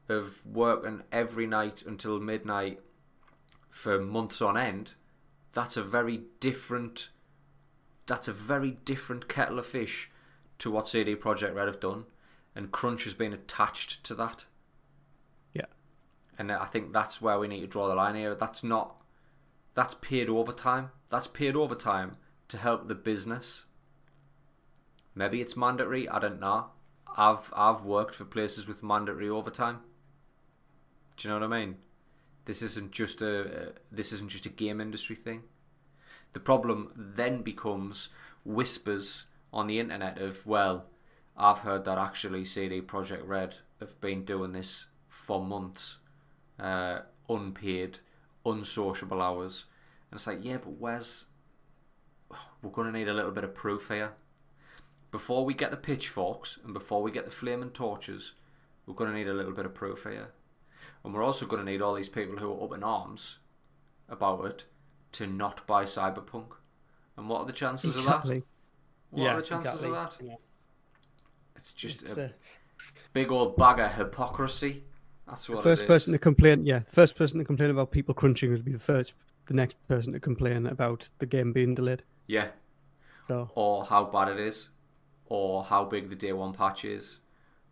of 0.08 0.44
working 0.46 1.02
every 1.10 1.46
night 1.46 1.82
until 1.86 2.20
midnight 2.20 2.80
for 3.70 3.98
months 4.00 4.42
on 4.42 4.56
end, 4.56 4.94
that's 5.52 5.76
a 5.76 5.82
very 5.82 6.22
different 6.40 7.08
that's 8.06 8.28
a 8.28 8.32
very 8.32 8.72
different 8.84 9.28
kettle 9.28 9.58
of 9.58 9.66
fish 9.66 10.10
to 10.58 10.70
what 10.70 10.88
CD 10.88 11.16
Projekt 11.16 11.54
Red 11.54 11.66
have 11.66 11.80
done, 11.80 12.04
and 12.54 12.70
Crunch 12.70 13.04
has 13.04 13.14
been 13.14 13.32
attached 13.32 14.04
to 14.04 14.14
that. 14.16 14.46
yeah, 15.54 15.66
And 16.38 16.52
I 16.52 16.66
think 16.66 16.92
that's 16.92 17.20
where 17.20 17.38
we 17.38 17.48
need 17.48 17.60
to 17.60 17.66
draw 17.66 17.88
the 17.88 17.94
line 17.94 18.14
here. 18.14 18.34
That's 18.34 18.62
not 18.62 19.01
that's 19.74 19.94
paid 20.00 20.28
overtime. 20.28 20.90
That's 21.10 21.26
paid 21.26 21.56
overtime 21.56 22.16
to 22.48 22.58
help 22.58 22.88
the 22.88 22.94
business. 22.94 23.64
Maybe 25.14 25.40
it's 25.40 25.56
mandatory. 25.56 26.08
I 26.08 26.18
don't 26.18 26.40
know. 26.40 26.66
I've 27.16 27.52
I've 27.54 27.82
worked 27.82 28.14
for 28.14 28.24
places 28.24 28.66
with 28.66 28.82
mandatory 28.82 29.28
overtime. 29.28 29.80
Do 31.16 31.28
you 31.28 31.34
know 31.34 31.40
what 31.40 31.54
I 31.54 31.60
mean? 31.60 31.76
This 32.44 32.62
isn't 32.62 32.90
just 32.90 33.20
a 33.20 33.40
uh, 33.40 33.72
this 33.90 34.12
isn't 34.12 34.30
just 34.30 34.46
a 34.46 34.50
game 34.50 34.80
industry 34.80 35.16
thing. 35.16 35.42
The 36.32 36.40
problem 36.40 36.92
then 36.96 37.42
becomes 37.42 38.08
whispers 38.44 39.26
on 39.52 39.66
the 39.66 39.78
internet 39.78 40.18
of 40.18 40.46
well, 40.46 40.86
I've 41.36 41.58
heard 41.58 41.84
that 41.84 41.98
actually 41.98 42.44
CD 42.44 42.80
Projekt 42.80 43.26
Red 43.26 43.56
have 43.80 44.00
been 44.00 44.24
doing 44.24 44.52
this 44.52 44.86
for 45.08 45.44
months, 45.44 45.98
uh, 46.58 47.00
unpaid, 47.28 47.98
unsociable 48.44 49.22
hours, 49.22 49.66
and 50.10 50.18
it's 50.18 50.26
like 50.26 50.44
yeah, 50.44 50.58
but 50.58 50.72
where's 50.78 51.26
we're 52.62 52.70
gonna 52.70 52.92
need 52.92 53.08
a 53.08 53.14
little 53.14 53.32
bit 53.32 53.44
of 53.44 53.54
proof 53.54 53.88
here. 53.88 54.12
Before 55.10 55.44
we 55.44 55.52
get 55.52 55.70
the 55.70 55.76
pitchforks 55.76 56.58
and 56.64 56.72
before 56.72 57.02
we 57.02 57.10
get 57.10 57.26
the 57.26 57.30
flaming 57.30 57.70
torches, 57.70 58.34
we're 58.86 58.94
gonna 58.94 59.12
need 59.12 59.28
a 59.28 59.34
little 59.34 59.52
bit 59.52 59.66
of 59.66 59.74
proof 59.74 60.04
here. 60.04 60.32
And 61.04 61.12
we're 61.12 61.22
also 61.22 61.46
going 61.46 61.64
to 61.64 61.70
need 61.70 61.82
all 61.82 61.94
these 61.94 62.08
people 62.08 62.36
who 62.38 62.52
are 62.52 62.64
up 62.64 62.74
in 62.74 62.82
arms 62.82 63.38
about 64.08 64.44
it 64.44 64.64
to 65.12 65.26
not 65.26 65.66
buy 65.66 65.84
Cyberpunk. 65.84 66.52
And 67.16 67.28
what 67.28 67.40
are 67.40 67.46
the 67.46 67.52
chances 67.52 67.96
of 67.96 68.04
that? 68.04 68.42
What 69.10 69.22
yeah, 69.22 69.34
are 69.34 69.36
the 69.36 69.46
chances 69.46 69.82
exactly. 69.82 69.88
of 69.88 70.18
that? 70.18 70.24
Yeah. 70.24 70.34
It's 71.56 71.72
just 71.72 72.02
It's 72.02 72.12
a 72.12 72.14
the 72.14 72.32
big 73.12 73.30
old 73.30 73.56
bag 73.56 73.78
of 73.78 73.92
hypocrisy. 73.92 74.84
That's 75.32 75.48
what 75.48 75.62
first 75.62 75.86
person 75.86 76.12
to 76.12 76.18
complain. 76.18 76.66
Yeah, 76.66 76.80
first 76.80 77.16
person 77.16 77.38
to 77.38 77.44
complain 77.44 77.70
about 77.70 77.90
people 77.90 78.12
crunching 78.12 78.50
would 78.50 78.66
be 78.66 78.72
the 78.72 78.78
first, 78.78 79.14
the 79.46 79.54
next 79.54 79.76
person 79.88 80.12
to 80.12 80.20
complain 80.20 80.66
about 80.66 81.08
the 81.20 81.26
game 81.26 81.52
being 81.54 81.74
delayed. 81.74 82.02
Yeah. 82.26 82.48
So 83.26 83.50
Or 83.54 83.86
how 83.86 84.04
bad 84.04 84.28
it 84.28 84.38
is. 84.38 84.68
Or 85.26 85.64
how 85.64 85.86
big 85.86 86.10
the 86.10 86.16
day 86.16 86.34
one 86.34 86.52
patch 86.52 86.84
is. 86.84 87.20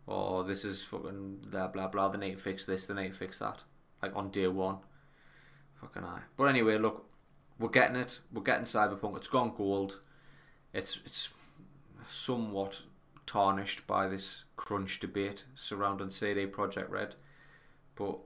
Or 0.07 0.43
this 0.43 0.65
is 0.65 0.83
fucking 0.83 1.45
blah 1.51 1.67
blah 1.67 1.87
blah. 1.87 2.09
They 2.09 2.17
need 2.17 2.37
to 2.37 2.41
fix 2.41 2.65
this. 2.65 2.87
They 2.87 2.95
need 2.95 3.09
to 3.09 3.17
fix 3.17 3.37
that. 3.37 3.63
Like 4.01 4.15
on 4.15 4.31
day 4.31 4.47
one. 4.47 4.77
Fucking 5.75 6.03
eye. 6.03 6.21
But 6.37 6.45
anyway, 6.45 6.79
look, 6.79 7.11
we're 7.59 7.69
getting 7.69 7.95
it. 7.95 8.21
We're 8.33 8.41
getting 8.41 8.65
Cyberpunk. 8.65 9.17
It's 9.17 9.27
gone 9.27 9.53
gold. 9.55 9.99
It's 10.73 10.99
it's 11.05 11.29
somewhat 12.07 12.81
tarnished 13.27 13.85
by 13.85 14.07
this 14.07 14.45
crunch 14.57 14.99
debate 14.99 15.45
surrounding 15.53 16.09
CD 16.09 16.47
Projekt 16.47 16.89
Red, 16.89 17.15
but 18.01 18.17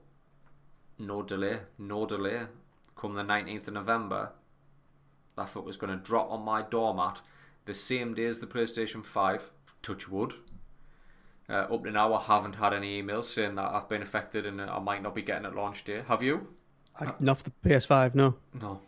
no 0.98 1.22
delay, 1.22 1.60
no 1.78 2.06
delay. 2.06 2.46
Come 2.96 3.14
the 3.14 3.22
nineteenth 3.22 3.68
of 3.68 3.74
November, 3.74 4.32
that 5.36 5.48
fuck 5.50 5.66
was 5.66 5.76
going 5.76 5.96
to 5.96 6.02
drop 6.02 6.30
on 6.30 6.42
my 6.42 6.62
doormat 6.62 7.20
the 7.66 7.74
same 7.74 8.14
day 8.14 8.24
as 8.24 8.38
the 8.38 8.46
PlayStation 8.46 9.04
Five. 9.04 9.50
Touch 9.82 10.08
wood. 10.08 10.32
Uh, 11.48 11.66
up 11.72 11.84
to 11.84 11.90
now, 11.90 12.12
I 12.14 12.22
haven't 12.22 12.56
had 12.56 12.72
any 12.72 13.00
emails 13.00 13.24
saying 13.24 13.54
that 13.56 13.72
I've 13.72 13.88
been 13.88 14.02
affected 14.02 14.46
and 14.46 14.60
I 14.60 14.78
might 14.80 15.02
not 15.02 15.14
be 15.14 15.22
getting 15.22 15.44
it 15.44 15.54
launch 15.54 15.84
day. 15.84 16.02
Have 16.08 16.22
you? 16.22 16.48
I, 16.98 17.12
not 17.20 17.38
for 17.38 17.44
the 17.44 17.52
PS5, 17.68 18.14
no. 18.14 18.34
No. 18.60 18.80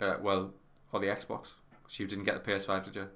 Uh, 0.00 0.16
well, 0.20 0.52
or 0.92 1.00
the 1.00 1.06
Xbox. 1.06 1.48
So 1.88 2.02
you 2.02 2.06
didn't 2.06 2.24
get 2.24 2.44
the 2.44 2.52
PS5, 2.52 2.84
did 2.84 2.96
you? 2.96 3.08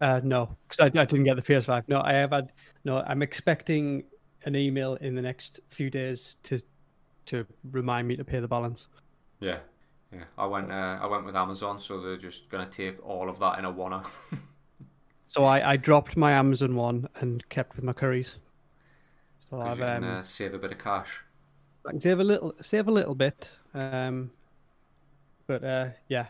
Uh, 0.00 0.20
no, 0.22 0.56
because 0.68 0.80
I, 0.80 1.00
I 1.00 1.04
didn't 1.06 1.24
get 1.24 1.36
the 1.36 1.42
PS5. 1.42 1.84
No, 1.88 2.00
I 2.02 2.12
have 2.12 2.30
had. 2.30 2.52
No, 2.84 3.02
I'm 3.06 3.22
expecting 3.22 4.04
an 4.48 4.56
email 4.56 4.94
in 4.96 5.14
the 5.14 5.22
next 5.22 5.60
few 5.68 5.90
days 5.90 6.36
to 6.44 6.60
to 7.26 7.46
remind 7.70 8.08
me 8.08 8.16
to 8.16 8.24
pay 8.24 8.40
the 8.40 8.48
balance. 8.48 8.88
Yeah, 9.38 9.58
yeah. 10.12 10.24
I 10.36 10.46
went. 10.46 10.72
Uh, 10.72 10.98
I 11.00 11.06
went 11.06 11.24
with 11.24 11.36
Amazon, 11.36 11.78
so 11.78 12.00
they're 12.00 12.16
just 12.16 12.48
gonna 12.48 12.66
take 12.66 13.04
all 13.06 13.28
of 13.28 13.38
that 13.38 13.58
in 13.58 13.64
a 13.64 13.70
one. 13.70 14.02
So 15.28 15.44
I, 15.44 15.72
I 15.72 15.76
dropped 15.76 16.16
my 16.16 16.32
Amazon 16.32 16.74
one 16.74 17.06
and 17.16 17.46
kept 17.50 17.76
with 17.76 17.84
my 17.84 17.92
curries. 17.92 18.38
So 19.50 19.60
I've 19.60 19.76
can 19.76 20.02
um, 20.02 20.10
uh, 20.10 20.22
save 20.22 20.54
a 20.54 20.58
bit 20.58 20.72
of 20.72 20.78
cash. 20.78 21.22
I 21.86 21.90
can 21.90 22.00
save 22.00 22.18
a 22.18 22.24
little, 22.24 22.54
save 22.62 22.88
a 22.88 22.90
little 22.90 23.14
bit. 23.14 23.58
Um, 23.74 24.30
but 25.46 25.62
uh, 25.62 25.88
yeah, 26.08 26.28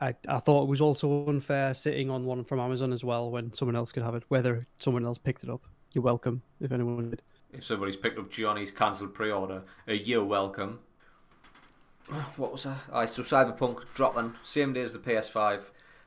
I 0.00 0.16
I 0.26 0.40
thought 0.40 0.64
it 0.64 0.68
was 0.68 0.80
also 0.80 1.28
unfair 1.28 1.74
sitting 1.74 2.10
on 2.10 2.24
one 2.24 2.42
from 2.42 2.58
Amazon 2.58 2.92
as 2.92 3.04
well 3.04 3.30
when 3.30 3.52
someone 3.52 3.76
else 3.76 3.92
could 3.92 4.02
have 4.02 4.16
it. 4.16 4.24
Whether 4.28 4.66
someone 4.80 5.06
else 5.06 5.18
picked 5.18 5.44
it 5.44 5.48
up, 5.48 5.62
you're 5.92 6.02
welcome 6.02 6.42
if 6.60 6.72
anyone 6.72 7.10
did. 7.10 7.22
If 7.52 7.64
somebody's 7.64 7.96
picked 7.96 8.18
up 8.18 8.30
Johnny's 8.30 8.70
cancelled 8.70 9.14
pre-order, 9.14 9.62
uh, 9.88 9.92
you're 9.92 10.24
welcome. 10.24 10.80
What 12.36 12.52
was 12.52 12.64
that? 12.64 12.78
Aye, 12.92 13.06
so 13.06 13.22
Cyberpunk 13.22 13.82
dropping 13.94 14.34
same 14.42 14.72
day 14.72 14.80
as 14.82 14.92
the 14.92 14.98
PS5. 14.98 15.62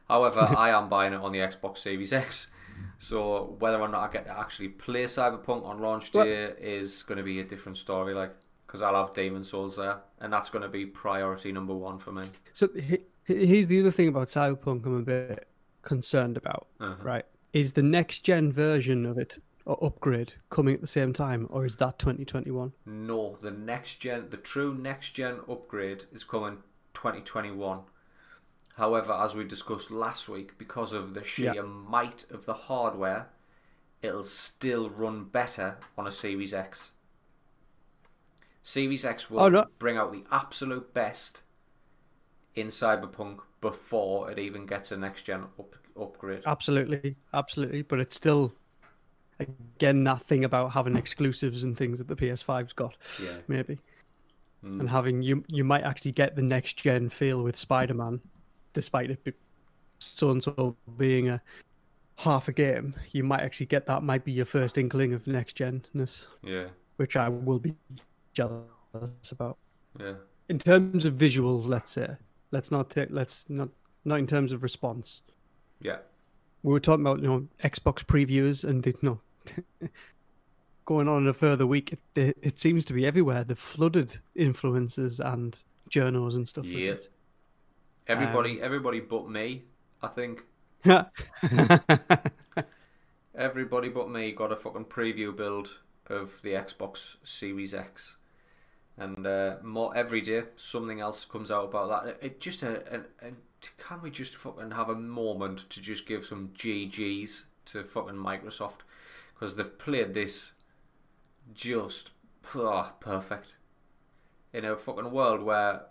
However, 0.10 0.42
I 0.58 0.70
am 0.70 0.90
buying 0.90 1.14
it 1.14 1.22
on 1.22 1.32
the 1.32 1.40
Xbox 1.40 1.78
Series 1.80 2.12
X. 2.14 2.48
So 2.98 3.56
whether 3.60 3.80
or 3.80 3.88
not 3.88 4.10
I 4.10 4.12
get 4.12 4.26
to 4.26 4.38
actually 4.38 4.70
play 4.70 5.04
Cyberpunk 5.06 5.64
on 5.66 5.80
launch 5.80 6.12
day 6.12 6.54
is 6.60 7.04
going 7.04 7.18
to 7.18 7.24
be 7.24 7.40
a 7.40 7.44
different 7.44 7.78
story. 7.78 8.14
Like, 8.14 8.32
because 8.66 8.82
I'll 8.82 8.96
have 8.96 9.14
Demon 9.14 9.44
Souls 9.44 9.76
there, 9.78 10.00
and 10.20 10.34
that's 10.34 10.50
going 10.50 10.64
to 10.64 10.68
be 10.70 10.86
priority 10.86 11.52
number 11.52 11.76
one 11.76 12.00
for 12.00 12.12
me. 12.12 12.24
So 12.54 12.68
he, 12.76 13.00
he- 13.26 13.46
here's 13.46 13.68
the 13.68 13.80
other 13.80 13.92
thing 13.92 14.08
about 14.08 14.28
Cyberpunk 14.28 14.86
I'm 14.86 14.96
a 14.98 15.02
bit 15.02 15.48
concerned 15.84 16.38
about. 16.38 16.68
Uh-huh. 16.80 16.96
Right, 17.04 17.26
is 17.54 17.74
the 17.74 17.84
next 17.84 18.20
gen 18.22 18.52
version 18.52 19.06
of 19.06 19.18
it 19.20 19.38
or 19.66 19.78
upgrade 19.84 20.36
coming 20.50 20.76
at 20.76 20.82
the 20.82 20.88
same 20.88 21.14
time, 21.14 21.48
or 21.50 21.66
is 21.66 21.78
that 21.78 22.00
2021? 22.00 22.74
No, 22.86 23.36
the 23.36 23.52
next 23.52 23.96
gen, 23.98 24.30
the 24.30 24.38
true 24.38 24.74
next 24.74 25.10
gen 25.10 25.42
upgrade 25.50 26.06
is 26.14 26.24
coming 26.24 26.64
2021. 26.94 27.82
However, 28.76 29.14
as 29.14 29.36
we 29.36 29.44
discussed 29.44 29.92
last 29.92 30.30
week, 30.30 30.58
because 30.58 30.94
of 30.94 31.14
the 31.14 31.24
sheer 31.24 31.62
Yeah. 31.62 31.64
might 31.64 32.26
of 32.32 32.46
the 32.46 32.54
hardware, 32.54 33.32
it'll 34.02 34.24
still 34.24 34.90
run 34.90 35.26
better 35.26 35.80
on 35.98 36.08
a 36.08 36.12
Series 36.12 36.54
X. 36.54 36.92
Series 38.62 39.06
X 39.06 39.30
will 39.30 39.46
Oh, 39.46 39.50
no. 39.50 39.68
bring 39.80 39.96
out 39.96 40.12
the 40.12 40.26
absolute 40.32 40.94
best 40.94 41.44
in 42.56 42.70
Cyberpunk 42.70 43.42
before 43.62 44.32
it 44.32 44.40
even 44.40 44.66
gets 44.66 44.92
a 44.92 44.98
next 44.98 45.22
gen 45.22 45.44
up, 45.60 45.76
upgrade. 45.96 46.46
Absolutely, 46.46 47.18
absolutely. 47.34 47.82
But 47.82 48.00
it's 48.00 48.16
still, 48.16 48.54
again, 49.40 50.04
that 50.06 50.22
thing 50.22 50.46
about 50.46 50.72
having 50.72 50.96
exclusives 50.96 51.64
and 51.64 51.76
things 51.78 52.00
that 52.00 52.08
the 52.08 52.16
PS5's 52.16 52.74
got, 52.74 52.96
Yeah. 53.22 53.38
maybe. 53.48 53.80
Mm. 54.64 54.80
And 54.82 54.90
having 54.90 55.22
you, 55.22 55.44
you 55.48 55.64
might 55.64 55.84
actually 55.84 56.12
get 56.14 56.36
the 56.36 56.42
next 56.42 56.78
gen 56.78 57.10
feel 57.10 57.44
with 57.44 57.58
Spider 57.58 57.94
Man, 57.94 58.22
despite 58.74 59.12
it 59.12 59.24
be, 59.24 59.34
so 60.00 60.32
and 60.32 60.42
so 60.42 60.76
being 60.98 61.30
a 61.30 61.42
half 62.18 62.48
a 62.48 62.54
game, 62.54 62.94
you 63.12 63.24
might 63.24 63.42
actually 63.42 63.66
get 63.66 63.86
that 63.88 64.04
might 64.04 64.24
be 64.24 64.32
your 64.32 64.46
first 64.46 64.78
inkling 64.78 65.14
of 65.14 65.26
next 65.28 65.54
genness, 65.56 66.28
Yeah, 66.44 66.68
which 66.98 67.16
I 67.16 67.28
will 67.30 67.60
be 67.60 67.76
jealous 68.34 68.62
about. 69.32 69.58
yeah, 70.00 70.14
In 70.50 70.60
terms 70.60 71.06
of 71.06 71.16
visuals, 71.16 71.68
let's 71.68 71.92
say, 71.92 72.16
let's 72.52 72.72
not 72.72 72.90
take, 72.90 73.10
let's 73.12 73.50
not 73.50 73.70
not 74.06 74.20
in 74.20 74.28
terms 74.28 74.52
of 74.52 74.64
response. 74.64 75.22
yeah. 75.82 75.98
We 76.64 76.72
were 76.72 76.80
talking 76.80 77.06
about 77.06 77.22
you 77.22 77.28
know 77.28 77.48
Xbox 77.64 78.04
previews 78.04 78.64
and 78.64 78.84
the, 78.84 78.92
you 78.92 79.00
know 79.02 79.20
going 80.86 81.08
on 81.08 81.24
in 81.24 81.28
a 81.28 81.34
further 81.34 81.68
week. 81.68 81.94
It, 81.94 82.00
it, 82.16 82.38
it 82.42 82.60
seems 82.60 82.86
to 82.86 82.94
be 82.94 83.06
everywhere. 83.06 83.44
They've 83.44 83.58
flooded 83.58 84.18
influencers 84.38 85.20
and 85.20 85.58
journals 85.90 86.36
and 86.36 86.48
stuff. 86.48 86.66
Yes, 86.66 87.02
Like 87.02 87.10
Everybody, 88.08 88.62
everybody 88.62 89.00
but 89.00 89.30
me. 89.30 89.64
I 90.02 90.08
think 90.08 90.44
everybody 93.36 93.90
but 93.90 94.10
me 94.10 94.32
got 94.34 94.52
a 94.52 94.56
fucking 94.56 94.86
preview 94.86 95.36
build 95.36 95.80
of 96.08 96.42
the 96.42 96.52
Xbox 96.52 97.16
Series 97.24 97.74
X, 97.74 98.18
and 98.98 99.26
uh, 99.26 99.56
more 99.64 99.96
every 99.96 100.20
day 100.20 100.44
something 100.58 101.00
else 101.00 101.24
comes 101.24 101.52
out 101.52 101.66
about 101.66 102.06
that. 102.06 102.10
It, 102.10 102.20
it 102.22 102.40
just 102.42 102.64
a, 102.64 102.96
a, 102.96 103.28
a 103.28 103.32
can 103.78 104.02
we 104.02 104.10
just 104.10 104.36
fucking 104.36 104.72
have 104.72 104.90
a 104.90 104.96
moment 104.96 105.70
to 105.70 105.82
just 105.82 106.06
give 106.06 106.26
some 106.26 106.50
GGs 106.50 107.46
to 107.66 107.84
fucking 107.84 108.16
Microsoft 108.16 108.80
because 109.34 109.56
they've 109.56 109.78
played 109.78 110.14
this 110.14 110.52
just 111.54 112.12
ah, 112.56 112.94
perfect 113.00 113.58
in 114.54 114.66
a 114.66 114.78
fucking 114.78 115.12
world 115.12 115.42
where 115.42 115.84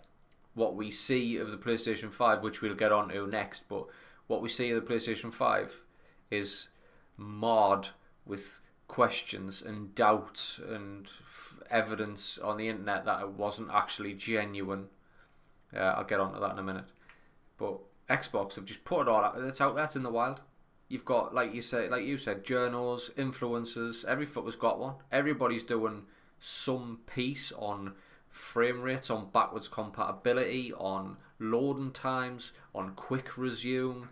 what 0.53 0.75
we 0.75 0.91
see 0.91 1.37
of 1.37 1.51
the 1.51 1.57
PlayStation 1.57 2.11
5, 2.11 2.43
which 2.43 2.61
we'll 2.61 2.75
get 2.75 2.91
on 2.91 3.09
to 3.09 3.27
next, 3.27 3.67
but 3.67 3.87
what 4.27 4.41
we 4.41 4.49
see 4.49 4.71
of 4.71 4.83
the 4.83 4.93
PlayStation 4.93 5.33
5 5.33 5.83
is 6.31 6.69
marred 7.17 7.89
with 8.25 8.61
questions 8.87 9.61
and 9.61 9.95
doubts 9.95 10.59
and 10.59 11.07
f- 11.07 11.59
evidence 11.69 12.37
on 12.37 12.57
the 12.57 12.69
internet 12.69 13.05
that 13.05 13.21
it 13.21 13.29
wasn't 13.29 13.69
actually 13.71 14.13
genuine. 14.13 14.87
Uh, 15.75 15.79
I'll 15.79 16.03
get 16.03 16.19
onto 16.19 16.39
that 16.39 16.51
in 16.51 16.59
a 16.59 16.63
minute. 16.63 16.85
But 17.63 18.19
Xbox 18.21 18.55
have 18.55 18.65
just 18.65 18.83
put 18.83 19.01
it 19.01 19.07
all 19.07 19.23
out. 19.23 19.35
It's 19.39 19.61
out 19.61 19.75
there. 19.75 19.87
In 19.95 20.03
the 20.03 20.09
wild. 20.09 20.41
You've 20.89 21.05
got, 21.05 21.33
like 21.33 21.53
you 21.55 21.61
said, 21.61 21.89
like 21.89 22.03
you 22.03 22.17
said, 22.17 22.43
journals, 22.43 23.09
influencers. 23.17 24.05
Every 24.05 24.25
footballer's 24.25 24.57
got 24.57 24.79
one. 24.79 24.95
Everybody's 25.11 25.63
doing 25.63 26.03
some 26.39 26.99
piece 27.07 27.51
on 27.53 27.93
frame 28.29 28.81
rates, 28.81 29.09
on 29.09 29.29
backwards 29.31 29.69
compatibility, 29.69 30.73
on 30.73 31.17
loading 31.39 31.91
times, 31.91 32.51
on 32.75 32.91
quick 32.95 33.37
resume. 33.37 34.07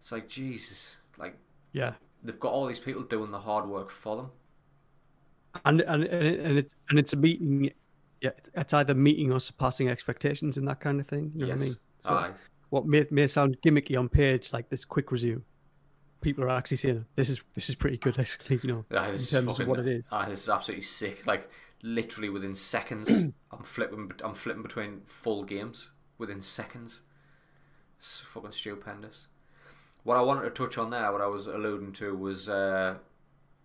It's 0.00 0.10
like 0.12 0.28
Jesus. 0.28 0.96
Like 1.16 1.38
yeah, 1.72 1.92
they've 2.24 2.38
got 2.40 2.52
all 2.52 2.66
these 2.66 2.80
people 2.80 3.02
doing 3.02 3.30
the 3.30 3.38
hard 3.40 3.66
work 3.68 3.90
for 3.90 4.16
them. 4.16 4.30
and 5.64 5.80
and 5.82 6.04
and 6.04 6.58
it's 6.58 6.74
and 6.90 6.98
it's 6.98 7.12
a 7.12 7.16
meeting. 7.16 7.70
Yeah, 8.20 8.30
it's- 8.30 8.50
it's 8.54 8.74
either 8.74 8.94
meeting 8.94 9.30
or 9.32 9.38
surpassing 9.38 9.88
expectations 9.88 10.58
in 10.58 10.64
that 10.64 10.80
kind 10.80 10.98
of 11.00 11.06
thing. 11.06 11.30
You 11.36 11.42
know 11.42 11.46
yes. 11.46 11.58
what 11.58 11.62
I 11.62 11.68
mean? 11.68 11.76
So 12.00 12.14
Aye. 12.14 12.30
What 12.70 12.86
may 12.86 13.06
may 13.10 13.26
sound 13.26 13.58
gimmicky 13.64 13.98
on 13.98 14.08
page 14.08 14.52
like 14.52 14.68
this 14.68 14.84
quick 14.84 15.10
resume, 15.10 15.42
people 16.20 16.44
are 16.44 16.50
actually 16.50 16.76
saying 16.76 17.04
this 17.16 17.30
is 17.30 17.40
this 17.54 17.68
is 17.68 17.74
pretty 17.74 17.96
good. 17.96 18.18
Actually, 18.18 18.60
you 18.62 18.68
know, 18.68 18.84
Aye, 18.96 19.10
in 19.10 19.18
terms 19.18 19.46
fucking, 19.46 19.62
of 19.62 19.68
what 19.68 19.78
it 19.78 19.86
is. 19.86 20.04
Aye, 20.12 20.28
this 20.28 20.42
is 20.42 20.48
absolutely 20.48 20.84
sick. 20.84 21.26
Like 21.26 21.50
literally 21.82 22.28
within 22.28 22.54
seconds, 22.54 23.08
I'm 23.10 23.62
flipping. 23.62 24.10
I'm 24.22 24.34
flipping 24.34 24.62
between 24.62 25.02
full 25.06 25.44
games 25.44 25.90
within 26.18 26.42
seconds. 26.42 27.02
It's 27.98 28.20
fucking 28.20 28.52
stupendous. 28.52 29.26
What 30.04 30.16
I 30.16 30.22
wanted 30.22 30.42
to 30.44 30.50
touch 30.50 30.78
on 30.78 30.90
there, 30.90 31.10
what 31.12 31.20
I 31.20 31.26
was 31.26 31.48
alluding 31.48 31.92
to, 31.94 32.14
was 32.14 32.48
uh, 32.48 32.98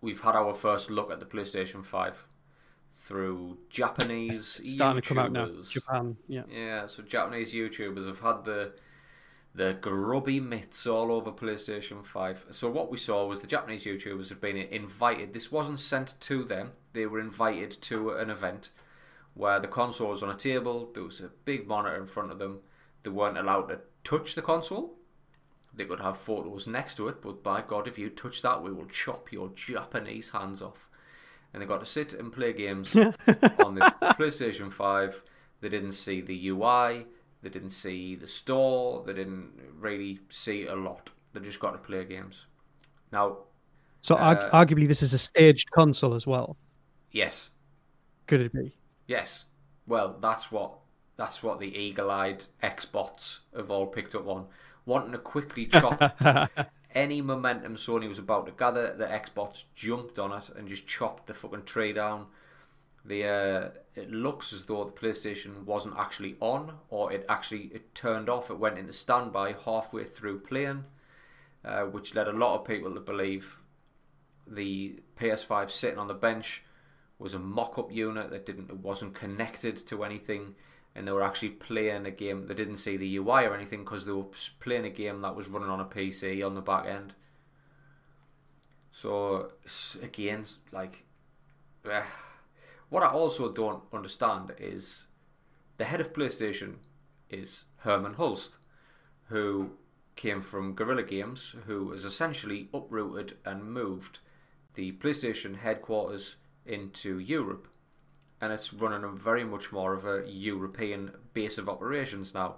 we've 0.01 0.19
had 0.19 0.35
our 0.35 0.53
first 0.53 0.89
look 0.89 1.11
at 1.11 1.19
the 1.19 1.25
PlayStation 1.25 1.85
Five 1.85 2.27
through 2.95 3.57
Japanese 3.69 4.61
Starting 4.63 5.01
to 5.01 5.07
come 5.07 5.19
out 5.19 5.31
now. 5.31 5.47
YouTubers. 5.47 5.71
Japan, 5.71 6.17
yeah. 6.27 6.43
Yeah, 6.49 6.87
so 6.87 7.03
Japanese 7.03 7.53
YouTubers 7.53 8.07
have 8.07 8.19
had 8.19 8.43
the 8.45 8.73
the 9.55 9.77
grubby 9.79 10.39
myths 10.39 10.87
all 10.87 11.11
over 11.11 11.31
PlayStation 11.31 12.03
5. 12.03 12.45
So 12.51 12.69
what 12.69 12.89
we 12.89 12.97
saw 12.97 13.27
was 13.27 13.39
the 13.39 13.47
Japanese 13.47 13.85
YouTubers 13.85 14.29
had 14.29 14.41
been 14.41 14.57
invited. 14.57 15.33
This 15.33 15.51
wasn't 15.51 15.79
sent 15.79 16.19
to 16.21 16.43
them. 16.43 16.71
They 16.93 17.05
were 17.05 17.19
invited 17.19 17.71
to 17.83 18.11
an 18.11 18.31
event 18.31 18.69
where 19.35 19.59
the 19.59 19.67
console 19.67 20.09
was 20.09 20.23
on 20.23 20.29
a 20.29 20.35
table. 20.35 20.89
There 20.93 21.03
was 21.03 21.19
a 21.19 21.31
big 21.45 21.67
monitor 21.67 21.95
in 21.95 22.07
front 22.07 22.31
of 22.31 22.39
them. 22.39 22.61
They 23.03 23.11
weren't 23.11 23.37
allowed 23.37 23.67
to 23.67 23.81
touch 24.03 24.33
the 24.33 24.41
console. 24.41 24.95
They 25.75 25.85
could 25.85 25.99
have 25.99 26.17
photos 26.17 26.67
next 26.67 26.95
to 26.95 27.07
it, 27.07 27.21
but 27.21 27.43
by 27.43 27.61
God, 27.61 27.87
if 27.87 27.97
you 27.97 28.09
touch 28.09 28.43
that, 28.43 28.61
we 28.61 28.71
will 28.71 28.85
chop 28.85 29.31
your 29.31 29.49
Japanese 29.55 30.29
hands 30.29 30.61
off. 30.61 30.87
And 31.51 31.61
they 31.61 31.67
got 31.67 31.79
to 31.79 31.85
sit 31.85 32.13
and 32.13 32.31
play 32.31 32.53
games 32.53 32.95
on 32.95 33.75
the 33.75 33.93
PlayStation 34.01 34.71
5. 34.71 35.23
They 35.61 35.69
didn't 35.69 35.93
see 35.93 36.21
the 36.21 36.49
UI, 36.49 37.07
they 37.43 37.49
didn't 37.49 37.71
see 37.71 38.15
the 38.15 38.27
store, 38.27 39.03
they 39.05 39.13
didn't 39.13 39.51
really 39.79 40.19
see 40.29 40.65
a 40.65 40.75
lot. 40.75 41.11
They 41.33 41.41
just 41.41 41.59
got 41.59 41.71
to 41.71 41.77
play 41.77 42.05
games. 42.05 42.45
Now, 43.11 43.37
So 44.01 44.15
Uh, 44.15 44.49
arguably, 44.51 44.87
this 44.87 45.01
is 45.01 45.13
a 45.13 45.17
staged 45.17 45.69
console 45.71 46.13
as 46.13 46.25
well. 46.27 46.57
yes, 47.11 47.49
Could 48.27 48.41
it 48.41 48.53
be? 48.53 48.75
yes. 49.07 49.45
Well, 49.85 50.17
that's 50.19 50.51
what 50.51 50.79
that's 51.15 51.43
what 51.43 51.59
the 51.59 51.77
eagle-eyed 51.77 52.45
Xbots 52.63 53.39
have 53.55 53.69
all 53.69 53.85
picked 53.85 54.15
up 54.15 54.27
on, 54.27 54.47
wanting 54.85 55.11
to 55.11 55.19
quickly 55.19 55.67
chop 55.67 56.01
any 56.95 57.21
momentum 57.21 57.75
Sony 57.75 58.07
was 58.07 58.17
about 58.19 58.45
to 58.47 58.51
gather. 58.53 58.93
The 58.95 59.05
Xbox 59.05 59.65
jumped 59.75 60.17
on 60.17 60.31
it 60.31 60.49
and 60.55 60.67
just 60.67 60.87
chopped 60.87 61.27
the 61.27 61.33
fucking 61.35 61.65
tree 61.65 61.93
down. 61.93 62.27
The 63.05 63.25
uh, 63.25 63.69
it 63.95 64.11
looks 64.11 64.53
as 64.53 64.63
though 64.63 64.85
the 64.85 64.91
PlayStation 64.91 65.65
wasn't 65.65 65.97
actually 65.97 66.37
on, 66.39 66.73
or 66.89 67.11
it 67.11 67.25
actually 67.27 67.69
it 67.73 67.93
turned 67.93 68.29
off. 68.29 68.49
It 68.49 68.59
went 68.59 68.77
into 68.77 68.93
standby 68.93 69.55
halfway 69.65 70.05
through 70.05 70.39
playing, 70.39 70.85
uh, 71.65 71.81
which 71.81 72.15
led 72.15 72.27
a 72.27 72.33
lot 72.33 72.59
of 72.59 72.65
people 72.65 72.93
to 72.93 73.01
believe 73.01 73.59
the 74.47 74.99
PS5 75.19 75.69
sitting 75.69 75.99
on 75.99 76.07
the 76.07 76.13
bench 76.13 76.63
was 77.19 77.33
a 77.33 77.39
mock-up 77.39 77.91
unit 77.91 78.29
that 78.31 78.45
didn't 78.45 78.69
it 78.69 78.77
wasn't 78.77 79.13
connected 79.13 79.77
to 79.77 80.03
anything 80.03 80.55
and 80.95 81.07
they 81.07 81.11
were 81.11 81.23
actually 81.23 81.49
playing 81.49 82.05
a 82.05 82.11
game 82.11 82.47
they 82.47 82.53
didn't 82.53 82.77
see 82.77 82.97
the 82.97 83.15
UI 83.17 83.45
or 83.45 83.55
anything 83.55 83.83
because 83.83 84.05
they 84.05 84.11
were 84.11 84.25
playing 84.59 84.85
a 84.85 84.89
game 84.89 85.21
that 85.21 85.35
was 85.35 85.47
running 85.47 85.69
on 85.69 85.79
a 85.79 85.85
PC 85.85 86.45
on 86.45 86.55
the 86.55 86.61
back 86.61 86.85
end 86.85 87.13
so 88.91 89.49
again 90.01 90.45
like. 90.71 91.05
What 92.93 93.01
I 93.01 93.07
also 93.07 93.51
don't 93.51 93.81
understand 93.91 94.53
is 94.59 95.07
the 95.77 95.85
head 95.85 95.99
of 95.99 96.13
PlayStation 96.13 96.75
is 97.27 97.65
Hermen 97.77 98.17
Hulst 98.17 98.57
who 99.29 99.71
came 100.15 100.43
from 100.43 100.75
Guerrilla 100.75 101.01
Games 101.01 101.55
who 101.65 101.91
has 101.91 102.05
essentially 102.05 102.69
uprooted 102.71 103.37
and 103.45 103.73
moved 103.73 104.19
the 104.75 104.91
PlayStation 104.91 105.57
headquarters 105.57 106.35
into 106.67 107.17
Europe, 107.17 107.67
and 108.39 108.53
it's 108.53 108.71
running 108.71 109.03
a 109.03 109.07
very 109.07 109.43
much 109.43 109.71
more 109.71 109.95
of 109.95 110.05
a 110.05 110.29
European 110.29 111.13
base 111.33 111.57
of 111.57 111.67
operations 111.67 112.35
now. 112.35 112.57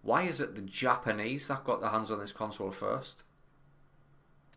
Why 0.00 0.22
is 0.22 0.40
it 0.40 0.54
the 0.54 0.62
Japanese 0.62 1.46
that 1.48 1.64
got 1.64 1.82
their 1.82 1.90
hands 1.90 2.10
on 2.10 2.20
this 2.20 2.32
console 2.32 2.70
first? 2.70 3.22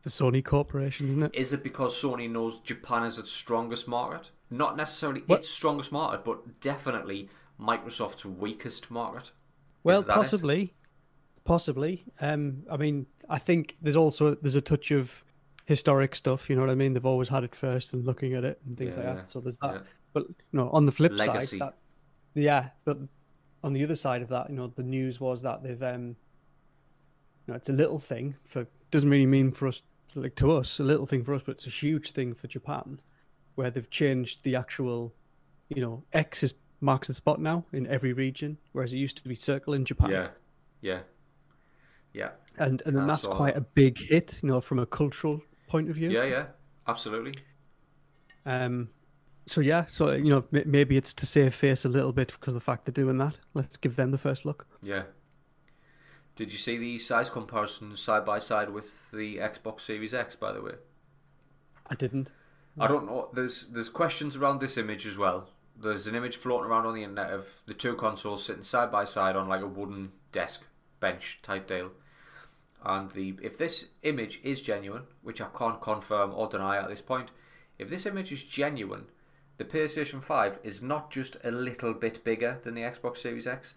The 0.04 0.10
Sony 0.10 0.44
Corporation, 0.44 1.08
isn't 1.10 1.24
it? 1.24 1.32
Is 1.36 1.54
it 1.54 1.64
because 1.64 2.00
Sony 2.02 2.30
knows 2.30 2.60
Japan 2.62 3.04
is 3.04 3.18
its 3.18 3.32
strongest 3.32 3.88
market? 3.88 4.32
Not 4.50 4.76
necessarily 4.76 5.22
What- 5.28 5.40
its 5.40 5.50
strongest 5.50 5.92
market, 5.92 6.26
but 6.26 6.60
definitely 6.60 7.30
Microsoft's 7.60 8.26
weakest 8.26 8.90
market. 8.90 9.32
Well, 9.84 10.02
that 10.02 10.12
it? 10.12 10.16
possibly, 10.16 10.74
possibly. 11.44 12.04
Um, 12.20 12.64
I 12.70 12.78
mean, 12.78 13.06
I 13.30 13.38
think 13.38 13.78
there's 13.82 13.96
also 13.96 14.36
there's 14.36 14.56
a 14.56 14.62
touch 14.62 14.92
of 14.92 15.24
historic 15.66 16.16
stuff. 16.16 16.50
You 16.50 16.56
know 16.56 16.62
what 16.62 16.70
I 16.72 16.76
mean? 16.76 16.94
They've 16.94 17.06
always 17.06 17.30
had 17.30 17.44
it 17.44 17.54
first 17.56 17.94
and 17.94 18.06
looking 18.06 18.34
at 18.34 18.44
it 18.44 18.60
and 18.66 18.78
things 18.78 18.96
Yeah, 18.98 19.08
like 19.08 19.16
that. 19.18 19.30
So 19.30 19.40
there's 19.40 19.58
that. 19.60 19.74
yeah. 19.76 19.82
But 20.14 20.28
you 20.28 20.36
know, 20.54 20.70
on 20.72 20.86
the 20.86 20.92
flip 20.92 21.14
Legacy. 21.16 21.60
side, 21.60 21.68
that, 21.70 21.78
yeah. 22.34 22.70
But 22.86 22.98
on 23.64 23.74
the 23.74 23.84
other 23.84 23.96
side 23.96 24.22
of 24.22 24.30
that, 24.30 24.50
you 24.50 24.56
know, 24.56 24.68
the 24.76 24.84
news 24.84 25.20
was 25.20 25.42
that 25.44 25.64
they've 25.64 25.82
um, 25.84 26.08
you 27.48 27.54
know, 27.54 27.56
it's 27.56 27.70
a 27.70 27.74
little 27.74 28.00
thing 28.00 28.36
for 28.46 28.66
doesn't 28.92 29.10
really 29.10 29.26
mean 29.26 29.52
for 29.52 29.68
us 29.68 29.82
like 30.16 30.36
to 30.36 30.52
us 30.52 30.80
a 30.80 30.84
little 30.84 31.06
thing 31.06 31.24
for 31.24 31.34
us, 31.34 31.42
but 31.46 31.54
it's 31.54 31.68
a 31.68 31.70
huge 31.70 32.12
thing 32.12 32.34
for 32.34 32.48
Japan, 32.48 33.00
where 33.56 33.70
they've 33.72 33.90
changed 33.90 34.44
the 34.44 34.56
actual, 34.56 35.14
you 35.70 35.82
know, 35.82 36.04
X 36.14 36.44
is 36.44 36.54
marks 36.82 37.08
the 37.08 37.14
spot 37.14 37.40
now 37.40 37.64
in 37.74 37.86
every 37.88 38.14
region, 38.14 38.58
whereas 38.72 38.92
it 38.92 38.98
used 38.98 39.16
to 39.18 39.24
be 39.28 39.36
circle 39.36 39.74
in 39.74 39.86
Japan 39.86 40.10
Yeah, 40.10 40.30
yeah, 40.82 41.00
yeah, 42.14 42.30
and 42.58 42.82
and 42.86 43.00
I 43.00 43.08
that's 43.08 43.28
quite 43.28 43.56
a 43.56 43.62
big 43.62 43.98
hit, 43.98 44.40
you 44.42 44.50
know, 44.50 44.62
from 44.62 44.80
a 44.80 44.86
cultural 44.86 45.42
point 45.68 45.90
of 45.90 45.96
view. 45.96 46.10
yeah, 46.10 46.24
yeah. 46.26 46.46
Absolutely. 46.88 47.36
Um. 48.46 48.90
So 49.48 49.62
yeah, 49.62 49.86
so 49.90 50.12
you 50.12 50.30
know, 50.30 50.44
maybe 50.52 50.98
it's 50.98 51.14
to 51.16 51.26
save 51.26 51.54
face 51.54 51.86
a 51.86 51.90
little 51.90 52.12
bit 52.12 52.32
because 52.32 52.54
of 52.54 52.62
the 52.62 52.64
fact 52.64 52.86
they're 52.86 52.94
doing 52.94 53.18
that. 53.18 53.38
Let's 53.54 53.78
give 53.78 53.96
them 53.96 54.12
the 54.12 54.18
first 54.18 54.46
look. 54.46 54.68
Yeah. 54.82 55.04
Did 56.42 56.52
you 56.52 56.58
see 56.58 56.80
the 56.80 56.98
size 56.98 57.30
comparison 57.30 57.96
side 57.96 58.26
by 58.26 58.40
side 58.40 58.72
with 58.72 59.12
the 59.12 59.38
Xbox 59.38 59.82
Series 59.82 60.12
X? 60.12 60.36
By 60.36 60.52
the 60.52 60.60
way, 60.60 60.72
I 61.86 61.94
didn't. 61.94 62.32
I 62.80 62.88
don't 62.88 63.06
know. 63.06 63.30
There's 63.32 63.68
there's 63.68 63.90
questions 63.90 64.36
around 64.36 64.60
this 64.60 64.76
image 64.76 65.06
as 65.06 65.20
well. 65.20 65.50
There's 65.80 66.08
an 66.08 66.16
image 66.16 66.38
floating 66.38 66.68
around 66.68 66.88
on 66.88 66.96
the 66.96 67.04
internet 67.04 67.30
of 67.30 67.62
the 67.68 67.76
two 67.76 67.94
consoles 67.94 68.44
sitting 68.44 68.64
side 68.64 68.92
by 68.92 69.06
side 69.06 69.36
on 69.36 69.50
like 69.50 69.62
a 69.62 69.68
wooden 69.68 70.14
desk 70.32 70.64
bench 71.00 71.38
type 71.44 71.68
deal. 71.68 71.92
And 72.84 73.12
the 73.12 73.36
if 73.44 73.56
this 73.56 73.90
image 74.02 74.42
is 74.44 74.64
genuine, 74.64 75.04
which 75.22 75.42
I 75.42 75.48
can't 75.56 75.80
confirm 75.80 76.34
or 76.34 76.48
deny 76.48 76.78
at 76.78 76.90
this 76.90 77.04
point, 77.04 77.30
if 77.78 77.88
this 77.88 78.08
image 78.08 78.32
is 78.32 78.44
genuine, 78.44 79.06
the 79.58 79.64
PlayStation 79.64 80.24
5 80.24 80.58
is 80.64 80.82
not 80.82 81.12
just 81.12 81.38
a 81.44 81.52
little 81.52 81.94
bit 81.94 82.24
bigger 82.24 82.60
than 82.64 82.74
the 82.74 82.82
Xbox 82.82 83.18
Series 83.18 83.46
X. 83.46 83.76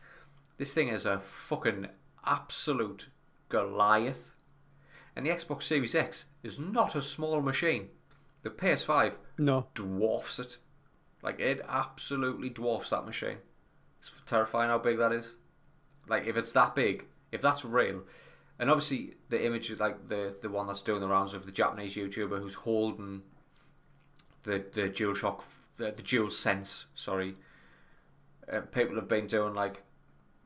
This 0.57 0.73
thing 0.73 0.89
is 0.89 1.05
a 1.05 1.19
fucking 1.19 1.89
absolute 2.27 3.09
Goliath. 3.49 4.35
And 5.17 5.25
the 5.25 5.31
Xbox 5.31 5.63
Series 5.65 5.95
X 5.95 6.27
is 6.43 6.59
not 6.59 6.95
a 6.97 7.03
small 7.03 7.41
machine. 7.41 7.89
The 8.43 8.51
PS5 8.51 9.19
No. 9.39 9.69
dwarfs 9.75 10.39
it. 10.39 10.59
Like 11.23 11.41
it 11.41 11.65
absolutely 11.69 12.51
dwarfs 12.51 12.91
that 12.91 13.07
machine. 13.07 13.39
It's 14.01 14.13
terrifying 14.27 14.69
how 14.71 14.79
big 14.79 14.99
that 14.99 15.13
is. 15.13 15.35
Like 16.09 16.27
if 16.27 16.37
it's 16.37 16.53
that 16.53 16.75
big, 16.75 17.07
if 17.33 17.41
that's 17.41 17.65
real, 17.65 18.03
and 18.59 18.71
obviously 18.71 19.15
the 19.31 19.45
image, 19.47 19.71
like 19.81 20.09
the 20.09 20.37
the 20.43 20.51
one 20.51 20.67
that's 20.67 20.83
doing 20.83 21.01
the 21.01 21.09
rounds 21.09 21.33
of 21.33 21.47
the 21.47 21.53
Japanese 21.53 21.95
YouTuber 21.97 22.41
who's 22.43 22.55
holding 22.55 23.23
the 24.43 24.63
the 24.75 24.83
DualShock, 24.91 25.43
the, 25.77 25.93
the 25.93 26.03
Dual 26.03 26.31
Sense, 26.31 26.87
sorry. 26.95 27.37
Uh, 28.53 28.61
people 28.61 28.97
have 28.97 29.09
been 29.09 29.27
doing 29.27 29.55
like 29.55 29.83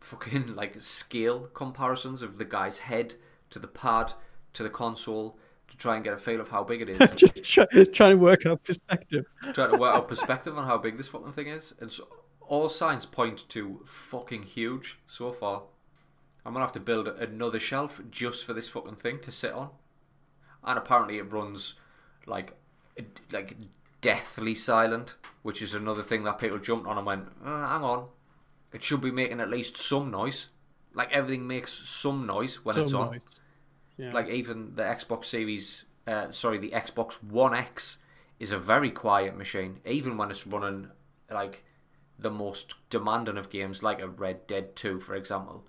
fucking 0.00 0.54
like 0.54 0.80
scale 0.80 1.48
comparisons 1.54 2.22
of 2.22 2.38
the 2.38 2.44
guy's 2.44 2.78
head 2.78 3.14
to 3.50 3.58
the 3.58 3.68
pad 3.68 4.12
to 4.54 4.62
the 4.62 4.70
console 4.70 5.38
to 5.68 5.76
try 5.76 5.94
and 5.94 6.04
get 6.04 6.14
a 6.14 6.18
feel 6.18 6.40
of 6.40 6.48
how 6.48 6.64
big 6.64 6.82
it 6.82 6.88
is. 6.88 7.10
Just 7.16 7.44
try, 7.44 7.66
trying 7.92 8.16
to 8.16 8.18
work 8.18 8.46
out 8.46 8.64
perspective. 8.64 9.26
trying 9.52 9.70
to 9.70 9.76
work 9.76 9.94
out 9.94 10.08
perspective 10.08 10.56
on 10.56 10.64
how 10.64 10.78
big 10.78 10.96
this 10.96 11.08
fucking 11.08 11.32
thing 11.32 11.48
is, 11.48 11.74
and 11.80 11.92
so, 11.92 12.08
all 12.40 12.68
signs 12.68 13.04
point 13.04 13.48
to 13.50 13.80
fucking 13.84 14.44
huge 14.44 14.98
so 15.06 15.32
far. 15.32 15.62
I'm 16.44 16.52
gonna 16.54 16.64
have 16.64 16.72
to 16.72 16.80
build 16.80 17.08
another 17.08 17.60
shelf 17.60 18.00
just 18.10 18.44
for 18.44 18.54
this 18.54 18.68
fucking 18.68 18.96
thing 18.96 19.20
to 19.20 19.30
sit 19.30 19.52
on, 19.52 19.70
and 20.64 20.78
apparently 20.78 21.18
it 21.18 21.32
runs 21.32 21.74
like 22.26 22.54
like 23.30 23.56
deathly 24.00 24.54
silent, 24.54 25.16
which 25.42 25.60
is 25.60 25.74
another 25.74 26.02
thing 26.02 26.24
that 26.24 26.38
people 26.38 26.58
jumped 26.58 26.86
on 26.86 26.96
and 26.96 27.06
went, 27.06 27.26
uh, 27.44 27.66
"Hang 27.68 27.82
on, 27.82 28.08
it 28.72 28.82
should 28.82 29.00
be 29.00 29.10
making 29.10 29.40
at 29.40 29.50
least 29.50 29.76
some 29.76 30.10
noise." 30.10 30.48
Like 30.94 31.12
everything 31.12 31.46
makes 31.46 31.72
some 31.72 32.26
noise 32.26 32.64
when 32.64 32.78
it's 32.78 32.94
on. 32.94 33.20
Yeah. 33.96 34.12
Like 34.12 34.28
even 34.28 34.74
the 34.74 34.82
Xbox 34.82 35.26
Series, 35.26 35.84
uh, 36.06 36.30
sorry, 36.30 36.58
the 36.58 36.70
Xbox 36.70 37.22
One 37.22 37.54
X 37.54 37.98
is 38.38 38.52
a 38.52 38.58
very 38.58 38.90
quiet 38.90 39.36
machine, 39.36 39.80
even 39.84 40.16
when 40.16 40.30
it's 40.30 40.46
running 40.46 40.88
like 41.30 41.64
the 42.18 42.30
most 42.30 42.74
demanding 42.90 43.36
of 43.36 43.50
games, 43.50 43.82
like 43.82 44.00
a 44.00 44.08
Red 44.08 44.46
Dead 44.46 44.74
Two, 44.74 44.98
for 45.00 45.14
example. 45.14 45.66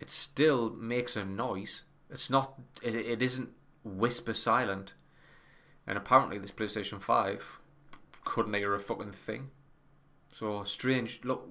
It 0.00 0.10
still 0.10 0.70
makes 0.70 1.16
a 1.16 1.24
noise. 1.24 1.82
It's 2.10 2.28
not. 2.30 2.54
It, 2.82 2.94
it 2.94 3.22
isn't 3.22 3.50
whisper 3.84 4.32
silent. 4.32 4.94
And 5.86 5.98
apparently, 5.98 6.38
this 6.38 6.50
PlayStation 6.50 7.00
Five 7.00 7.58
couldn't 8.24 8.54
hear 8.54 8.74
a 8.74 8.78
fucking 8.78 9.12
thing. 9.12 9.50
So 10.32 10.64
strange. 10.64 11.20
Look, 11.24 11.48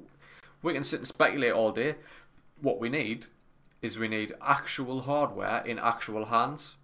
we 0.64 0.74
can 0.74 0.84
sit 0.84 1.00
and 1.00 1.08
speculate 1.08 1.52
all 1.52 1.72
day. 1.72 1.96
What 2.62 2.80
we 2.80 2.90
need 2.90 3.28
is 3.82 4.00
we 4.00 4.08
need 4.08 4.34
actual 4.42 5.02
hardware 5.02 5.62
in 5.66 5.78
actual 5.78 6.26
hands. 6.26 6.78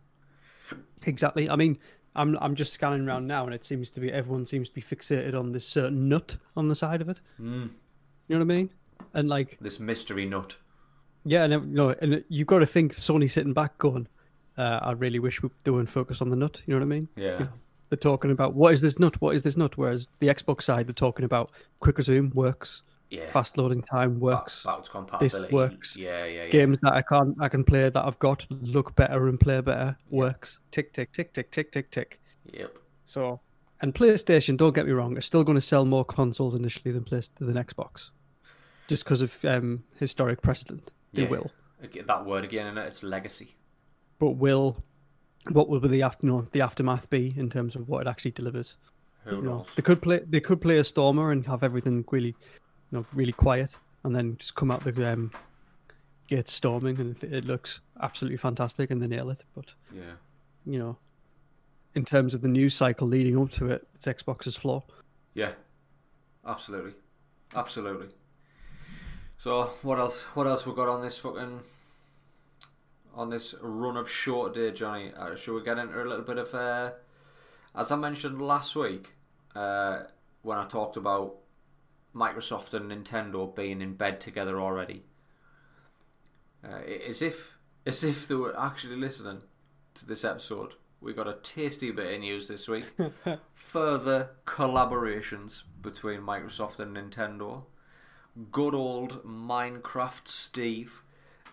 Exactly. 1.06 1.50
I 1.50 1.56
mean, 1.56 1.80
I'm 2.16 2.38
I'm 2.42 2.56
just 2.56 2.74
scanning 2.74 3.08
around 3.08 3.28
now, 3.28 3.46
and 3.46 3.54
it 3.54 3.64
seems 3.66 3.90
to 3.92 4.00
be 4.00 4.12
everyone 4.12 4.46
seems 4.46 4.70
to 4.70 4.76
be 4.76 4.82
fixated 4.82 5.34
on 5.38 5.52
this 5.54 5.66
certain 5.68 6.10
nut 6.10 6.38
on 6.58 6.68
the 6.68 6.76
side 6.76 7.02
of 7.02 7.10
it. 7.10 7.20
Mm. 7.40 7.70
You 8.28 8.38
know 8.38 8.46
what 8.46 8.54
I 8.54 8.58
mean? 8.58 8.70
And 9.14 9.30
like, 9.30 9.58
This 9.62 9.80
mystery 9.80 10.26
nut. 10.26 10.58
yeah, 11.24 11.46
and 11.46 11.54
you 11.54 11.60
know, 11.62 11.96
and 12.02 12.24
you've 12.30 12.48
got 12.48 12.60
to 12.60 12.66
think 12.66 12.96
Sony 12.96 13.30
sitting 13.32 13.54
back 13.54 13.78
going, 13.78 14.08
uh, 14.58 14.80
"I 14.84 14.92
really 14.92 15.20
wish 15.20 15.42
we, 15.42 15.50
they 15.64 15.72
weren't 15.72 15.90
focused 15.90 16.22
on 16.22 16.30
the 16.30 16.36
nut." 16.36 16.62
You 16.66 16.74
know 16.74 16.80
what 16.80 16.86
I 16.86 17.00
mean? 17.00 17.08
Yeah. 17.16 17.48
They're 17.90 17.98
talking 17.98 18.30
about 18.30 18.54
what 18.54 18.74
is 18.74 18.82
this 18.82 19.00
nut? 19.00 19.20
What 19.20 19.34
is 19.34 19.42
this 19.44 19.58
nut? 19.58 19.78
Whereas 19.78 20.10
the 20.20 20.28
Xbox 20.28 20.64
side, 20.64 20.86
they're 20.88 20.94
talking 20.94 21.26
about 21.26 21.50
quick 21.80 21.98
resume 21.98 22.30
works, 22.36 22.84
Yeah. 23.10 23.26
fast 23.26 23.57
loading 23.57 23.82
time 23.82 24.20
works, 24.20 24.64
Backwards 24.64 24.89
compatibility. 24.89 25.53
works. 25.55 25.95
Yeah, 25.97 26.26
yeah, 26.26 26.43
yeah. 26.43 26.49
games 26.49 26.80
that 26.82 26.93
I 26.93 27.01
can't 27.01 27.36
I 27.39 27.49
can 27.49 27.64
play 27.64 27.89
that 27.89 28.05
I've 28.05 28.20
got 28.20 28.45
look 28.49 28.95
better 28.95 29.28
and 29.28 29.39
play 29.39 29.62
better 29.62 29.97
works. 30.12 30.60
Tick 30.72 30.93
tick 30.93 31.12
tick 31.12 31.34
tick 31.34 31.49
tick 31.51 31.72
tick 31.72 31.89
tick. 31.89 32.22
Yep. 32.53 32.78
So, 33.05 33.39
and 33.82 33.95
PlayStation, 33.95 34.57
don't 34.57 34.76
get 34.76 34.86
me 34.86 34.91
wrong, 34.91 35.18
are 35.18 35.22
still 35.22 35.43
going 35.43 35.55
to 35.57 35.62
sell 35.62 35.86
more 35.86 36.05
consoles 36.05 36.53
initially 36.53 36.91
than 36.91 37.03
Play- 37.03 37.22
than 37.39 37.55
Xbox, 37.55 38.12
just 38.88 39.03
because 39.05 39.22
of 39.22 39.43
um, 39.43 39.84
historic 39.97 40.41
precedent. 40.43 40.91
They 41.14 41.24
Yeah. 41.24 41.30
will, 41.30 41.51
that 42.05 42.26
word 42.26 42.43
again, 42.43 42.68
and 42.68 42.78
it's 42.78 43.01
legacy. 43.01 43.55
but 44.20 44.32
will 44.32 44.84
what 45.51 45.70
will 45.70 45.80
be 45.80 45.88
the 45.88 46.03
after 46.03 46.28
you 46.28 46.34
know, 46.34 46.47
the 46.51 46.62
aftermath 46.62 47.10
be 47.10 47.34
in 47.38 47.49
terms 47.49 47.76
of 47.76 47.88
what 47.89 48.05
it 48.05 48.10
actually 48.10 48.32
delivers? 48.32 48.78
Who 49.24 49.38
You 49.38 49.41
know, 49.41 49.57
knows? 49.60 49.68
they 49.76 49.82
could 49.82 50.01
play 50.01 50.20
they 50.28 50.41
could 50.41 50.62
play 50.62 50.78
a 50.78 50.84
Stormer 50.84 51.32
and 51.32 51.45
have 51.47 51.64
everything 51.64 52.05
really, 52.12 52.36
you 52.92 52.98
know, 53.00 53.06
really 53.14 53.32
quiet, 53.34 53.76
and 54.04 54.16
then 54.16 54.38
just 54.38 54.56
come 54.56 54.72
out 54.72 54.82
the 54.84 55.14
um, 55.14 55.32
gates 56.28 56.54
storming, 56.54 57.00
and 57.00 57.22
it, 57.24 57.34
it 57.34 57.46
looks 57.46 57.80
absolutely 58.02 58.38
fantastic, 58.38 58.92
and 58.92 59.02
they 59.02 59.08
nail 59.08 59.30
it. 59.30 59.44
But 59.56 59.74
Yeah. 59.94 60.14
you 60.66 60.80
know, 60.80 60.98
in 61.96 62.06
terms 62.06 62.34
of 62.34 62.42
the 62.42 62.48
news 62.48 62.74
cycle 62.76 63.08
leading 63.08 63.40
up 63.42 63.52
to 63.54 63.70
it, 63.72 63.88
it's 63.96 64.06
Xbox's 64.08 64.56
flaw. 64.56 64.84
Yeah. 65.34 65.52
Absolutely. 66.46 66.94
Absolutely. 67.56 68.08
So 69.38 69.64
what 69.84 70.00
else? 70.00 70.24
What 70.36 70.48
else 70.48 70.66
we 70.66 70.74
got 70.74 70.88
on 70.88 71.02
this 71.02 71.18
fucking 71.18 71.62
on 73.16 73.30
this 73.30 73.56
run 73.62 73.98
of 73.98 74.10
short 74.10 74.54
day, 74.54 74.72
Johnny? 74.72 75.12
Uh, 75.16 75.36
should 75.36 75.56
we 75.56 75.64
get 75.64 75.78
into 75.78 76.02
a 76.02 76.06
little 76.06 76.26
bit 76.26 76.38
of 76.38 76.54
uh, 76.54 76.92
as 77.76 77.92
I 77.92 77.96
mentioned 77.96 78.42
last 78.42 78.76
week 78.76 79.14
uh, 79.56 80.04
when 80.42 80.58
I 80.58 80.66
talked 80.66 80.98
about 80.98 81.36
Microsoft 82.16 82.74
and 82.74 82.91
Nintendo 82.91 83.53
being 83.53 83.82
in 83.82 83.93
bed 83.93 84.20
together 84.20 84.60
already? 84.60 85.03
Uh, 86.64 86.82
as 87.07 87.22
if 87.22 87.57
as 87.86 88.03
if 88.03 88.28
they 88.28 88.36
were 88.36 88.60
actually 88.60 88.95
listening 88.95 89.41
to 89.93 90.05
this 90.05 90.26
episode. 90.26 90.76
We 91.01 91.14
got 91.14 91.28
a 91.28 91.38
tasty 91.41 91.91
bit 91.91 92.14
of 92.14 92.20
news 92.20 92.49
this 92.49 92.68
week. 92.68 92.86
Further 93.53 94.32
collaborations 94.45 95.64
between 95.82 96.20
Microsoft 96.20 96.80
and 96.80 96.97
Nintendo. 96.97 97.66
Good 98.51 98.76
old 98.76 99.24
Minecraft 99.24 100.28
Steve 100.28 101.03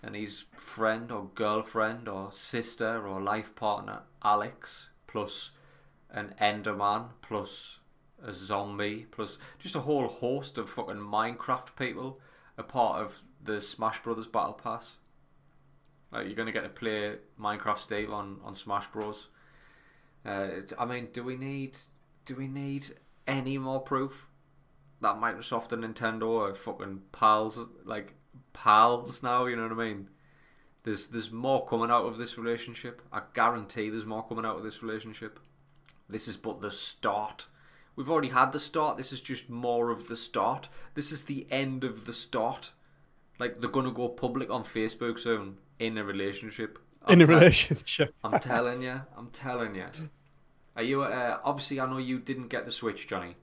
and 0.03 0.15
his 0.15 0.45
friend 0.57 1.11
or 1.11 1.31
girlfriend 1.35 2.09
or 2.09 2.33
sister 2.33 3.07
or 3.07 3.21
life 3.21 3.55
partner 3.55 4.01
Alex, 4.23 4.91
plus 5.07 5.53
an 6.11 6.35
Enderman, 6.41 7.11
plus 7.23 7.79
a 8.23 8.33
zombie, 8.33 9.07
plus 9.11 9.39
just 9.59 9.75
a 9.75 9.81
whole 9.81 10.07
host 10.07 10.59
of 10.59 10.71
fucking 10.71 10.97
Minecraft 10.97 11.77
people, 11.77 12.21
a 12.57 12.63
part 12.63 13.03
of 13.03 13.21
the 13.43 13.61
Smash 13.61 14.03
Brothers 14.03 14.27
Battle 14.27 14.55
Pass. 14.55 14.97
Like 16.13 16.27
you're 16.27 16.37
gonna 16.37 16.53
get 16.53 16.63
to 16.63 16.69
play 16.69 17.17
Minecraft 17.41 17.79
Steve 17.79 18.13
on, 18.13 18.39
on 18.45 18.55
Smash 18.55 18.87
Bros. 18.89 19.29
Uh, 20.25 20.49
I 20.79 20.85
mean, 20.85 21.09
do 21.13 21.23
we 21.23 21.37
need 21.37 21.77
do 22.25 22.35
we 22.35 22.49
need 22.49 22.87
any 23.27 23.59
more 23.59 23.81
proof 23.81 24.29
that 25.01 25.17
Microsoft 25.17 25.73
and 25.73 25.85
Nintendo 25.85 26.49
are 26.49 26.55
fucking 26.55 27.03
pals, 27.13 27.65
like 27.85 28.15
pals 28.53 29.23
now? 29.23 29.47
You 29.47 29.57
know 29.57 29.63
what 29.63 29.73
I 29.73 29.89
mean? 29.89 30.09
There's 30.83 31.09
there's 31.09 31.31
more 31.31 31.65
coming 31.65 31.91
out 31.91 32.07
of 32.07 32.19
this 32.19 32.39
relationship. 32.39 33.03
I 33.13 33.23
guarantee 33.35 33.91
there's 33.91 34.07
more 34.07 34.27
coming 34.27 34.45
out 34.45 34.57
of 34.57 34.63
this 34.63 34.83
relationship. 34.83 35.39
This 36.09 36.29
is 36.29 36.37
but 36.37 36.61
the 36.61 36.71
start. 36.71 37.47
We've 37.97 38.11
already 38.11 38.29
had 38.29 38.53
the 38.53 38.61
start. 38.61 38.97
This 38.99 39.13
is 39.13 39.21
just 39.21 39.49
more 39.49 39.91
of 39.91 40.09
the 40.09 40.17
start. 40.17 40.69
This 40.95 41.11
is 41.13 41.25
the 41.25 41.47
end 41.51 41.83
of 41.83 42.05
the 42.05 42.13
start. 42.13 42.73
Like 43.39 43.59
they're 43.61 43.71
gonna 43.71 43.91
go 43.91 44.09
public 44.09 44.51
on 44.51 44.65
Facebook 44.65 45.19
soon 45.19 45.57
in 45.79 45.99
a 45.99 46.05
relationship. 46.05 46.79
in 47.09 47.15
I'm 47.15 47.21
a 47.23 47.27
tell- 47.27 47.39
relationship. 47.39 48.15
I'm 48.23 48.39
telling 48.41 48.83
you. 48.83 49.01
I'm 49.17 49.31
telling 49.31 49.75
you. 49.75 49.87
Are 50.77 50.83
you? 50.83 51.03
Uh, 51.03 51.39
obviously, 51.43 51.81
I 51.81 51.87
know 51.87 51.99
you 51.99 52.19
didn't 52.19 52.49
get 52.49 52.67
the 52.67 52.71
Switch, 52.73 53.07
Johnny. 53.07 53.37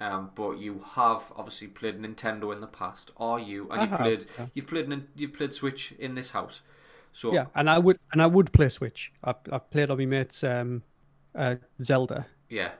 Um, 0.00 0.30
but 0.34 0.58
you 0.58 0.84
have 0.96 1.30
obviously 1.36 1.68
played 1.68 2.00
Nintendo 2.00 2.52
in 2.52 2.60
the 2.60 2.66
past. 2.66 3.12
Are 3.18 3.38
you? 3.38 3.68
And 3.70 3.80
I 3.80 3.82
you've 3.82 3.90
have, 3.90 4.00
played. 4.00 4.26
yeah. 4.38 4.46
You've 4.54 4.66
played. 4.66 5.04
You've 5.14 5.32
played 5.34 5.54
Switch 5.54 5.94
in 6.00 6.16
this 6.16 6.30
house. 6.30 6.62
So 7.12 7.32
Yeah, 7.32 7.46
and 7.54 7.70
I 7.70 7.78
would 7.78 7.98
and 8.12 8.20
I 8.20 8.26
would 8.26 8.52
play 8.52 8.68
Switch. 8.68 9.12
I 9.22 9.34
I 9.52 9.58
played 9.58 9.90
on 9.90 9.98
my 9.98 10.06
mate's 10.06 10.42
um, 10.42 10.82
uh, 11.34 11.56
Zelda, 11.82 12.26
yeah, 12.48 12.70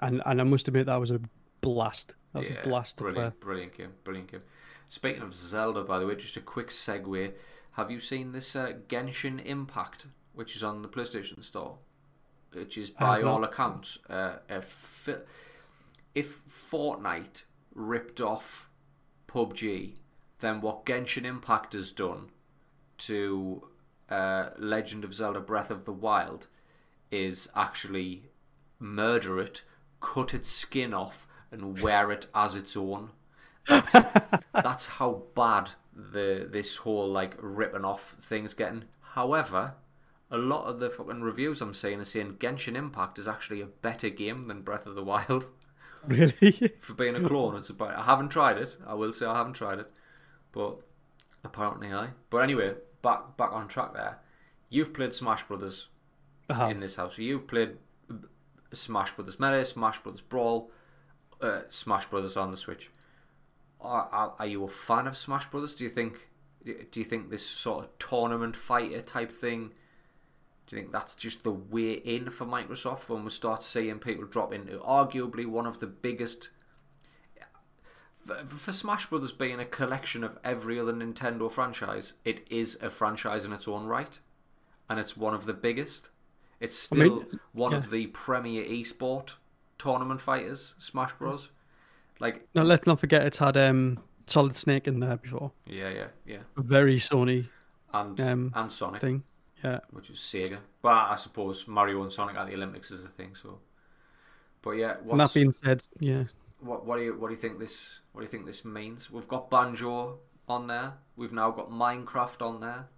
and 0.00 0.22
and 0.26 0.40
I 0.40 0.44
must 0.44 0.68
admit 0.68 0.86
that 0.86 1.00
was 1.00 1.10
a 1.10 1.20
blast. 1.60 2.14
That 2.32 2.40
was 2.40 2.48
yeah, 2.48 2.60
a 2.60 2.64
blast 2.64 2.98
to 2.98 3.04
brilliant, 3.04 3.40
brilliant 3.40 3.76
game, 3.76 3.92
brilliant 4.04 4.30
game. 4.30 4.42
Speaking 4.88 5.22
of 5.22 5.34
Zelda, 5.34 5.82
by 5.82 5.98
the 5.98 6.06
way, 6.06 6.14
just 6.14 6.36
a 6.36 6.40
quick 6.40 6.68
segue. 6.68 7.32
Have 7.72 7.90
you 7.90 8.00
seen 8.00 8.32
this 8.32 8.56
uh, 8.56 8.72
Genshin 8.88 9.44
Impact, 9.44 10.06
which 10.32 10.56
is 10.56 10.62
on 10.62 10.82
the 10.82 10.88
PlayStation 10.88 11.44
Store? 11.44 11.76
Which 12.52 12.78
is, 12.78 12.90
by 12.90 13.22
all 13.22 13.40
not. 13.40 13.52
accounts, 13.52 13.98
uh, 14.08 14.36
a 14.48 14.62
fi- 14.62 15.18
if 16.14 16.42
Fortnite 16.46 17.44
ripped 17.74 18.20
off 18.20 18.70
PUBG, 19.28 19.96
then 20.38 20.60
what 20.60 20.86
Genshin 20.86 21.24
Impact 21.24 21.74
has 21.74 21.92
done 21.92 22.30
to 22.98 23.68
uh, 24.08 24.50
Legend 24.56 25.04
of 25.04 25.12
Zelda 25.12 25.40
Breath 25.40 25.70
of 25.70 25.84
the 25.84 25.92
Wild 25.92 26.46
is 27.10 27.48
actually 27.54 28.30
murder 28.78 29.38
it, 29.38 29.62
cut 30.14 30.34
its 30.34 30.48
skin 30.48 30.94
off, 30.94 31.26
and 31.50 31.80
wear 31.80 32.10
it 32.12 32.26
as 32.34 32.54
its 32.56 32.76
own. 32.76 33.10
That's 33.68 33.92
that's 34.52 34.86
how 34.86 35.22
bad 35.34 35.70
the 35.94 36.46
this 36.50 36.76
whole 36.76 37.08
like 37.10 37.34
ripping 37.40 37.84
off 37.84 38.16
thing's 38.20 38.54
getting. 38.54 38.84
However, 39.00 39.74
a 40.30 40.36
lot 40.38 40.66
of 40.66 40.78
the 40.80 40.90
fucking 40.90 41.22
reviews 41.22 41.60
I'm 41.60 41.74
seeing 41.74 42.00
are 42.00 42.04
saying 42.04 42.34
Genshin 42.38 42.76
Impact 42.76 43.18
is 43.18 43.26
actually 43.28 43.60
a 43.62 43.66
better 43.66 44.10
game 44.10 44.44
than 44.44 44.62
Breath 44.62 44.86
of 44.86 44.94
the 44.94 45.04
Wild. 45.04 45.46
Really? 46.06 46.72
For 46.78 46.94
being 46.94 47.16
a 47.16 47.26
clone, 47.26 47.56
it's 47.56 47.70
about. 47.70 47.96
I 47.96 48.02
haven't 48.02 48.28
tried 48.28 48.58
it. 48.58 48.76
I 48.86 48.94
will 48.94 49.12
say 49.12 49.26
I 49.26 49.36
haven't 49.38 49.54
tried 49.54 49.80
it, 49.80 49.90
but 50.52 50.76
apparently 51.42 51.92
I. 51.92 52.10
But 52.30 52.38
anyway, 52.44 52.74
back 53.02 53.36
back 53.36 53.50
on 53.52 53.66
track 53.66 53.92
there. 53.92 54.18
You've 54.68 54.94
played 54.94 55.12
Smash 55.14 55.42
Brothers 55.48 55.88
Uh-huh. 56.48 56.66
in 56.66 56.78
this 56.78 56.94
house. 56.94 57.18
You've 57.18 57.48
played 57.48 57.78
Smash 58.72 59.12
Brothers 59.12 59.38
Melee, 59.38 59.64
Smash 59.64 60.00
Brothers 60.00 60.20
Brawl, 60.20 60.70
uh, 61.40 61.60
Smash 61.68 62.06
Brothers 62.06 62.36
on 62.36 62.50
the 62.50 62.56
Switch. 62.56 62.90
Are, 63.80 64.08
are, 64.10 64.34
are 64.38 64.46
you 64.46 64.64
a 64.64 64.68
fan 64.68 65.06
of 65.06 65.16
Smash 65.16 65.46
Brothers? 65.46 65.74
Do 65.74 65.84
you 65.84 65.90
think 65.90 66.28
do 66.64 66.98
you 66.98 67.04
think 67.04 67.30
this 67.30 67.46
sort 67.46 67.84
of 67.84 67.98
tournament 67.98 68.56
fighter 68.56 69.00
type 69.00 69.30
thing? 69.30 69.70
Do 70.66 70.74
you 70.74 70.82
think 70.82 70.92
that's 70.92 71.14
just 71.14 71.44
the 71.44 71.52
way 71.52 71.92
in 71.92 72.30
for 72.30 72.44
Microsoft 72.44 73.08
when 73.08 73.24
we 73.24 73.30
start 73.30 73.62
seeing 73.62 74.00
people 74.00 74.24
drop 74.24 74.52
into 74.52 74.78
arguably 74.78 75.46
one 75.46 75.66
of 75.66 75.78
the 75.78 75.86
biggest? 75.86 76.50
For, 78.18 78.44
for 78.44 78.72
Smash 78.72 79.06
Brothers 79.06 79.30
being 79.30 79.60
a 79.60 79.64
collection 79.64 80.24
of 80.24 80.38
every 80.42 80.80
other 80.80 80.92
Nintendo 80.92 81.48
franchise, 81.48 82.14
it 82.24 82.44
is 82.50 82.76
a 82.82 82.90
franchise 82.90 83.44
in 83.44 83.52
its 83.52 83.68
own 83.68 83.86
right, 83.86 84.18
and 84.90 84.98
it's 84.98 85.16
one 85.16 85.34
of 85.34 85.46
the 85.46 85.54
biggest. 85.54 86.10
It's 86.60 86.90
I 86.92 86.96
still 86.96 87.16
mean, 87.16 87.40
one 87.52 87.72
yeah. 87.72 87.78
of 87.78 87.90
the 87.90 88.06
premier 88.08 88.64
esport 88.64 89.34
tournament 89.78 90.20
fighters, 90.20 90.74
Smash 90.78 91.12
Bros. 91.18 91.50
Like, 92.18 92.46
Now 92.54 92.62
let's 92.62 92.86
not 92.86 92.98
forget 92.98 93.22
it's 93.26 93.38
had 93.38 93.56
um, 93.58 93.98
Solid 94.26 94.56
Snake 94.56 94.88
in 94.88 95.00
there 95.00 95.16
before. 95.16 95.52
yeah, 95.66 95.90
yeah, 95.90 96.06
yeah, 96.24 96.38
A 96.56 96.62
very 96.62 96.98
Sony 96.98 97.46
and 97.92 98.18
Um, 98.20 98.52
and 98.54 98.72
Sonic, 98.72 99.00
thing. 99.02 99.22
Yeah. 99.62 99.80
which 99.90 100.08
is 100.10 100.18
Sega. 100.18 100.58
But 100.80 101.10
I 101.10 101.14
suppose 101.16 101.66
Mario 101.68 102.02
and 102.02 102.12
Sonic 102.12 102.36
at 102.36 102.46
the 102.46 102.54
Olympics 102.54 102.90
is 102.90 103.04
a 103.04 103.08
thing. 103.08 103.34
So, 103.34 103.58
but 104.62 104.72
yeah, 104.72 104.96
And 105.10 105.20
that 105.20 105.34
being 105.34 105.52
said, 105.52 105.82
yeah. 106.00 106.24
what 106.60 106.86
what 106.86 106.96
do 106.96 107.04
you 107.04 107.18
what 107.18 107.28
do 107.28 107.34
you 107.34 107.40
think 107.40 107.58
this 107.58 108.00
what 108.12 108.20
do 108.20 108.24
you 108.24 108.30
think 108.30 108.46
this 108.46 108.64
means? 108.64 109.10
We've 109.10 109.28
got 109.28 109.50
Banjo 109.50 110.18
on 110.48 110.66
there. 110.68 110.94
We've 111.16 111.32
now 111.32 111.50
got 111.50 111.70
Minecraft 111.70 112.40
on 112.40 112.60
there. 112.60 112.88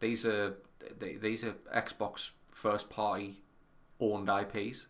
These 0.00 0.24
are 0.26 0.56
they, 0.98 1.14
these 1.14 1.44
are 1.44 1.54
Xbox 1.74 2.30
first 2.58 2.90
party 2.90 3.40
owned 4.00 4.28
IPs. 4.28 4.88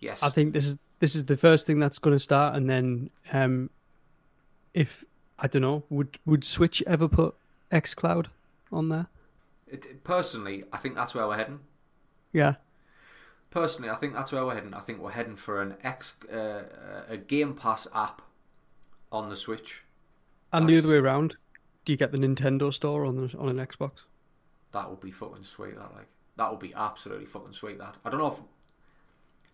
Yes, 0.00 0.22
I 0.22 0.30
think 0.30 0.52
this 0.52 0.66
is 0.66 0.76
this 0.98 1.14
is 1.14 1.26
the 1.26 1.36
first 1.36 1.66
thing 1.66 1.78
that's 1.78 1.98
going 1.98 2.14
to 2.14 2.20
start, 2.20 2.56
and 2.56 2.68
then 2.68 3.10
um, 3.32 3.70
if 4.74 5.04
I 5.38 5.46
don't 5.46 5.62
know, 5.62 5.84
would 5.90 6.18
would 6.26 6.44
Switch 6.44 6.82
ever 6.86 7.08
put 7.08 7.34
XCloud 7.70 8.26
on 8.72 8.88
there? 8.88 9.06
it, 9.68 10.04
personally, 10.04 10.64
I 10.72 10.78
think 10.78 10.94
that's 10.94 11.14
where 11.14 11.26
we're 11.26 11.36
heading. 11.36 11.60
Yeah, 12.32 12.54
Personally, 13.52 13.90
I 13.90 13.96
think 13.96 14.14
that's 14.14 14.32
where 14.32 14.46
we're 14.46 14.54
heading. 14.54 14.72
I 14.72 14.80
think 14.80 14.98
we're 14.98 15.10
heading 15.10 15.36
for 15.36 15.60
an 15.60 15.74
X 15.84 16.14
uh, 16.32 16.62
a 17.06 17.18
Game 17.18 17.52
Pass 17.54 17.86
app 17.94 18.22
on 19.12 19.28
the 19.28 19.36
Switch. 19.36 19.82
and 20.54 20.66
the 20.66 20.78
other 20.78 20.88
way 20.88 20.96
around. 20.96 21.36
Do 21.84 21.92
you 21.92 21.98
get 21.98 22.12
the 22.12 22.18
Nintendo 22.18 22.72
store 22.72 23.04
on 23.04 23.16
the, 23.16 23.36
on 23.36 23.48
an 23.48 23.56
Xbox? 23.66 24.04
That 24.72 24.88
would 24.88 25.00
be 25.00 25.10
fucking 25.10 25.44
sweet. 25.44 25.76
That 25.76 25.92
like 25.94 26.06
that 26.36 26.50
would 26.50 26.60
be 26.60 26.72
absolutely 26.74 27.26
fucking 27.26 27.52
sweet. 27.52 27.78
That 27.78 27.96
I 28.04 28.10
don't 28.10 28.20
know 28.20 28.28
if 28.28 28.40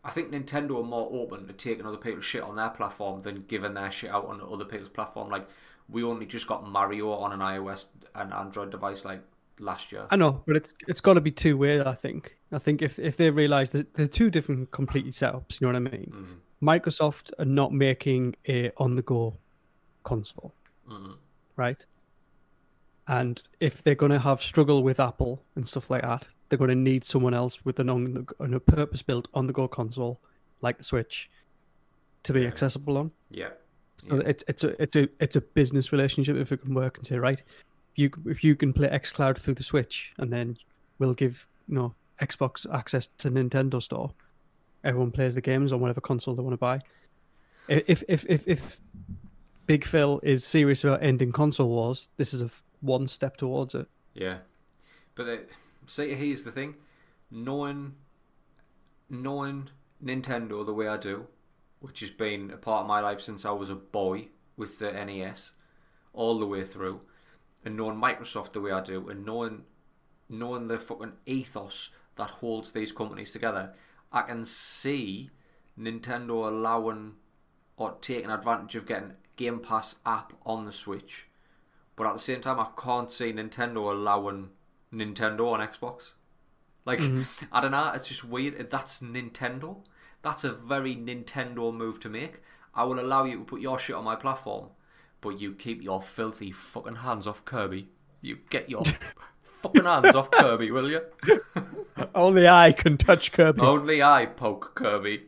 I 0.04 0.10
think 0.10 0.30
Nintendo 0.30 0.80
are 0.80 0.84
more 0.84 1.08
open 1.12 1.46
to 1.46 1.52
taking 1.52 1.84
other 1.86 1.96
people's 1.96 2.24
shit 2.24 2.42
on 2.42 2.54
their 2.54 2.70
platform 2.70 3.20
than 3.20 3.40
giving 3.42 3.74
their 3.74 3.90
shit 3.90 4.10
out 4.10 4.26
on 4.26 4.40
other 4.40 4.64
people's 4.64 4.88
platform. 4.88 5.28
Like 5.28 5.48
we 5.88 6.02
only 6.04 6.26
just 6.26 6.46
got 6.46 6.66
Mario 6.66 7.10
on 7.12 7.32
an 7.32 7.40
iOS 7.40 7.86
and 8.14 8.32
Android 8.32 8.70
device 8.70 9.04
like 9.04 9.22
last 9.58 9.90
year. 9.90 10.06
I 10.10 10.16
know, 10.16 10.42
but 10.46 10.56
it's 10.56 10.72
it's 10.86 11.00
got 11.00 11.14
to 11.14 11.20
be 11.20 11.30
two 11.32 11.56
way. 11.56 11.80
I 11.80 11.94
think. 11.94 12.36
I 12.52 12.58
think 12.58 12.80
if 12.82 12.98
if 12.98 13.16
they 13.16 13.30
realise 13.30 13.70
that 13.70 13.94
they're 13.94 14.06
two 14.06 14.30
different 14.30 14.70
completely 14.70 15.10
setups, 15.12 15.60
you 15.60 15.66
know 15.66 15.78
what 15.78 15.92
I 15.92 15.96
mean. 15.96 16.12
Mhm. 16.14 16.36
Microsoft 16.60 17.32
are 17.38 17.44
not 17.44 17.72
making 17.72 18.34
a 18.48 18.70
on 18.78 18.94
the 18.94 19.02
go 19.02 19.36
console, 20.04 20.54
Mhm. 20.88 21.16
right? 21.56 21.84
And 23.08 23.42
if 23.58 23.82
they're 23.82 23.94
going 23.94 24.12
to 24.12 24.18
have 24.18 24.42
struggle 24.42 24.82
with 24.82 25.00
Apple 25.00 25.42
and 25.56 25.66
stuff 25.66 25.88
like 25.90 26.02
that, 26.02 26.26
they're 26.48 26.58
going 26.58 26.68
to 26.68 26.74
need 26.76 27.04
someone 27.04 27.34
else 27.34 27.64
with 27.64 27.80
an 27.80 27.88
on 27.90 28.04
the 28.04 28.26
on 28.38 28.54
a 28.54 28.60
purpose 28.60 29.02
built 29.02 29.28
on 29.34 29.46
the 29.46 29.52
go 29.52 29.66
console 29.66 30.20
like 30.60 30.78
the 30.78 30.84
Switch 30.84 31.30
to 32.24 32.32
be 32.32 32.46
accessible 32.46 32.98
on. 32.98 33.10
Yeah. 33.30 33.50
So 33.96 34.16
Yeah. 34.16 34.22
it's 34.26 34.44
it's 34.46 34.64
a 34.64 34.82
it's 34.82 34.96
a 34.96 35.08
it's 35.20 35.36
a 35.36 35.40
business 35.40 35.90
relationship 35.92 36.36
if 36.36 36.52
it 36.52 36.62
can 36.62 36.74
work 36.74 36.98
and 36.98 37.06
say 37.06 37.16
right, 37.18 37.38
if 37.92 37.98
you 37.98 38.10
if 38.26 38.44
you 38.44 38.54
can 38.54 38.72
play 38.72 38.88
XCloud 38.88 39.38
through 39.38 39.54
the 39.54 39.62
Switch 39.62 40.12
and 40.18 40.32
then 40.32 40.56
we'll 40.98 41.14
give 41.14 41.46
you 41.66 41.74
know 41.76 41.94
Xbox 42.20 42.66
access 42.74 43.06
to 43.18 43.30
Nintendo 43.30 43.82
Store, 43.82 44.12
everyone 44.84 45.10
plays 45.12 45.34
the 45.34 45.40
games 45.40 45.72
on 45.72 45.80
whatever 45.80 46.00
console 46.00 46.34
they 46.34 46.42
want 46.42 46.52
to 46.54 46.58
buy. 46.58 46.80
If 47.68 48.02
if 48.08 48.26
if 48.28 48.46
if 48.46 48.80
Big 49.66 49.84
Phil 49.84 50.20
is 50.22 50.44
serious 50.44 50.84
about 50.84 51.02
ending 51.02 51.32
console 51.32 51.68
wars, 51.68 52.08
this 52.16 52.32
is 52.34 52.42
a 52.42 52.50
one 52.80 53.06
step 53.06 53.36
towards 53.36 53.74
it. 53.74 53.88
Yeah, 54.14 54.38
but 55.14 55.24
the, 55.24 55.40
see, 55.86 56.14
here's 56.14 56.42
the 56.42 56.52
thing: 56.52 56.74
knowing, 57.30 57.94
knowing 59.08 59.70
Nintendo 60.02 60.64
the 60.64 60.74
way 60.74 60.88
I 60.88 60.96
do, 60.96 61.26
which 61.80 62.00
has 62.00 62.10
been 62.10 62.50
a 62.50 62.56
part 62.56 62.82
of 62.82 62.88
my 62.88 63.00
life 63.00 63.20
since 63.20 63.44
I 63.44 63.50
was 63.52 63.70
a 63.70 63.74
boy 63.74 64.28
with 64.56 64.78
the 64.78 64.92
NES, 64.92 65.52
all 66.12 66.38
the 66.38 66.46
way 66.46 66.64
through, 66.64 67.00
and 67.64 67.76
knowing 67.76 67.96
Microsoft 67.96 68.52
the 68.52 68.60
way 68.60 68.72
I 68.72 68.80
do, 68.80 69.08
and 69.08 69.24
knowing, 69.24 69.64
knowing 70.28 70.68
the 70.68 70.78
fucking 70.78 71.12
ethos 71.26 71.90
that 72.16 72.30
holds 72.30 72.72
these 72.72 72.92
companies 72.92 73.32
together, 73.32 73.74
I 74.12 74.22
can 74.22 74.44
see 74.44 75.30
Nintendo 75.78 76.48
allowing 76.48 77.14
or 77.76 77.96
taking 78.00 78.30
advantage 78.30 78.74
of 78.74 78.86
getting 78.86 79.12
Game 79.36 79.60
Pass 79.60 79.94
app 80.04 80.32
on 80.44 80.64
the 80.64 80.72
Switch. 80.72 81.27
But 81.98 82.06
at 82.06 82.12
the 82.14 82.20
same 82.20 82.40
time, 82.40 82.60
I 82.60 82.68
can't 82.80 83.10
see 83.10 83.32
Nintendo 83.32 83.90
allowing 83.90 84.50
Nintendo 84.94 85.52
on 85.52 85.60
Xbox. 85.60 86.12
Like, 86.84 87.00
mm-hmm. 87.00 87.22
I 87.52 87.60
don't 87.60 87.72
know, 87.72 87.90
it's 87.92 88.08
just 88.08 88.24
weird. 88.24 88.70
That's 88.70 89.00
Nintendo. 89.00 89.78
That's 90.22 90.44
a 90.44 90.52
very 90.52 90.94
Nintendo 90.94 91.74
move 91.74 91.98
to 92.00 92.08
make. 92.08 92.40
I 92.74 92.84
will 92.84 93.00
allow 93.00 93.24
you 93.24 93.38
to 93.40 93.44
put 93.44 93.60
your 93.60 93.80
shit 93.80 93.96
on 93.96 94.04
my 94.04 94.14
platform, 94.14 94.68
but 95.20 95.40
you 95.40 95.52
keep 95.52 95.82
your 95.82 96.00
filthy 96.00 96.52
fucking 96.52 96.96
hands 96.96 97.26
off 97.26 97.44
Kirby. 97.44 97.88
You 98.20 98.38
get 98.48 98.70
your 98.70 98.84
fucking 99.62 99.84
hands 99.84 100.14
off 100.14 100.30
Kirby, 100.30 100.70
will 100.70 100.88
you? 100.88 101.02
Only 102.14 102.46
I 102.46 102.70
can 102.70 102.96
touch 102.96 103.32
Kirby. 103.32 103.60
Only 103.60 104.02
I 104.04 104.26
poke 104.26 104.76
Kirby. 104.76 105.24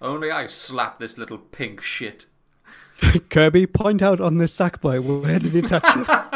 Only 0.00 0.30
I 0.30 0.46
slap 0.46 0.98
this 0.98 1.18
little 1.18 1.38
pink 1.38 1.82
shit. 1.82 2.26
Kirby, 3.30 3.66
point 3.66 4.02
out 4.02 4.20
on 4.20 4.38
this 4.38 4.52
sack 4.52 4.80
boy. 4.80 5.00
Where 5.00 5.38
did 5.38 5.52
he 5.52 5.62
touch 5.62 5.84
it? 5.84 6.08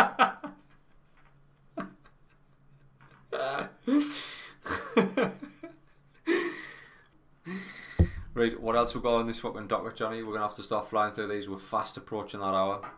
Right, 8.39 8.61
what 8.61 8.77
else 8.77 8.95
we 8.95 9.01
got 9.01 9.17
on 9.17 9.27
this 9.27 9.41
fucking 9.41 9.67
docket, 9.67 9.97
Johnny? 9.97 10.23
We're 10.23 10.35
gonna 10.35 10.47
have 10.47 10.57
to 10.57 10.63
start 10.63 10.89
flying 10.89 11.13
through 11.13 11.27
these. 11.27 11.49
We're 11.49 11.59
fast 11.59 11.97
approaching 11.97 12.39
that 12.39 12.47
hour. 12.47 12.89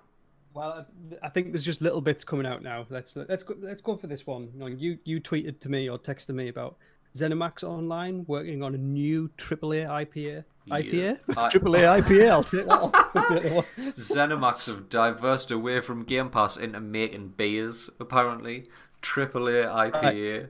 Well, 0.52 0.86
I 1.22 1.30
think 1.30 1.52
there's 1.52 1.64
just 1.64 1.80
little 1.80 2.02
bits 2.02 2.24
coming 2.24 2.44
out 2.44 2.62
now. 2.62 2.84
Let's 2.90 3.16
let's 3.16 3.42
go 3.42 3.54
let's 3.58 3.80
go 3.80 3.96
for 3.96 4.06
this 4.06 4.26
one. 4.26 4.50
You 4.52 4.60
know, 4.60 4.66
you 4.66 4.98
you 5.04 5.18
tweeted 5.18 5.58
to 5.60 5.70
me 5.70 5.88
or 5.88 5.98
texted 5.98 6.34
me 6.34 6.48
about 6.48 6.76
ZeniMax 7.14 7.62
Online 7.64 8.24
working 8.26 8.62
on 8.62 8.74
a 8.74 8.78
new 8.78 9.28
AAA 9.36 9.86
IPA. 9.86 10.44
IPA? 10.70 11.18
I- 11.30 11.48
AAA 11.48 12.02
IPA. 12.02 12.30
I'll 12.30 12.44
take 12.44 12.66
that. 12.66 13.64
Zenimax 13.96 14.66
have 14.66 14.88
diversed 14.88 15.50
away 15.50 15.80
from 15.80 16.04
Game 16.04 16.30
Pass 16.30 16.56
into 16.56 16.80
making 16.80 17.28
beers, 17.36 17.90
apparently. 17.98 18.66
AAA 19.02 19.90
IPA. 19.92 20.48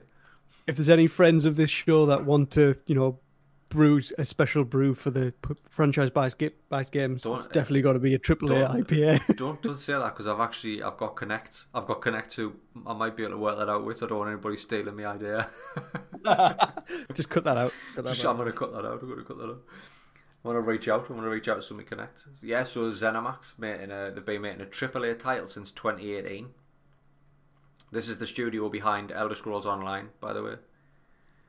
if 0.67 0.75
there's 0.75 0.89
any 0.89 1.07
friends 1.07 1.45
of 1.45 1.55
this 1.55 1.69
show 1.71 2.05
that 2.05 2.25
want 2.25 2.51
to, 2.51 2.75
you 2.85 2.93
know, 2.93 3.17
brews 3.71 4.13
a 4.19 4.25
special 4.25 4.63
brew 4.63 4.93
for 4.93 5.09
the 5.09 5.33
franchise 5.69 6.11
buys, 6.11 6.35
ga- 6.35 6.51
games. 6.91 7.23
Don't- 7.23 7.37
it's 7.37 7.47
definitely 7.47 7.81
got 7.81 7.93
to 7.93 7.99
be 7.99 8.13
a 8.13 8.19
triple 8.19 8.51
A 8.51 8.69
IPA. 8.69 9.35
don't 9.37 9.61
don't 9.61 9.79
say 9.79 9.93
that 9.93 10.03
because 10.13 10.27
I've 10.27 10.39
actually 10.39 10.83
I've 10.83 10.97
got 10.97 11.15
connect. 11.15 11.65
I've 11.73 11.87
got 11.87 12.01
connect 12.01 12.35
who 12.35 12.53
I 12.85 12.93
might 12.93 13.15
be 13.17 13.23
able 13.23 13.33
to 13.33 13.37
work 13.39 13.57
that 13.57 13.69
out 13.69 13.83
with. 13.85 14.03
I 14.03 14.07
don't 14.07 14.19
want 14.19 14.29
anybody 14.31 14.57
stealing 14.57 14.95
my 14.95 15.05
idea. 15.07 15.49
Just 17.15 17.29
cut 17.29 17.43
that 17.45 17.57
out. 17.57 17.73
Cut 17.95 18.03
that 18.03 18.13
Just- 18.13 18.25
out. 18.25 18.31
I'm 18.31 18.37
gonna 18.37 18.51
cut 18.51 18.71
that 18.73 18.85
out. 18.85 19.01
I'm 19.01 19.09
gonna 19.09 19.23
cut 19.23 19.37
that 19.37 19.45
out. 19.45 19.61
I 20.43 20.47
want 20.47 20.57
to 20.57 20.61
reach 20.71 20.87
out. 20.87 21.05
I 21.09 21.13
want 21.13 21.25
to 21.25 21.29
reach 21.29 21.47
out 21.47 21.55
to 21.55 21.61
somebody 21.61 21.87
connect. 21.87 22.25
Yeah, 22.41 22.63
so 22.63 22.91
Zenimax 22.91 23.59
making 23.59 23.91
a, 23.91 24.11
they've 24.11 24.25
been 24.25 24.41
making 24.41 24.61
a 24.61 24.65
AAA 24.65 25.19
title 25.19 25.45
since 25.47 25.69
2018. 25.71 26.47
This 27.91 28.09
is 28.09 28.17
the 28.17 28.25
studio 28.25 28.67
behind 28.69 29.11
Elder 29.11 29.35
Scrolls 29.35 29.65
Online, 29.67 30.09
by 30.19 30.33
the 30.33 30.41
way. 30.43 30.55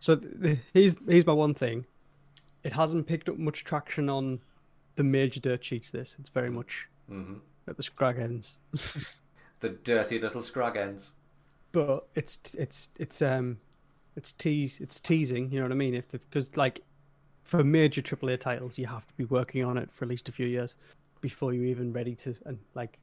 So 0.00 0.20
here's 0.74 0.96
here's 1.08 1.24
my 1.26 1.32
one 1.32 1.54
thing. 1.54 1.86
It 2.64 2.72
hasn't 2.72 3.06
picked 3.06 3.28
up 3.28 3.38
much 3.38 3.64
traction 3.64 4.08
on 4.08 4.40
the 4.96 5.04
major 5.04 5.40
dirt 5.40 5.64
sheets. 5.64 5.90
This 5.90 6.16
it's 6.18 6.28
very 6.30 6.50
much 6.50 6.88
hmm 7.08 7.34
at 7.68 7.76
the 7.76 7.82
scrag 7.82 8.18
ends, 8.18 8.58
The 9.60 9.68
dirty 9.68 10.18
little 10.18 10.42
scrag 10.42 10.76
ends. 10.76 11.12
but 11.70 12.08
it's 12.16 12.38
it's 12.58 12.90
it's 12.98 13.22
um 13.22 13.58
it's 14.16 14.32
tease 14.32 14.80
it's 14.80 14.98
teasing. 15.00 15.50
You 15.52 15.60
know 15.60 15.66
what 15.66 15.72
I 15.72 15.76
mean? 15.76 15.94
If 15.94 16.10
because 16.10 16.56
like 16.56 16.82
for 17.44 17.62
major 17.64 18.02
AAA 18.02 18.40
titles, 18.40 18.78
you 18.78 18.86
have 18.86 19.06
to 19.06 19.14
be 19.14 19.24
working 19.26 19.64
on 19.64 19.76
it 19.78 19.90
for 19.92 20.04
at 20.04 20.08
least 20.08 20.28
a 20.28 20.32
few 20.32 20.46
years 20.46 20.74
before 21.20 21.52
you're 21.52 21.64
even 21.64 21.92
ready 21.92 22.14
to 22.16 22.34
and 22.46 22.58
like 22.74 22.98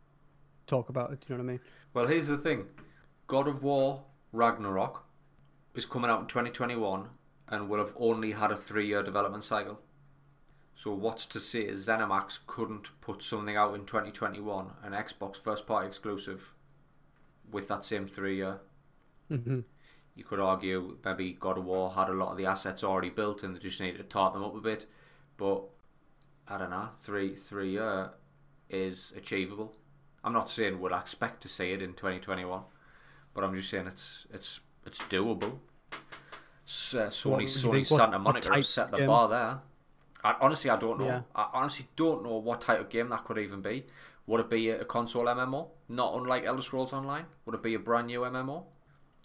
talk 0.68 0.89
about 0.89 1.12
it. 1.12 1.24
You 1.28 1.36
know 1.36 1.43
what 1.43 1.49
I 1.49 1.53
mean? 1.53 1.60
Well, 1.93 2.07
here's 2.07 2.28
the 2.28 2.38
thing 2.38 2.66
God 3.28 3.47
of 3.47 3.64
War 3.64 4.03
Ragnarok 4.34 5.03
is 5.76 5.86
coming 5.86 6.10
out 6.12 6.22
in 6.22 6.28
2021 6.28 7.07
and 7.50 7.70
will 7.70 7.80
have 7.80 7.93
only 7.97 8.32
had 8.32 8.52
a 8.52 8.56
three 8.56 8.88
year 8.88 9.04
development 9.04 9.43
cycle. 9.43 9.80
So, 10.76 10.93
what's 10.93 11.26
to 11.28 11.39
say 11.41 11.68
Zenimax 11.68 12.39
couldn't 12.47 12.89
put 13.02 13.22
something 13.22 13.58
out 13.58 13.76
in 13.76 13.86
2021, 13.86 14.72
an 14.84 14.93
Xbox 14.93 15.36
first 15.36 15.68
party 15.68 15.88
exclusive, 15.88 16.54
with 17.52 17.68
that 17.68 17.84
same 17.84 18.06
three 18.06 18.38
year? 18.38 18.62
hmm 19.28 19.62
You 20.16 20.24
could 20.24 20.39
argue 20.39 20.97
maybe 21.04 21.34
God 21.34 21.58
of 21.58 21.66
War 21.66 21.91
had 21.91 22.10
a 22.10 22.14
lot 22.14 22.32
of 22.32 22.38
the 22.38 22.45
assets 22.45 22.84
already 22.84 23.10
built 23.10 23.43
and 23.43 23.56
they 23.56 23.60
just 23.60 23.80
needed 23.82 23.97
to 23.97 24.04
tart 24.04 24.34
them 24.34 24.43
up 24.43 24.56
a 24.56 24.62
bit. 24.62 24.86
But 25.38 25.64
I 26.47 26.58
don't 26.58 26.70
know, 26.70 26.89
three 27.02 27.36
three 27.36 27.72
year 27.72 28.12
is 28.70 29.14
achievable. 29.18 29.76
I'm 30.24 30.34
not 30.34 30.50
saying 30.50 30.80
we'll 30.80 30.93
expect 30.93 31.41
to 31.41 31.50
see 31.50 31.72
it 31.72 31.82
in 31.82 31.93
2021, 31.93 32.62
but 33.34 33.43
I'm 33.43 33.56
just 33.56 33.70
saying 33.70 33.88
it's 33.88 34.28
it's 34.34 34.60
it's 34.86 35.00
doable. 35.00 35.60
Uh, 36.70 37.10
Sony 37.10 37.32
What 37.32 37.38
do 37.40 37.44
you 37.46 37.50
Sony 37.50 37.86
Santa 37.86 38.18
what 38.18 38.22
Monica 38.22 38.64
set 38.64 38.92
the 38.92 38.98
game? 38.98 39.08
bar 39.08 39.28
there. 39.28 39.60
I, 40.24 40.36
honestly, 40.40 40.70
I 40.70 40.78
don't 40.78 41.00
know. 41.00 41.06
Yeah. 41.08 41.22
I 41.36 41.50
honestly 41.54 41.88
don't 41.96 42.24
know 42.24 42.38
what 42.38 42.62
type 42.62 42.80
of 42.80 42.90
game 42.90 43.10
that 43.10 43.24
could 43.26 43.40
even 43.40 43.62
be. 43.62 43.86
Would 44.28 44.42
it 44.42 44.50
be 44.50 44.70
a, 44.70 44.82
a 44.82 44.86
console 44.86 45.26
MMO, 45.26 45.70
not 45.88 46.14
unlike 46.16 46.44
Elder 46.46 46.62
Scrolls 46.62 46.94
Online? 46.94 47.26
Would 47.46 47.56
it 47.56 47.64
be 47.64 47.74
a 47.74 47.80
brand 47.80 48.08
new 48.08 48.20
MMO? 48.22 48.66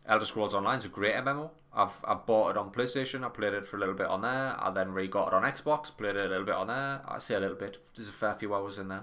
Elder 0.06 0.24
Scrolls 0.24 0.54
Online 0.54 0.78
is 0.78 0.86
a 0.86 0.88
great 0.88 1.14
MMO. 1.16 1.50
I've 1.74 2.02
I 2.04 2.14
bought 2.14 2.50
it 2.50 2.56
on 2.56 2.70
PlayStation. 2.70 3.24
I 3.24 3.28
played 3.28 3.52
it 3.52 3.66
for 3.66 3.76
a 3.76 3.80
little 3.80 3.94
bit 3.94 4.06
on 4.06 4.22
there. 4.22 4.56
I 4.58 4.70
then 4.70 4.92
re 4.92 5.06
got 5.06 5.28
it 5.28 5.34
on 5.34 5.42
Xbox. 5.42 5.94
Played 5.94 6.16
it 6.16 6.26
a 6.26 6.28
little 6.28 6.44
bit 6.46 6.54
on 6.54 6.68
there. 6.68 7.02
I 7.06 7.18
say 7.18 7.34
a 7.34 7.40
little 7.40 7.56
bit. 7.56 7.76
There's 7.94 8.08
a 8.08 8.12
fair 8.12 8.34
few 8.34 8.54
hours 8.54 8.78
in 8.78 8.88
there, 8.88 9.02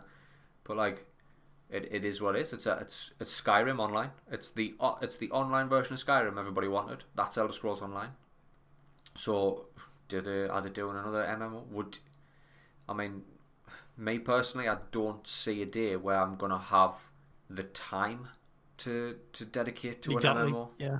but 0.63 0.77
like, 0.77 1.05
it, 1.69 1.87
it 1.91 2.05
is 2.05 2.21
what 2.21 2.35
it 2.35 2.41
is. 2.41 2.53
It's 2.53 2.65
a, 2.65 2.77
it's 2.81 3.11
it's 3.19 3.39
Skyrim 3.39 3.79
Online. 3.79 4.11
It's 4.31 4.49
the 4.49 4.73
it's 5.01 5.17
the 5.17 5.29
online 5.31 5.69
version 5.69 5.93
of 5.93 5.99
Skyrim 5.99 6.39
everybody 6.39 6.67
wanted. 6.67 7.03
That's 7.13 7.37
Elder 7.37 7.53
Scrolls 7.53 7.81
Online. 7.81 8.09
So, 9.23 9.35
did 10.07 10.25
they, 10.25 10.47
are 10.47 10.61
they 10.61 10.69
doing 10.69 10.97
another 10.97 11.23
MMO? 11.23 11.67
Would 11.67 11.99
I 12.89 12.93
mean, 12.93 13.23
me 13.97 14.19
personally, 14.19 14.67
I 14.67 14.77
don't 14.91 15.25
see 15.27 15.61
a 15.61 15.65
day 15.65 15.95
where 15.95 16.17
I'm 16.19 16.35
gonna 16.35 16.59
have 16.59 16.95
the 17.49 17.63
time 17.63 18.27
to 18.77 19.17
to 19.33 19.45
dedicate 19.45 20.01
to 20.03 20.17
Exactly. 20.17 20.41
an 20.41 20.53
MMO. 20.53 20.69
Yeah. 20.79 20.99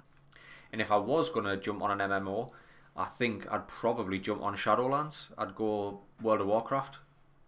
And 0.72 0.82
if 0.82 0.92
I 0.92 0.98
was 0.98 1.30
gonna 1.30 1.58
jump 1.58 1.82
on 1.82 1.92
an 2.00 2.02
MMO, 2.12 2.52
I 2.96 3.06
think 3.06 3.52
I'd 3.52 3.68
probably 3.68 4.20
jump 4.20 4.42
on 4.44 4.56
Shadowlands. 4.56 5.30
I'd 5.38 5.56
go 5.56 6.02
World 6.22 6.42
of 6.42 6.48
Warcraft. 6.48 7.00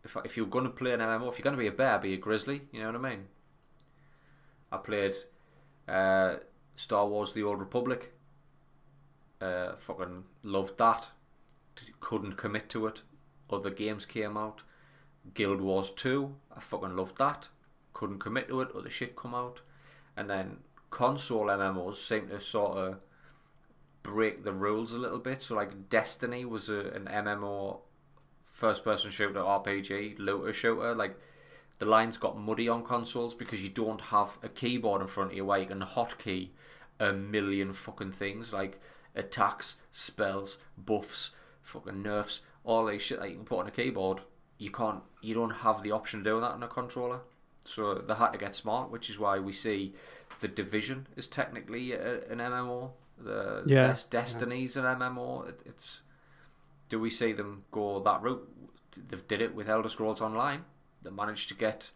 If 0.04 0.18
if 0.26 0.38
you're 0.38 0.48
gonna 0.58 0.70
play 0.82 0.94
an 0.94 1.02
MMO, 1.02 1.30
if 1.30 1.38
you're 1.38 1.44
gonna 1.44 1.58
be 1.58 1.68
a 1.68 1.72
bear, 1.84 2.00
be 2.00 2.14
a 2.14 2.18
grizzly. 2.18 2.68
You 2.72 2.82
know 2.82 2.88
what 2.94 3.06
I 3.06 3.10
mean? 3.10 3.28
I 4.72 4.78
played 4.78 5.16
uh, 5.88 6.38
Star 6.76 7.08
Wars: 7.08 7.34
The 7.34 7.44
Old 7.44 7.60
Republic. 7.60 8.13
Uh, 9.44 9.76
fucking 9.76 10.24
loved 10.44 10.78
that. 10.78 11.10
Couldn't 12.00 12.38
commit 12.38 12.70
to 12.70 12.88
it. 12.88 13.02
Other 13.50 13.70
games 13.70 14.06
came 14.06 14.38
out. 14.38 14.64
Guild 15.34 15.60
Wars 15.60 15.90
2, 15.92 16.34
I 16.56 16.60
fucking 16.62 16.96
loved 16.96 17.18
that. 17.18 17.50
Couldn't 17.92 18.20
commit 18.20 18.48
to 18.48 18.62
it. 18.62 18.70
Other 18.74 18.90
shit 18.90 19.18
come 19.18 19.36
out. 19.36 19.62
And 20.16 20.30
then 20.30 20.58
console 20.92 21.48
MMOs 21.48 21.98
seem 21.98 22.30
to 22.30 22.40
sort 22.40 22.78
of 22.78 23.04
break 24.02 24.46
the 24.46 24.54
rules 24.54 24.94
a 24.94 24.98
little 24.98 25.20
bit. 25.20 25.42
So 25.42 25.56
like 25.56 25.90
Destiny 25.90 26.46
was 26.46 26.70
a, 26.70 26.92
an 26.92 27.10
MMO 27.12 27.80
first 28.44 28.86
person 28.86 29.12
shooter 29.12 29.42
RPG, 29.42 30.20
looter 30.20 30.54
shooter. 30.54 30.96
Like 30.96 31.20
the 31.80 31.86
lines 31.86 32.18
got 32.18 32.38
muddy 32.38 32.70
on 32.70 32.84
consoles 32.84 33.36
because 33.36 33.62
you 33.62 33.70
don't 33.70 34.02
have 34.02 34.38
a 34.42 34.48
keyboard 34.48 35.02
in 35.02 35.08
front 35.08 35.32
of 35.32 35.38
you 35.38 35.44
where 35.44 35.60
you 35.60 35.66
can 35.66 35.82
hotkey 35.82 36.50
a 37.00 37.12
million 37.12 37.74
fucking 37.74 38.12
things 38.12 38.54
like 38.54 38.80
attacks, 39.16 39.78
spells, 39.92 40.58
buffs, 40.78 41.32
fucking 41.62 42.02
nerfs, 42.02 42.42
all 42.64 42.86
these 42.86 43.02
shit 43.02 43.20
that 43.20 43.30
you 43.30 43.36
can 43.36 43.46
put 43.46 43.60
on 43.60 43.68
a 43.68 43.72
keyboard. 43.72 44.22
You 44.58 44.72
can't, 44.72 45.02
you 45.22 45.34
don't 45.34 45.50
have 45.50 45.84
the 45.84 45.92
option 45.92 46.20
of 46.20 46.26
doing 46.26 46.42
that 46.42 46.52
on 46.52 46.64
a 46.64 46.68
controller. 46.68 47.22
So 47.66 47.96
they 47.96 48.14
had 48.14 48.32
to 48.32 48.38
get 48.38 48.56
smart, 48.56 48.92
which 48.92 49.10
is 49.10 49.18
why 49.20 49.40
we 49.40 49.54
see 49.54 49.94
the 50.42 50.48
Division 50.48 51.08
is 51.16 51.28
technically 51.28 51.94
a, 51.94 52.26
an 52.30 52.40
MMO. 52.40 52.92
The 53.18 53.64
Yeah. 53.66 53.88
Des- 53.88 54.08
Destiny's 54.10 54.76
an 54.76 54.84
MMO. 54.86 55.48
It, 55.48 55.62
it's 55.66 56.02
do 56.90 57.00
we 57.00 57.10
see 57.10 57.32
them 57.34 57.64
go 57.72 58.00
that 58.02 58.22
route? 58.22 58.48
They've 59.08 59.28
did 59.28 59.42
it 59.42 59.56
with 59.56 59.70
Elder 59.70 59.90
Scrolls 59.90 60.22
Online. 60.22 60.66
They 61.02 61.10
managed 61.10 61.50
to 61.50 61.56
get 61.56 61.92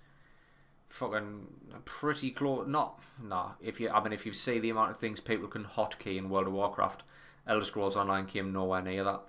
fucking 0.89 1.47
pretty 1.85 2.31
close. 2.31 2.67
Not 2.67 3.01
nah. 3.21 3.53
If 3.61 3.79
you, 3.79 3.89
I 3.89 4.03
mean, 4.03 4.13
if 4.13 4.25
you 4.25 4.33
see 4.33 4.59
the 4.59 4.69
amount 4.69 4.91
of 4.91 4.97
things 4.97 5.19
people 5.19 5.47
can 5.47 5.65
hotkey 5.65 6.17
in 6.17 6.29
World 6.29 6.47
of 6.47 6.53
Warcraft, 6.53 7.03
Elder 7.47 7.65
Scrolls 7.65 7.95
Online 7.95 8.25
came 8.25 8.51
nowhere 8.51 8.81
near 8.81 9.03
that 9.03 9.21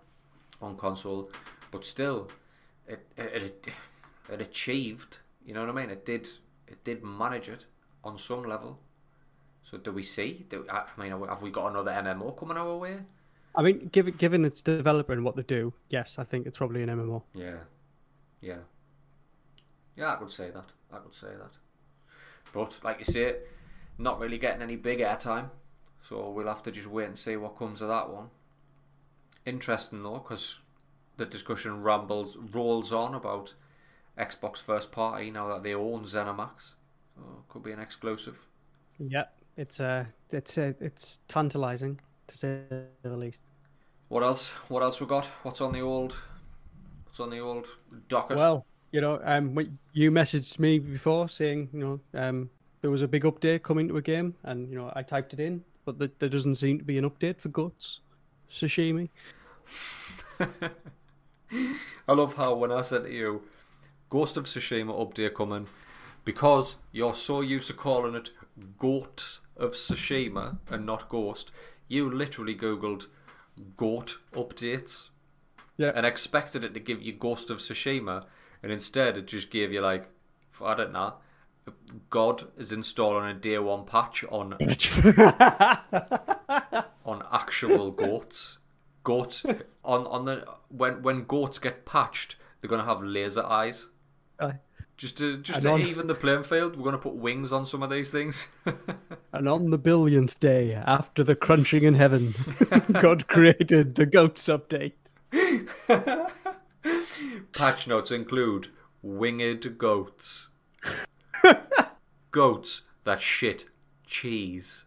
on 0.60 0.76
console. 0.76 1.30
But 1.70 1.84
still, 1.84 2.30
it 2.86 3.06
it 3.16 3.42
it, 3.42 3.68
it 4.32 4.40
achieved. 4.40 5.18
You 5.44 5.54
know 5.54 5.60
what 5.60 5.70
I 5.70 5.80
mean? 5.80 5.90
It 5.90 6.04
did 6.04 6.28
it 6.66 6.82
did 6.84 7.02
manage 7.04 7.48
it 7.48 7.66
on 8.04 8.18
some 8.18 8.44
level. 8.44 8.78
So 9.62 9.76
do 9.76 9.92
we 9.92 10.02
see? 10.02 10.46
Do, 10.48 10.64
I 10.70 10.84
mean, 10.98 11.10
have 11.28 11.42
we 11.42 11.50
got 11.50 11.70
another 11.70 11.90
MMO 11.90 12.34
coming 12.36 12.56
our 12.56 12.76
way? 12.76 13.00
I 13.54 13.62
mean, 13.62 13.88
given 13.92 14.14
given 14.14 14.44
its 14.44 14.62
developer 14.62 15.12
and 15.12 15.24
what 15.24 15.36
they 15.36 15.42
do, 15.42 15.72
yes, 15.88 16.18
I 16.18 16.24
think 16.24 16.46
it's 16.46 16.58
probably 16.58 16.82
an 16.82 16.88
MMO. 16.88 17.22
Yeah, 17.34 17.58
yeah, 18.40 18.58
yeah. 19.98 20.14
I 20.14 20.16
could 20.16 20.32
say 20.32 20.50
that. 20.50 20.66
I 20.92 20.98
could 20.98 21.14
say 21.14 21.28
that. 21.28 21.56
But 22.52 22.80
like 22.82 22.98
you 22.98 23.04
say, 23.04 23.36
not 23.98 24.18
really 24.20 24.38
getting 24.38 24.62
any 24.62 24.76
big 24.76 25.00
airtime, 25.00 25.50
so 26.00 26.30
we'll 26.30 26.46
have 26.46 26.62
to 26.62 26.70
just 26.70 26.86
wait 26.86 27.06
and 27.06 27.18
see 27.18 27.36
what 27.36 27.58
comes 27.58 27.82
of 27.82 27.88
that 27.88 28.10
one. 28.10 28.28
Interesting 29.44 30.02
though, 30.02 30.18
because 30.18 30.60
the 31.16 31.26
discussion 31.26 31.82
rambles 31.82 32.36
rolls 32.52 32.92
on 32.92 33.14
about 33.14 33.54
Xbox 34.18 34.58
first 34.58 34.92
party 34.92 35.30
now 35.30 35.48
that 35.48 35.62
they 35.62 35.74
own 35.74 36.04
ZeniMax. 36.04 36.74
So 37.14 37.22
could 37.48 37.62
be 37.62 37.72
an 37.72 37.80
exclusive. 37.80 38.38
Yeah, 38.98 39.24
it's 39.56 39.80
uh, 39.80 40.06
it's 40.30 40.58
uh, 40.58 40.72
it's 40.80 41.20
tantalizing 41.28 42.00
to 42.26 42.38
say 42.38 42.60
the 43.02 43.16
least. 43.16 43.44
What 44.08 44.22
else? 44.22 44.50
What 44.68 44.82
else 44.82 45.00
we 45.00 45.06
got? 45.06 45.26
What's 45.42 45.60
on 45.60 45.72
the 45.72 45.80
old? 45.80 46.14
What's 47.04 47.20
on 47.20 47.30
the 47.30 47.40
old 47.40 47.66
docket? 48.08 48.38
Well, 48.38 48.64
you 48.92 49.00
know, 49.00 49.20
um, 49.24 49.58
you 49.92 50.10
messaged 50.10 50.58
me 50.58 50.78
before 50.78 51.28
saying, 51.28 51.68
you 51.72 51.80
know, 51.80 52.00
um, 52.20 52.50
there 52.80 52.90
was 52.90 53.02
a 53.02 53.08
big 53.08 53.24
update 53.24 53.62
coming 53.62 53.88
to 53.88 53.96
a 53.96 54.02
game, 54.02 54.34
and 54.44 54.70
you 54.70 54.76
know, 54.76 54.92
I 54.94 55.02
typed 55.02 55.32
it 55.32 55.40
in, 55.40 55.64
but 55.84 55.98
th- 55.98 56.12
there 56.18 56.28
doesn't 56.28 56.56
seem 56.56 56.78
to 56.78 56.84
be 56.84 56.98
an 56.98 57.08
update 57.08 57.38
for 57.40 57.48
Guts 57.48 58.00
Sashimi. 58.50 59.08
I 62.08 62.12
love 62.12 62.34
how 62.34 62.54
when 62.54 62.72
I 62.72 62.82
said 62.82 63.04
to 63.04 63.12
you, 63.12 63.42
Ghost 64.10 64.36
of 64.36 64.44
Tsushima 64.44 64.92
update 64.92 65.34
coming, 65.34 65.66
because 66.24 66.76
you're 66.92 67.14
so 67.14 67.40
used 67.40 67.68
to 67.68 67.74
calling 67.74 68.14
it 68.14 68.30
Goat 68.78 69.40
of 69.56 69.72
Tsushima 69.72 70.58
and 70.70 70.86
not 70.86 71.08
Ghost, 71.08 71.52
you 71.88 72.10
literally 72.10 72.54
googled 72.54 73.06
Goat 73.76 74.18
updates 74.32 75.08
Yeah, 75.76 75.92
and 75.94 76.06
expected 76.06 76.64
it 76.64 76.74
to 76.74 76.80
give 76.80 77.02
you 77.02 77.12
Ghost 77.12 77.50
of 77.50 77.58
Tsushima, 77.58 78.24
and 78.62 78.72
instead 78.72 79.16
it 79.16 79.26
just 79.26 79.50
gave 79.50 79.72
you 79.72 79.80
like, 79.80 80.08
I 80.64 80.74
don't 80.74 80.92
know, 80.92 81.14
God 82.10 82.44
is 82.56 82.72
installing 82.72 83.28
a 83.30 83.34
day 83.34 83.58
one 83.58 83.84
patch 83.84 84.24
on 84.30 84.54
on 87.04 87.22
actual 87.32 87.90
goats. 87.90 88.58
goats 89.04 89.44
on 89.84 90.06
on 90.06 90.24
the 90.24 90.44
when 90.68 91.02
when 91.02 91.24
goats 91.24 91.58
get 91.58 91.84
patched, 91.84 92.36
they're 92.60 92.70
gonna 92.70 92.84
have 92.84 93.02
laser 93.02 93.44
eyes. 93.44 93.88
Just 94.96 95.18
to 95.18 95.38
just 95.38 95.62
to 95.62 95.70
on- 95.70 95.80
even 95.82 96.08
the 96.08 96.14
playing 96.14 96.42
field, 96.42 96.76
we're 96.76 96.84
gonna 96.84 96.98
put 96.98 97.14
wings 97.14 97.52
on 97.52 97.64
some 97.64 97.82
of 97.82 97.90
these 97.90 98.10
things. 98.10 98.48
And 99.30 99.46
on 99.46 99.70
the 99.70 99.78
billionth 99.78 100.40
day, 100.40 100.72
after 100.72 101.22
the 101.22 101.36
crunching 101.36 101.84
in 101.84 101.94
heaven, 101.94 102.34
God 103.00 103.28
created 103.28 103.94
the 103.94 104.06
goats 104.06 104.48
update. 104.48 104.94
Patch 107.52 107.86
notes 107.86 108.10
include 108.10 108.68
winged 109.02 109.78
goats, 109.78 110.48
goats 112.30 112.82
that 113.04 113.20
shit 113.20 113.66
cheese. 114.06 114.84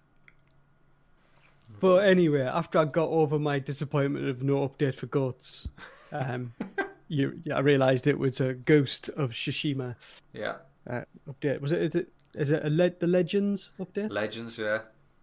But 1.79 2.05
anyway, 2.05 2.41
after 2.41 2.77
I 2.79 2.85
got 2.85 3.09
over 3.09 3.39
my 3.39 3.59
disappointment 3.59 4.27
of 4.27 4.43
no 4.43 4.67
update 4.67 4.95
for 4.95 5.07
goats, 5.07 5.67
um, 6.11 6.53
you, 7.07 7.41
I 7.53 7.59
realised 7.59 8.07
it 8.07 8.19
was 8.19 8.39
a 8.39 8.53
Ghost 8.53 9.09
of 9.09 9.31
Tsushima. 9.31 9.95
Yeah, 10.33 10.55
uh, 10.87 11.01
update. 11.29 11.59
Was 11.61 11.71
it? 11.71 11.81
Is 11.81 11.95
it, 11.95 12.13
is 12.35 12.51
it 12.51 12.63
a 12.65 12.69
le- 12.69 12.91
the 12.91 13.07
Legends 13.07 13.69
update? 13.79 14.11
legends. 14.11 14.57
Yeah, 14.57 14.81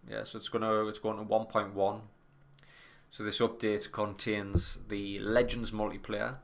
yeah. 0.09 0.23
So 0.23 0.37
it's 0.37 0.49
gonna 0.49 0.85
it's 0.87 0.99
going 0.99 1.17
to 1.17 1.23
one 1.23 1.45
point 1.45 1.73
one. 1.73 2.01
So 3.09 3.23
this 3.23 3.39
update 3.39 3.91
contains 3.91 4.77
the 4.87 5.19
Legends 5.19 5.71
multiplayer, 5.71 6.37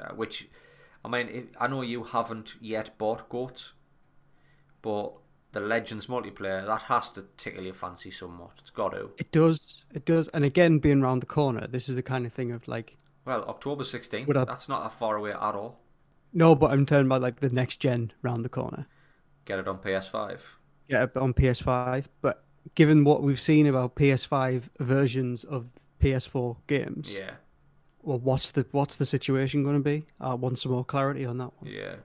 uh, 0.00 0.14
which 0.14 0.48
I 1.04 1.08
mean 1.08 1.28
it, 1.28 1.48
I 1.60 1.66
know 1.68 1.82
you 1.82 2.02
haven't 2.04 2.56
yet 2.60 2.96
bought 2.98 3.28
goats, 3.28 3.72
but 4.82 5.12
the 5.52 5.60
Legends 5.60 6.06
multiplayer 6.06 6.66
that 6.66 6.82
has 6.82 7.10
to 7.10 7.24
tickle 7.36 7.62
your 7.62 7.74
fancy 7.74 8.10
somewhat. 8.10 8.52
It's 8.58 8.70
got 8.70 8.90
to. 8.90 9.10
It 9.18 9.30
does. 9.30 9.84
It 9.92 10.04
does. 10.04 10.28
And 10.28 10.44
again, 10.44 10.78
being 10.78 11.00
round 11.00 11.22
the 11.22 11.26
corner, 11.26 11.66
this 11.68 11.88
is 11.88 11.94
the 11.96 12.02
kind 12.02 12.26
of 12.26 12.32
thing 12.32 12.50
of 12.50 12.66
like, 12.66 12.96
Well, 13.24 13.44
October 13.44 13.84
sixteenth. 13.84 14.28
I- 14.36 14.44
That's 14.44 14.68
not 14.68 14.82
that 14.82 14.92
far 14.92 15.16
away 15.16 15.30
at 15.32 15.36
all. 15.54 15.80
no, 16.32 16.54
but 16.56 16.72
I'm 16.72 16.84
talking 16.86 17.06
about 17.06 17.22
like 17.22 17.40
the 17.40 17.50
next 17.50 17.78
gen 17.80 18.12
round 18.22 18.44
the 18.44 18.48
corner. 18.48 18.86
Get 19.44 19.58
it 19.58 19.68
on 19.68 19.78
PS5. 19.78 20.40
Yeah, 20.88 21.06
but 21.06 21.22
on 21.22 21.32
PS5. 21.34 22.06
But 22.20 22.42
given 22.74 23.04
what 23.04 23.22
we've 23.22 23.40
seen 23.40 23.66
about 23.66 23.94
PS5 23.94 24.70
versions 24.80 25.44
of 25.44 25.68
PS4 26.00 26.56
games, 26.66 27.14
Yeah, 27.14 27.34
well, 28.04 28.18
what's 28.18 28.50
the 28.52 28.66
what's 28.72 28.96
the 28.96 29.06
situation 29.06 29.62
going 29.62 29.76
to 29.76 29.82
be? 29.82 30.04
I 30.20 30.34
want 30.34 30.58
some 30.58 30.72
more 30.72 30.84
clarity 30.84 31.24
on 31.26 31.38
that 31.38 31.50
one. 31.60 31.70
yeah, 31.70 31.96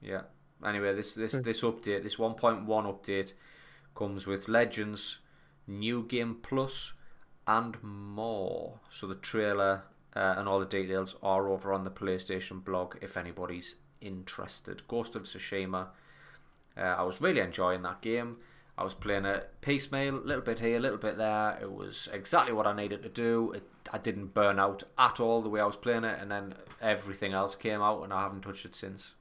yeah. 0.00 0.22
Anyway, 0.64 0.94
this 0.94 1.14
this 1.14 1.34
Okay. 1.34 1.42
this 1.42 1.62
update, 1.62 2.02
this 2.02 2.16
1.1 2.16 2.66
update, 2.66 3.32
comes 3.94 4.26
with 4.26 4.48
Legends, 4.48 5.18
New 5.66 6.02
Game 6.02 6.36
Plus, 6.42 6.94
and 7.46 7.76
more. 7.82 8.80
So 8.90 9.06
the 9.06 9.14
trailer 9.16 9.84
uh, 10.14 10.34
and 10.38 10.48
all 10.48 10.58
the 10.60 10.66
details 10.66 11.16
are 11.22 11.48
over 11.48 11.72
on 11.72 11.84
the 11.84 11.90
PlayStation 11.90 12.64
blog 12.64 12.96
if 13.02 13.16
anybody's 13.16 13.76
interested. 14.00 14.86
Ghost 14.88 15.14
of 15.14 15.22
Tsushima. 15.24 15.88
Uh, 16.76 16.80
I 16.80 17.02
was 17.02 17.20
really 17.20 17.40
enjoying 17.40 17.82
that 17.82 18.00
game. 18.02 18.36
I 18.78 18.84
was 18.84 18.92
playing 18.94 19.24
it 19.24 19.48
piecemeal, 19.62 20.16
a 20.16 20.20
little 20.26 20.42
bit 20.42 20.58
here, 20.60 20.76
a 20.76 20.80
little 20.80 20.98
bit 20.98 21.16
there. 21.16 21.58
It 21.62 21.72
was 21.72 22.08
exactly 22.12 22.52
what 22.52 22.66
I 22.66 22.74
needed 22.76 23.02
to 23.04 23.08
do. 23.08 23.52
It, 23.52 23.62
I 23.92 23.98
didn't 23.98 24.34
burn 24.34 24.58
out 24.60 24.82
at 24.98 25.18
all 25.20 25.40
the 25.40 25.48
way 25.48 25.60
I 25.60 25.64
was 25.66 25.76
playing 25.76 26.04
it, 26.04 26.18
and 26.20 26.30
then 26.30 26.54
everything 26.82 27.32
else 27.32 27.54
came 27.56 27.80
out, 27.80 28.02
and 28.04 28.12
I 28.12 28.22
haven't 28.22 28.42
touched 28.42 28.66
it 28.66 28.74
since. 28.74 29.14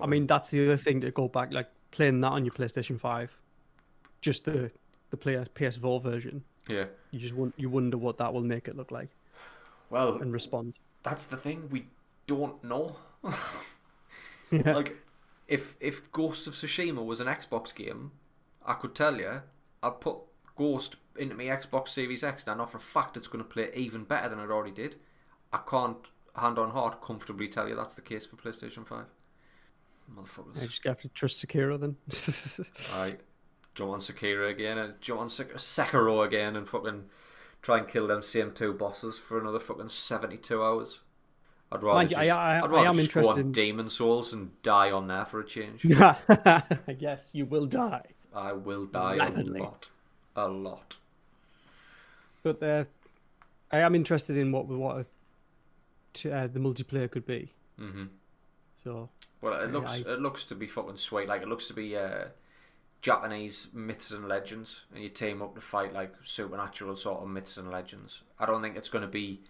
I 0.00 0.06
mean, 0.06 0.26
that's 0.26 0.48
the 0.50 0.64
other 0.64 0.76
thing 0.76 1.00
to 1.02 1.10
go 1.12 1.28
back, 1.28 1.52
like 1.52 1.68
playing 1.92 2.20
that 2.22 2.32
on 2.32 2.44
your 2.44 2.52
PlayStation 2.54 2.98
5, 2.98 3.38
just 4.22 4.44
the 4.44 4.72
the 5.10 5.16
player 5.16 5.46
PS4 5.54 6.02
version. 6.02 6.42
yeah. 6.68 6.86
You 7.12 7.20
just 7.20 7.34
won- 7.34 7.52
you 7.56 7.70
wonder 7.70 7.96
what 7.96 8.18
that 8.18 8.34
will 8.34 8.42
make 8.42 8.66
it 8.66 8.76
look 8.76 8.90
like 8.90 9.10
Well, 9.90 10.14
and 10.16 10.32
respond. 10.32 10.74
that's 11.04 11.24
the 11.26 11.36
thing. 11.36 11.68
We 11.70 11.86
don't 12.26 12.64
know. 12.64 12.96
Yeah. 14.50 14.72
like, 14.72 14.96
if 15.48 15.76
if 15.80 16.10
Ghost 16.12 16.46
of 16.46 16.54
Tsushima 16.54 17.04
was 17.04 17.20
an 17.20 17.26
Xbox 17.28 17.74
game, 17.74 18.12
I 18.64 18.74
could 18.74 18.94
tell 18.94 19.16
you, 19.18 19.42
I'd 19.82 20.00
put 20.00 20.16
Ghost 20.56 20.96
into 21.16 21.34
my 21.34 21.44
Xbox 21.44 21.88
Series 21.88 22.24
X, 22.24 22.44
and 22.44 22.52
I 22.52 22.56
know 22.56 22.66
for 22.66 22.78
a 22.78 22.80
fact 22.80 23.16
it's 23.16 23.28
going 23.28 23.42
to 23.44 23.48
play 23.48 23.70
even 23.74 24.04
better 24.04 24.28
than 24.28 24.38
it 24.38 24.50
already 24.50 24.70
did. 24.72 24.96
I 25.52 25.58
can't, 25.68 25.98
hand 26.36 26.58
on 26.58 26.70
heart, 26.70 27.02
comfortably 27.02 27.48
tell 27.48 27.68
you 27.68 27.76
that's 27.76 27.94
the 27.94 28.02
case 28.02 28.26
for 28.26 28.36
PlayStation 28.36 28.86
5. 28.86 29.04
I 30.06 30.20
Motherfuckers. 30.20 30.66
just 30.68 30.84
have 30.84 31.00
to 31.00 31.08
trust 31.08 31.44
Sekiro 31.46 31.78
then. 31.80 31.96
Alright, 32.94 33.20
on 33.80 34.00
Sekiro 34.00 34.50
again, 34.50 34.78
and 34.78 34.94
on 35.10 35.28
Sek- 35.28 35.54
Sekiro 35.54 36.24
again, 36.26 36.56
and 36.56 36.68
fucking 36.68 37.04
try 37.62 37.78
and 37.78 37.88
kill 37.88 38.06
them 38.06 38.22
same 38.22 38.52
two 38.52 38.72
bosses 38.74 39.18
for 39.18 39.38
another 39.40 39.58
fucking 39.58 39.88
72 39.88 40.62
hours. 40.62 41.00
I'd 41.72 41.82
rather 41.82 41.96
Mind 41.98 42.10
just, 42.10 42.20
I- 42.20 42.58
I- 42.58 42.62
would 42.62 42.70
I 42.70 42.74
rather 42.74 42.88
am 42.88 42.96
just 42.96 43.12
go 43.12 43.28
on 43.30 43.38
in- 43.38 43.52
Demon's 43.52 43.94
Souls 43.94 44.32
and 44.32 44.50
die 44.62 44.90
on 44.90 45.06
there 45.08 45.24
for 45.24 45.40
a 45.40 45.44
change. 45.46 45.84
yes, 46.98 47.30
you 47.34 47.46
will 47.46 47.66
die. 47.66 48.04
I 48.34 48.52
will 48.52 48.86
die 48.86 49.16
Rapidly. 49.18 49.60
a 49.60 49.62
lot. 49.62 49.90
A 50.36 50.48
lot. 50.48 50.96
But 52.42 52.62
uh, 52.62 52.84
I 53.70 53.78
am 53.78 53.94
interested 53.94 54.36
in 54.36 54.52
what 54.52 54.66
what 54.66 54.96
a, 54.98 55.06
t- 56.12 56.30
uh, 56.30 56.46
the 56.46 56.58
multiplayer 56.60 57.10
could 57.10 57.26
be. 57.26 57.52
hmm 57.78 58.04
So 58.82 59.08
Well, 59.40 59.60
it 59.62 59.72
looks 59.72 59.92
I- 60.04 60.12
it 60.12 60.20
looks 60.20 60.44
to 60.46 60.54
be 60.54 60.66
fucking 60.66 60.96
sweet. 60.98 61.28
Like 61.28 61.42
it 61.42 61.48
looks 61.48 61.68
to 61.68 61.74
be 61.74 61.96
uh, 61.96 62.26
Japanese 63.02 63.68
myths 63.72 64.10
and 64.10 64.28
legends, 64.28 64.84
and 64.92 65.02
you 65.02 65.08
team 65.08 65.40
up 65.42 65.54
to 65.54 65.60
fight 65.60 65.92
like 65.92 66.12
supernatural 66.22 66.96
sort 66.96 67.22
of 67.22 67.28
myths 67.28 67.56
and 67.56 67.70
legends. 67.70 68.22
I 68.38 68.46
don't 68.46 68.62
think 68.62 68.76
it's 68.76 68.88
going 68.90 69.02
to 69.02 69.08
be 69.10 69.40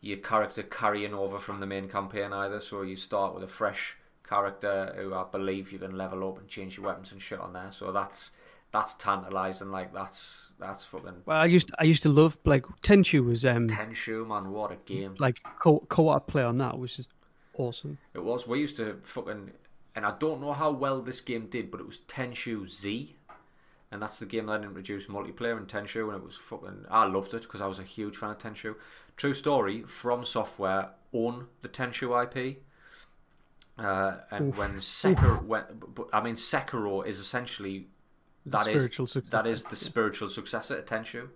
your 0.00 0.16
character 0.18 0.62
carrying 0.62 1.12
over 1.12 1.38
from 1.38 1.60
the 1.60 1.66
main 1.66 1.86
campaign 1.88 2.32
either. 2.32 2.58
So 2.60 2.82
you 2.82 2.96
start 2.96 3.34
with 3.34 3.44
a 3.44 3.48
fresh 3.48 3.96
character 4.30 4.94
who 4.96 5.12
I 5.12 5.24
believe 5.30 5.72
you 5.72 5.78
can 5.78 5.98
level 5.98 6.26
up 6.28 6.38
and 6.38 6.48
change 6.48 6.76
your 6.76 6.86
weapons 6.86 7.10
and 7.12 7.20
shit 7.20 7.40
on 7.40 7.52
there. 7.52 7.70
So 7.72 7.90
that's 7.90 8.30
that's 8.72 8.94
tantalizing. 8.94 9.70
Like 9.70 9.92
that's 9.92 10.52
that's 10.58 10.84
fucking 10.84 11.22
well, 11.26 11.36
I 11.36 11.46
used 11.46 11.70
I 11.78 11.84
used 11.84 12.04
to 12.04 12.08
love 12.08 12.38
like 12.44 12.64
Tenchu 12.82 13.24
was 13.26 13.44
um 13.44 13.68
Tenchu 13.68 14.26
man. 14.26 14.52
What 14.52 14.72
a 14.72 14.76
game! 14.76 15.14
like 15.18 15.40
co 15.58 15.80
co-op 15.88 16.28
play 16.28 16.44
on 16.44 16.58
that 16.58 16.78
was 16.78 16.96
just 16.96 17.10
awesome. 17.54 17.98
It 18.14 18.22
was. 18.22 18.46
We 18.46 18.60
used 18.60 18.76
to 18.76 18.98
fucking, 19.02 19.50
and 19.96 20.06
I 20.06 20.14
don't 20.18 20.40
know 20.40 20.52
how 20.52 20.70
well 20.70 21.02
this 21.02 21.20
game 21.20 21.46
did, 21.46 21.70
but 21.70 21.80
it 21.80 21.86
was 21.86 21.98
Tenchu 21.98 22.68
Z, 22.68 23.16
and 23.90 24.00
that's 24.00 24.20
the 24.20 24.26
game 24.26 24.46
that 24.46 24.62
introduced 24.62 25.08
multiplayer 25.08 25.58
in 25.58 25.66
Tenchu, 25.66 26.06
and 26.06 26.16
it 26.16 26.24
was 26.24 26.36
fucking. 26.36 26.86
I 26.88 27.04
loved 27.06 27.34
it 27.34 27.42
because 27.42 27.60
I 27.60 27.66
was 27.66 27.80
a 27.80 27.84
huge 27.84 28.16
fan 28.16 28.30
of 28.30 28.38
Tenchu. 28.38 28.76
True 29.16 29.34
story. 29.34 29.82
From 29.82 30.24
Software 30.24 30.90
own 31.12 31.48
the 31.62 31.68
Tenchu 31.68 32.08
IP. 32.22 32.62
Uh, 33.78 34.18
and 34.30 34.50
Oof. 34.50 34.58
when 34.58 34.70
Sekiro, 34.76 35.42
when, 35.44 35.64
but, 35.94 36.08
I 36.12 36.20
mean 36.20 36.34
Sekiro 36.34 37.06
is 37.06 37.18
essentially 37.18 37.88
The 38.44 38.58
that 38.58 38.68
is 38.68 38.82
spiritual 38.82 39.06
successor, 39.06 39.30
that 39.30 39.46
is 39.46 39.64
the 39.64 39.76
spiritual 39.76 40.28
successor 40.28 40.82
to 40.82 40.94
Tenchu, 40.94 41.28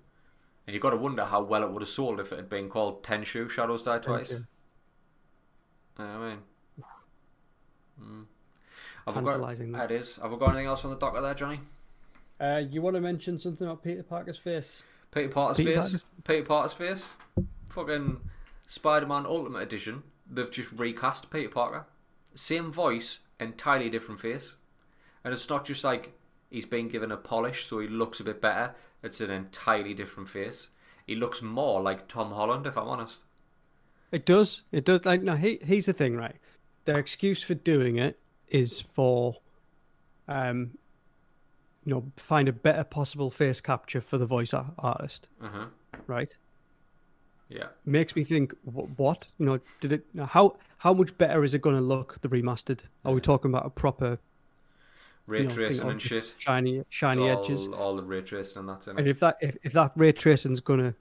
and 0.66 0.74
you've 0.74 0.82
got 0.82 0.90
to 0.90 0.96
wonder 0.96 1.24
how 1.24 1.42
well 1.42 1.62
it 1.62 1.70
would 1.70 1.80
have 1.80 1.88
sold 1.88 2.20
if 2.20 2.32
it 2.32 2.36
had 2.36 2.48
been 2.50 2.68
called 2.68 3.02
Tenchu 3.02 3.48
Shadows 3.48 3.82
Die 3.84 3.98
Twice. 3.98 4.32
Tenchu. 4.32 4.46
You 5.98 6.04
know 6.04 6.10
I 6.10 6.28
mean, 6.28 6.38
mm. 8.02 8.24
Have 9.06 9.16
we 9.16 9.22
got, 9.22 9.30
Tantalising 9.32 9.72
that. 9.72 9.90
it 9.90 9.94
is. 10.00 10.16
Have 10.16 10.30
we 10.30 10.38
got 10.38 10.50
anything 10.50 10.66
else 10.66 10.84
on 10.84 10.90
the 10.90 10.96
docket 10.96 11.22
there, 11.22 11.34
Johnny? 11.34 11.60
Uh, 12.40 12.62
you 12.70 12.82
want 12.82 12.96
to 12.96 13.00
mention 13.00 13.38
something 13.38 13.66
about 13.66 13.82
Peter 13.82 14.02
Parker's 14.02 14.38
face? 14.38 14.82
Peter 15.12 15.28
Parker's 15.28 15.58
Peter 15.58 15.80
face. 15.80 15.90
Parker's- 15.92 16.04
Peter 16.24 16.44
Parker's 16.44 16.72
face. 16.72 17.12
Fucking 17.68 18.20
Spider-Man 18.66 19.26
Ultimate 19.26 19.62
Edition. 19.62 20.02
They've 20.28 20.50
just 20.50 20.72
recast 20.72 21.30
Peter 21.30 21.48
Parker. 21.48 21.86
Same 22.34 22.72
voice, 22.72 23.20
entirely 23.40 23.90
different 23.90 24.20
face. 24.20 24.54
And 25.24 25.32
it's 25.32 25.48
not 25.48 25.64
just 25.64 25.84
like 25.84 26.12
he's 26.50 26.66
been 26.66 26.88
given 26.88 27.10
a 27.12 27.16
polish 27.16 27.66
so 27.66 27.78
he 27.78 27.88
looks 27.88 28.20
a 28.20 28.24
bit 28.24 28.40
better. 28.40 28.74
It's 29.02 29.20
an 29.20 29.30
entirely 29.30 29.94
different 29.94 30.28
face. 30.28 30.68
He 31.06 31.14
looks 31.14 31.42
more 31.42 31.82
like 31.82 32.08
Tom 32.08 32.32
Holland, 32.32 32.66
if 32.66 32.76
I'm 32.78 32.88
honest. 32.88 33.24
It 34.10 34.24
does. 34.24 34.62
It 34.72 34.84
does. 34.84 35.04
Like, 35.04 35.22
no, 35.22 35.34
he, 35.36 35.58
here's 35.62 35.86
the 35.86 35.92
thing, 35.92 36.16
right? 36.16 36.36
Their 36.84 36.98
excuse 36.98 37.42
for 37.42 37.54
doing 37.54 37.98
it 37.98 38.18
is 38.48 38.80
for, 38.80 39.36
um, 40.28 40.70
you 41.84 41.94
know, 41.94 42.04
find 42.16 42.48
a 42.48 42.52
better 42.52 42.84
possible 42.84 43.30
face 43.30 43.60
capture 43.60 44.00
for 44.00 44.16
the 44.18 44.26
voice 44.26 44.54
artist, 44.54 45.28
Uh 45.42 45.48
huh. 45.48 45.66
right? 46.06 46.34
Yeah. 47.54 47.66
Makes 47.84 48.16
me 48.16 48.24
think, 48.24 48.52
what? 48.64 49.28
You 49.38 49.46
know, 49.46 49.60
did 49.80 49.92
it? 49.92 50.06
How 50.26 50.56
how 50.78 50.92
much 50.92 51.16
better 51.16 51.44
is 51.44 51.54
it 51.54 51.62
going 51.62 51.76
to 51.76 51.82
look 51.82 52.20
the 52.20 52.28
remastered? 52.28 52.80
Are 53.04 53.12
we 53.12 53.20
talking 53.20 53.50
about 53.50 53.64
a 53.64 53.70
proper 53.70 54.18
Ray 55.28 55.42
you 55.42 55.44
know, 55.44 55.54
tracing 55.54 55.88
and 55.88 56.02
shit. 56.02 56.34
shiny 56.36 56.82
shiny 56.88 57.30
all, 57.30 57.44
edges? 57.44 57.68
All 57.68 57.94
the 57.94 58.02
ray 58.02 58.22
tracing 58.22 58.58
and 58.58 58.68
that's 58.68 58.88
in 58.88 58.98
And 58.98 59.06
it. 59.06 59.10
if 59.10 59.20
that 59.20 59.36
if, 59.40 59.56
if 59.62 59.72
that 59.72 59.92
ray 59.94 60.10
tracing's 60.10 60.58
going 60.58 60.80
to 60.80 60.94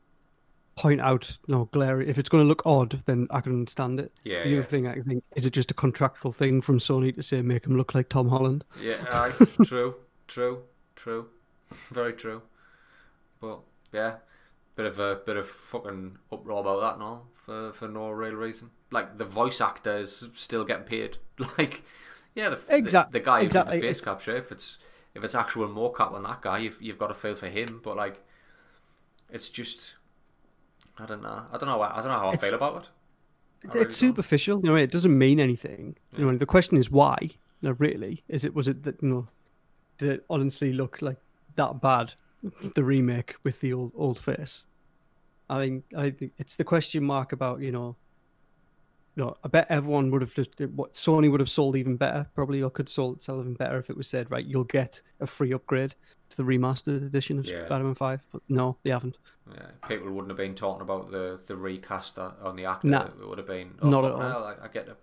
point 0.76 1.01
out, 1.01 1.38
you 1.47 1.56
know, 1.56 1.66
glare, 1.72 2.01
if 2.01 2.20
it's 2.20 2.30
going 2.30 2.43
to 2.43 2.47
look 2.47 2.62
odd, 2.66 3.01
then 3.06 3.28
I 3.32 3.41
can 3.41 3.54
understand 3.54 3.99
it. 3.99 4.12
Yeah. 4.24 4.43
the 4.43 4.49
yeah. 4.49 4.58
other 4.58 4.64
thing 4.64 4.88
I 4.88 4.99
think 5.01 5.24
is 5.36 5.47
it 5.47 5.54
just 5.54 5.72
a 5.72 5.74
contractual 5.74 6.32
thing 6.32 6.62
from 6.62 6.78
Sony 6.78 7.16
to 7.16 7.24
say 7.24 7.41
make 7.41 7.66
him 7.66 7.76
look 7.76 7.95
like 7.95 8.10
Tom 8.10 8.30
Holland? 8.30 8.64
Yeah, 8.80 9.04
aye, 9.12 9.32
true, 9.64 9.95
true, 10.28 10.62
true, 10.95 11.30
very 11.91 12.14
true. 12.14 12.43
But 13.41 13.60
yeah, 13.91 14.18
bit 14.76 14.86
of 14.86 15.00
a 15.00 15.16
bit 15.26 15.38
of 15.38 15.48
fucking 15.48 16.18
uproar 16.32 16.62
about 16.62 16.80
that 16.82 16.94
and 16.96 17.04
all 17.04 17.28
for 17.34 17.72
for 17.74 17.88
no 17.88 18.10
real 18.10 18.34
reason. 18.34 18.72
Like 18.92 19.18
the 19.18 19.26
voice 19.26 19.62
actor 19.62 19.98
is 19.98 20.26
still 20.34 20.66
getting 20.66 20.86
paid. 20.86 21.18
Like, 21.58 21.84
yeah, 22.36 22.50
the 22.50 22.60
Exact- 22.76 23.12
the, 23.12 23.20
the 23.20 23.26
guy 23.26 23.40
who 23.42 23.46
exactly, 23.48 23.76
did 23.76 23.84
the 23.84 23.88
face 23.88 23.98
it's- 24.00 24.04
capture. 24.06 24.36
If 24.36 24.52
it's 24.52 24.80
if 25.16 25.24
it's 25.24 25.36
actual 25.36 25.68
mocap 25.68 26.14
on 26.14 26.24
that 26.24 26.42
guy, 26.42 26.60
you've 26.60 26.82
you've 26.82 26.98
got 26.98 27.08
to 27.08 27.14
feel 27.14 27.36
for 27.36 27.48
him. 27.48 27.82
But 27.84 27.96
like, 27.98 28.24
it's 29.30 29.50
just. 29.50 29.96
I 30.98 31.06
don't 31.06 31.24
know. 31.24 31.44
I 31.52 31.58
don't 31.58 31.68
know. 31.70 31.82
I 31.82 31.96
don't 31.96 32.08
know 32.08 32.20
how 32.20 32.30
I 32.30 32.36
feel 32.38 32.54
about 32.54 32.84
it. 32.84 32.90
Really 33.74 33.86
it's 33.86 34.00
don't. 34.00 34.10
superficial. 34.10 34.60
You 34.64 34.70
know, 34.70 34.76
it 34.76 34.92
doesn't 34.92 35.18
mean 35.18 35.40
anything. 35.40 35.96
You 36.18 36.26
know, 36.32 36.38
the 36.38 36.46
question 36.46 36.78
is 36.78 36.92
why. 36.92 37.18
You 37.22 37.70
know, 37.70 37.76
really, 37.80 38.24
is 38.28 38.46
it 38.46 38.54
was 38.54 38.68
it 38.68 38.84
that 38.84 39.02
you 39.02 39.10
know, 39.10 39.28
did 39.98 40.10
it 40.12 40.26
honestly 40.30 40.74
look 40.74 41.02
like 41.02 41.18
that 41.56 41.82
bad? 41.82 42.14
The 42.76 42.84
remake 42.84 43.36
with 43.44 43.60
the 43.62 43.74
old 43.74 43.91
old 43.96 44.20
face. 44.20 44.66
I 45.50 45.60
mean, 45.60 45.84
I 45.96 46.10
think 46.10 46.34
it's 46.38 46.56
the 46.56 46.64
question 46.64 47.04
mark 47.04 47.32
about 47.32 47.62
you 47.62 47.72
know. 47.72 47.96
No, 49.16 49.38
I 49.44 49.48
bet 49.48 49.68
everyone 49.70 50.10
would 50.10 50.22
have 50.22 50.34
just 50.34 50.60
what 50.74 50.94
Sony 50.94 51.30
would 51.30 51.39
have 51.39 51.50
sold 51.50 51.76
even 51.76 51.98
better, 51.98 52.28
probably, 52.34 52.64
or 52.64 52.72
could 52.72 52.89
sold 52.89 53.22
sell 53.22 53.39
even 53.39 53.54
better 53.54 53.78
if 53.78 53.89
it 53.91 53.96
was 53.96 54.08
said, 54.08 54.32
right, 54.32 54.44
you'll 54.44 54.64
get 54.64 55.00
a 55.20 55.28
free 55.28 55.54
upgrade 55.54 55.94
to 56.32 56.38
the 56.38 56.41
remastered 56.44 57.06
edition 57.06 57.38
of 57.38 57.46
Yeah. 57.46 57.66
Spider-Man 57.68 57.94
Five. 57.94 58.24
But 58.32 58.41
no, 58.50 58.76
they 58.82 58.89
haven't. 58.89 59.20
Yeah, 59.54 59.68
people 59.88 60.10
wouldn't 60.10 60.32
have 60.32 60.38
been 60.38 60.56
talking 60.56 60.82
about 60.82 61.12
the 61.12 61.39
the 61.46 61.56
recast 61.56 62.18
on 62.18 62.56
the 62.56 62.66
actor. 62.66 62.88
Nah. 62.88 63.06
it 63.06 63.28
would 63.28 63.38
have 63.38 63.46
been 63.48 63.76
oh, 63.84 63.89
Not 63.89 64.06
at 64.06 64.12
all. 64.14 64.22
hell, 64.22 64.44
I, 64.46 64.66
I 64.66 64.68
get 64.68 64.88
the 64.88 64.96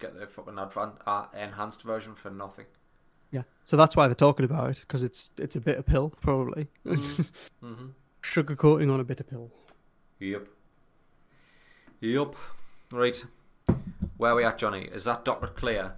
get 0.00 0.18
the 0.18 0.26
fucking 0.26 0.54
advan- 0.54 0.98
uh, 1.06 1.26
enhanced 1.38 1.82
version 1.82 2.14
for 2.16 2.30
nothing. 2.30 2.66
Yeah, 3.34 3.42
so 3.64 3.76
that's 3.76 3.96
why 3.96 4.06
they're 4.06 4.14
talking 4.14 4.44
about 4.44 4.70
it 4.70 4.80
because 4.82 5.02
it's 5.02 5.32
it's 5.38 5.56
a 5.56 5.60
bitter 5.60 5.82
pill, 5.82 6.10
probably. 6.20 6.68
Mm-hmm. 6.86 7.86
Sugar 8.20 8.54
coating 8.54 8.90
on 8.90 9.00
a 9.00 9.04
bitter 9.04 9.24
pill. 9.24 9.50
Yep. 10.20 10.46
Yep. 12.00 12.36
Right. 12.92 13.24
Where 14.18 14.30
are 14.30 14.34
we 14.36 14.44
at, 14.44 14.56
Johnny? 14.56 14.82
Is 14.82 15.02
that 15.04 15.24
docket 15.24 15.56
clear? 15.56 15.94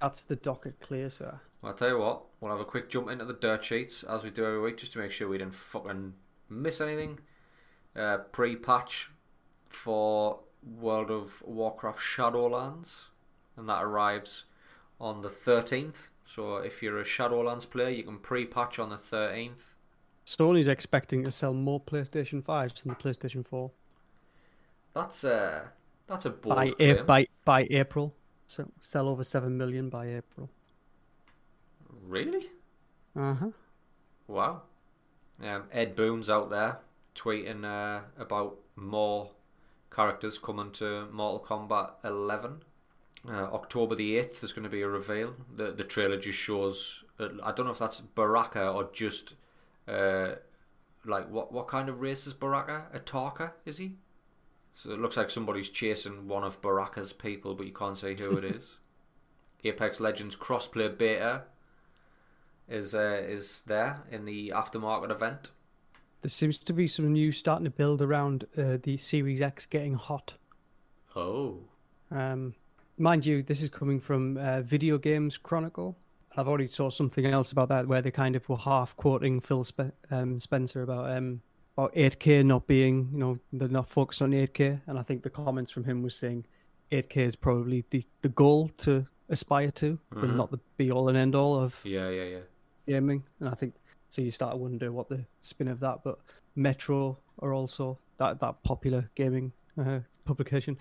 That's 0.00 0.24
the 0.24 0.34
docket 0.34 0.80
clear, 0.80 1.08
sir. 1.10 1.38
Well, 1.62 1.70
I'll 1.70 1.78
tell 1.78 1.90
you 1.90 1.98
what. 1.98 2.22
We'll 2.40 2.50
have 2.50 2.60
a 2.60 2.64
quick 2.64 2.90
jump 2.90 3.08
into 3.08 3.24
the 3.24 3.34
dirt 3.34 3.62
sheets 3.62 4.02
as 4.02 4.24
we 4.24 4.30
do 4.30 4.44
every 4.44 4.60
week, 4.60 4.76
just 4.78 4.92
to 4.94 4.98
make 4.98 5.12
sure 5.12 5.28
we 5.28 5.38
didn't 5.38 5.54
fucking 5.54 6.14
miss 6.50 6.80
anything. 6.80 7.20
Uh, 7.94 8.18
pre-patch 8.32 9.10
for 9.68 10.40
World 10.62 11.12
of 11.12 11.40
Warcraft 11.46 12.00
Shadowlands, 12.00 13.06
and 13.56 13.68
that 13.68 13.82
arrives 13.84 14.44
on 15.00 15.22
the 15.22 15.28
13th. 15.28 16.10
So 16.24 16.56
if 16.56 16.82
you're 16.82 17.00
a 17.00 17.04
Shadowlands 17.04 17.68
player, 17.68 17.90
you 17.90 18.02
can 18.02 18.18
pre-patch 18.18 18.78
on 18.78 18.88
the 18.88 18.96
13th. 18.96 19.74
Sony's 20.26 20.68
expecting 20.68 21.22
to 21.24 21.30
sell 21.30 21.52
more 21.52 21.80
PlayStation 21.80 22.42
5s 22.42 22.82
than 22.82 22.90
the 22.90 22.96
PlayStation 22.96 23.46
4 23.46 23.70
That's 24.94 25.22
uh, 25.24 25.64
that's 26.06 26.24
a 26.24 26.30
bold 26.30 26.56
by, 26.56 26.70
claim. 26.70 26.98
a- 26.98 27.04
by 27.04 27.26
by 27.44 27.66
April. 27.70 28.14
So 28.46 28.70
sell 28.80 29.08
over 29.08 29.22
seven 29.24 29.56
million 29.58 29.88
by 29.90 30.06
April. 30.08 30.48
Really? 32.06 32.50
Uh 33.16 33.34
huh. 33.34 33.50
Wow. 34.26 34.62
Um, 35.42 35.64
Ed 35.72 35.94
Boon's 35.96 36.30
out 36.30 36.48
there 36.50 36.78
tweeting 37.14 37.64
uh, 37.64 38.02
about 38.18 38.56
more 38.76 39.30
characters 39.90 40.38
coming 40.38 40.70
to 40.72 41.06
Mortal 41.12 41.40
Kombat 41.40 41.92
11. 42.04 42.62
Uh, 43.26 43.48
October 43.54 43.94
the 43.94 44.16
8th, 44.16 44.40
there's 44.40 44.52
going 44.52 44.64
to 44.64 44.68
be 44.70 44.82
a 44.82 44.88
reveal. 44.88 45.34
The 45.56 45.72
the 45.72 45.84
trailer 45.84 46.18
just 46.18 46.38
shows. 46.38 47.04
Uh, 47.18 47.28
I 47.42 47.52
don't 47.52 47.64
know 47.66 47.72
if 47.72 47.78
that's 47.78 48.00
Baraka 48.00 48.68
or 48.68 48.90
just. 48.92 49.34
Uh, 49.88 50.36
like, 51.06 51.30
what, 51.30 51.52
what 51.52 51.68
kind 51.68 51.88
of 51.90 52.00
race 52.00 52.26
is 52.26 52.32
Baraka? 52.32 52.86
A 52.92 52.98
talker, 52.98 53.54
is 53.66 53.76
he? 53.76 53.96
So 54.74 54.90
it 54.90 54.98
looks 54.98 55.16
like 55.16 55.30
somebody's 55.30 55.68
chasing 55.68 56.28
one 56.28 56.44
of 56.44 56.60
Baraka's 56.62 57.12
people, 57.12 57.54
but 57.54 57.66
you 57.66 57.72
can't 57.72 57.96
say 57.98 58.14
who 58.16 58.36
it 58.36 58.44
is. 58.44 58.78
Apex 59.64 60.00
Legends 60.00 60.36
crossplay 60.36 60.96
beta 60.96 61.42
is 62.68 62.94
uh, 62.94 63.22
is 63.26 63.62
there 63.66 64.02
in 64.10 64.24
the 64.24 64.50
aftermarket 64.54 65.10
event. 65.10 65.50
There 66.22 66.30
seems 66.30 66.58
to 66.58 66.72
be 66.72 66.86
some 66.86 67.12
news 67.12 67.36
starting 67.38 67.64
to 67.64 67.70
build 67.70 68.00
around 68.00 68.46
uh, 68.56 68.78
the 68.82 68.96
Series 68.96 69.40
X 69.42 69.66
getting 69.66 69.94
hot. 69.94 70.34
Oh, 71.14 71.58
Um, 72.10 72.54
mind 72.98 73.26
you, 73.26 73.42
this 73.42 73.62
is 73.62 73.68
coming 73.70 74.00
from 74.00 74.36
uh, 74.36 74.62
Video 74.62 74.98
Games 74.98 75.36
Chronicle. 75.36 75.96
I've 76.36 76.48
already 76.48 76.68
saw 76.68 76.90
something 76.90 77.24
else 77.26 77.52
about 77.52 77.68
that 77.68 77.86
where 77.86 78.02
they 78.02 78.10
kind 78.10 78.34
of 78.34 78.48
were 78.48 78.56
half 78.56 78.96
quoting 78.96 79.40
Phil 79.40 79.62
Spe- 79.64 79.92
um, 80.10 80.40
Spencer 80.40 80.82
about 80.82 81.10
um, 81.16 81.40
about 81.76 81.94
8K 81.94 82.44
not 82.44 82.66
being, 82.66 83.08
you 83.12 83.18
know, 83.18 83.38
they're 83.52 83.68
not 83.68 83.88
focused 83.88 84.22
on 84.22 84.30
8K, 84.32 84.80
and 84.86 84.98
I 84.98 85.02
think 85.02 85.22
the 85.22 85.30
comments 85.30 85.72
from 85.72 85.84
him 85.84 86.02
was 86.02 86.14
saying 86.14 86.46
8K 86.92 87.16
is 87.18 87.36
probably 87.36 87.84
the, 87.90 88.04
the 88.22 88.28
goal 88.28 88.68
to 88.78 89.04
aspire 89.28 89.70
to, 89.72 89.98
but 90.10 90.24
Mhm. 90.24 90.36
not 90.36 90.50
the 90.52 90.60
be 90.76 90.90
all 90.92 91.08
and 91.08 91.16
end 91.18 91.34
all 91.34 91.58
of 91.58 91.80
yeah, 91.84 92.08
yeah, 92.10 92.24
yeah. 92.24 92.38
gaming. 92.86 93.24
And 93.40 93.48
I 93.48 93.54
think 93.54 93.74
so. 94.10 94.22
You 94.22 94.30
start 94.30 94.52
to 94.52 94.56
wonder 94.56 94.92
what 94.92 95.08
the 95.08 95.24
spin 95.40 95.66
of 95.68 95.80
that, 95.80 96.04
but 96.04 96.18
Metro 96.54 97.18
are 97.40 97.52
also 97.52 97.98
that 98.18 98.38
that 98.40 98.62
popular 98.62 99.10
gaming 99.16 99.52
uh, 99.78 100.00
publication. 100.24 100.78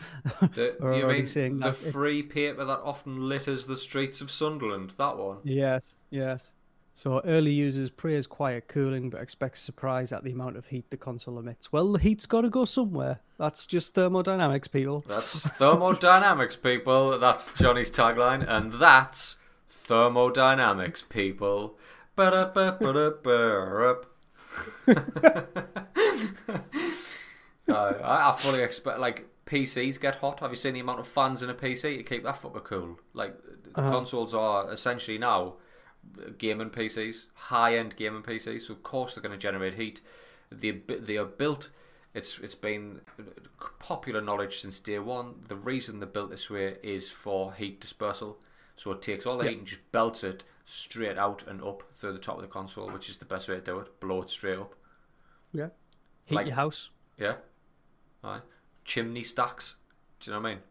The, 0.53 0.75
are 0.81 0.93
you 0.93 1.03
already 1.03 1.19
mean 1.19 1.25
saying 1.25 1.57
the 1.57 1.71
that 1.71 1.81
it- 1.87 1.91
free 1.91 2.23
paper 2.23 2.65
that 2.65 2.79
often 2.79 3.27
litters 3.27 3.65
the 3.65 3.77
streets 3.77 4.21
of 4.21 4.31
Sunderland? 4.31 4.91
That 4.97 5.17
one. 5.17 5.37
Yes, 5.43 5.93
yes. 6.09 6.53
So 6.95 7.21
early 7.25 7.51
users 7.51 7.89
praise 7.89 8.27
quiet 8.27 8.67
cooling, 8.67 9.09
but 9.09 9.19
expect 9.19 9.57
surprise 9.57 10.11
at 10.11 10.23
the 10.23 10.31
amount 10.31 10.57
of 10.57 10.67
heat 10.67 10.91
the 10.91 10.97
console 10.97 11.39
emits. 11.39 11.71
Well, 11.71 11.91
the 11.91 11.99
heat's 11.99 12.27
got 12.27 12.41
to 12.41 12.49
go 12.49 12.65
somewhere. 12.65 13.19
That's 13.39 13.65
just 13.65 13.95
thermodynamics, 13.95 14.67
people. 14.67 15.03
That's 15.07 15.47
thermodynamics, 15.57 16.55
people. 16.55 17.17
That's 17.17 17.51
Johnny's 17.53 17.89
tagline, 17.89 18.47
and 18.47 18.73
that's 18.73 19.37
thermodynamics, 19.67 21.01
people. 21.01 21.79
Uh, 22.15 22.51
I, 27.67 28.29
I 28.29 28.35
fully 28.37 28.61
expect 28.61 28.99
like 28.99 29.27
PCs 29.45 29.99
get 29.99 30.15
hot. 30.15 30.39
Have 30.39 30.51
you 30.51 30.55
seen 30.55 30.73
the 30.73 30.79
amount 30.79 30.99
of 30.99 31.07
fans 31.07 31.43
in 31.43 31.49
a 31.49 31.53
PC 31.53 31.97
to 31.97 32.03
keep 32.03 32.23
that 32.23 32.35
fucker 32.41 32.63
cool? 32.63 32.99
Like 33.13 33.35
the 33.63 33.79
Uh-huh. 33.79 33.91
consoles 33.91 34.33
are 34.33 34.71
essentially 34.71 35.17
now 35.17 35.55
uh, 36.19 36.29
gaming 36.37 36.69
PCs, 36.69 37.27
high-end 37.33 37.95
gaming 37.95 38.23
PCs. 38.23 38.61
So 38.67 38.73
of 38.73 38.83
course 38.83 39.15
they're 39.15 39.21
going 39.23 39.37
to 39.37 39.37
generate 39.37 39.75
heat. 39.75 40.01
They 40.51 40.71
they 40.71 41.17
are 41.17 41.25
built. 41.25 41.69
It's 42.13 42.37
it's 42.39 42.55
been 42.55 43.01
popular 43.79 44.21
knowledge 44.21 44.59
since 44.61 44.79
day 44.79 44.99
one. 44.99 45.35
The 45.47 45.55
reason 45.55 45.99
they're 45.99 46.07
built 46.07 46.29
this 46.29 46.49
way 46.49 46.77
is 46.83 47.09
for 47.09 47.53
heat 47.53 47.81
dispersal. 47.81 48.39
So 48.75 48.91
it 48.91 49.01
takes 49.01 49.25
all 49.25 49.37
the 49.37 49.45
Yeah. 49.45 49.49
heat 49.51 49.57
and 49.59 49.67
just 49.67 49.91
belts 49.91 50.23
it 50.23 50.43
straight 50.65 51.17
out 51.17 51.43
and 51.47 51.61
up 51.61 51.83
through 51.93 52.13
the 52.13 52.19
top 52.19 52.35
of 52.37 52.41
the 52.41 52.47
console, 52.47 52.89
which 52.89 53.09
is 53.09 53.17
the 53.17 53.25
best 53.25 53.49
way 53.49 53.55
to 53.55 53.61
do 53.61 53.79
it. 53.79 53.99
Blow 53.99 54.21
it 54.21 54.29
straight 54.29 54.57
up. 54.59 54.75
Yeah. 55.51 55.69
Heat 56.25 56.35
Like- 56.35 56.47
your 56.47 56.55
house. 56.55 56.89
Yeah. 57.17 57.37
Right. 58.23 58.41
Chimney 58.85 59.23
stacks. 59.23 59.75
Do 60.19 60.31
you 60.31 60.35
know 60.35 60.41
what 60.41 60.49
I 60.49 60.53
mean? 60.53 60.63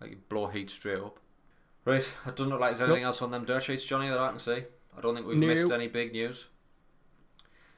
Like 0.00 0.10
you 0.10 0.16
blow 0.28 0.46
heat 0.46 0.70
straight 0.70 0.98
up. 0.98 1.18
Right. 1.84 2.08
It 2.26 2.36
doesn't 2.36 2.50
look 2.50 2.60
like 2.60 2.70
there's 2.76 2.82
anything 2.82 3.04
else 3.04 3.22
on 3.22 3.30
them 3.30 3.44
dirt 3.44 3.62
sheets, 3.62 3.84
Johnny, 3.84 4.08
that 4.08 4.18
I 4.18 4.28
can 4.28 4.38
see. 4.38 4.64
I 4.96 5.00
don't 5.00 5.14
think 5.14 5.26
we've 5.26 5.36
missed 5.36 5.70
any 5.70 5.88
big 5.88 6.12
news. 6.12 6.46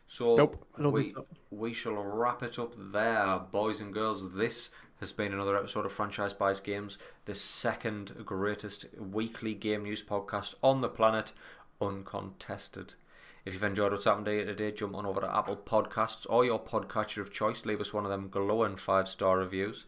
So 0.09 0.37
Nope, 0.37 0.67
we 0.79 1.13
so. 1.15 1.27
we 1.51 1.73
shall 1.73 1.95
wrap 1.95 2.43
it 2.43 2.59
up 2.59 2.75
there, 2.77 3.39
boys 3.51 3.81
and 3.81 3.95
girls. 3.95 4.35
This 4.35 4.71
has 5.01 5.13
been 5.13 5.33
another 5.33 5.57
episode 5.57 5.87
of 5.87 5.93
Franchise 5.93 6.35
Buys 6.35 6.61
Games, 6.61 6.99
the 7.25 7.35
second 7.35 8.13
greatest 8.25 8.87
weekly 8.99 9.55
game 9.55 9.85
news 9.85 10.03
podcast 10.03 10.55
on 10.63 10.81
the 10.81 10.89
planet, 10.89 11.33
uncontested. 11.81 12.95
If 13.45 13.55
you've 13.55 13.65
enjoyed 13.65 13.91
what's 13.91 14.05
happened 14.05 14.29
here 14.29 14.45
today, 14.45 14.71
jump 14.71 14.95
on 14.95 15.05
over 15.05 15.21
to 15.21 15.37
Apple 15.37 15.57
Podcasts 15.57 16.27
or 16.31 16.45
your 16.45 16.61
podcatcher 16.61 17.19
of 17.19 17.33
choice. 17.33 17.67
Leave 17.67 17.81
us 17.81 17.93
one 17.93 18.05
of 18.05 18.11
them 18.11 18.29
glowing 18.29 18.77
five 18.77 19.09
star 19.09 19.39
reviews. 19.39 19.85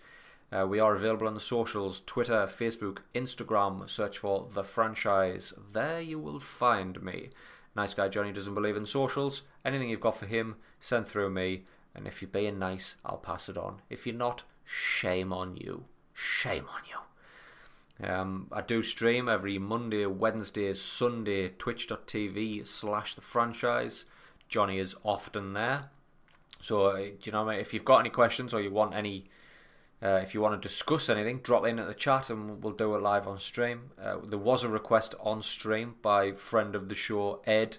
Uh, 0.51 0.66
we 0.66 0.81
are 0.81 0.97
available 0.97 1.28
on 1.28 1.35
the 1.35 1.40
socials 1.40 2.02
Twitter, 2.05 2.47
Facebook, 2.47 2.98
Instagram. 3.14 3.89
Search 3.89 4.18
for 4.18 4.48
The 4.52 4.64
Franchise. 4.64 5.55
There 5.72 6.01
you 6.01 6.18
will 6.18 6.40
find 6.40 7.01
me. 7.01 7.31
Nice 7.76 7.94
guy 7.94 8.09
Johnny 8.09 8.32
doesn't 8.32 8.55
believe 8.55 8.76
in 8.76 8.86
socials. 8.86 9.43
Anything 9.64 9.89
you've 9.89 10.01
got 10.01 10.16
for 10.16 10.26
him, 10.26 10.56
send 10.81 11.06
through 11.06 11.31
me. 11.31 11.62
And 11.94 12.09
if 12.09 12.22
you're 12.22 12.28
being 12.28 12.59
nice, 12.59 12.97
I'll 13.06 13.18
pass 13.18 13.48
it 13.48 13.56
on. 13.56 13.82
If 13.89 14.05
you're 14.05 14.16
not, 14.16 14.43
shame 14.64 15.32
on 15.32 15.56
you. 15.56 15.85
Shame 16.12 16.66
on 16.68 16.81
you. 16.90 16.98
Um, 18.02 18.48
I 18.50 18.60
do 18.60 18.82
stream 18.82 19.28
every 19.28 19.58
Monday, 19.58 20.06
Wednesday, 20.06 20.72
Sunday, 20.74 21.50
twitch.tv 21.50 22.66
slash 22.66 23.14
the 23.14 23.20
franchise. 23.20 24.04
Johnny 24.48 24.78
is 24.78 24.96
often 25.04 25.52
there. 25.52 25.90
So, 26.60 26.86
uh, 26.86 27.04
you 27.22 27.32
know, 27.32 27.48
if 27.50 27.72
you've 27.72 27.84
got 27.84 27.98
any 27.98 28.10
questions 28.10 28.52
or 28.52 28.60
you 28.60 28.70
want 28.70 28.94
any, 28.94 29.26
uh, 30.02 30.20
if 30.22 30.34
you 30.34 30.40
want 30.40 30.60
to 30.60 30.68
discuss 30.68 31.08
anything, 31.08 31.38
drop 31.38 31.66
in 31.66 31.78
at 31.78 31.86
the 31.86 31.94
chat 31.94 32.30
and 32.30 32.62
we'll 32.62 32.72
do 32.72 32.94
it 32.94 33.02
live 33.02 33.28
on 33.28 33.38
stream. 33.38 33.90
Uh, 34.02 34.16
there 34.24 34.38
was 34.38 34.64
a 34.64 34.68
request 34.68 35.14
on 35.20 35.42
stream 35.42 35.94
by 36.02 36.32
friend 36.32 36.74
of 36.74 36.88
the 36.88 36.94
show, 36.94 37.42
Ed, 37.46 37.76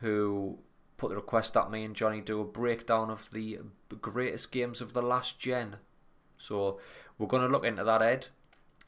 who 0.00 0.58
put 0.96 1.10
the 1.10 1.16
request 1.16 1.54
that 1.54 1.70
me 1.70 1.84
and 1.84 1.94
Johnny 1.94 2.20
do 2.20 2.40
a 2.40 2.44
breakdown 2.44 3.10
of 3.10 3.28
the 3.32 3.58
greatest 4.00 4.50
games 4.52 4.80
of 4.80 4.94
the 4.94 5.02
last 5.02 5.38
gen. 5.38 5.76
So 6.38 6.80
we're 7.18 7.26
going 7.26 7.42
to 7.42 7.48
look 7.48 7.64
into 7.64 7.84
that, 7.84 8.02
Ed, 8.02 8.28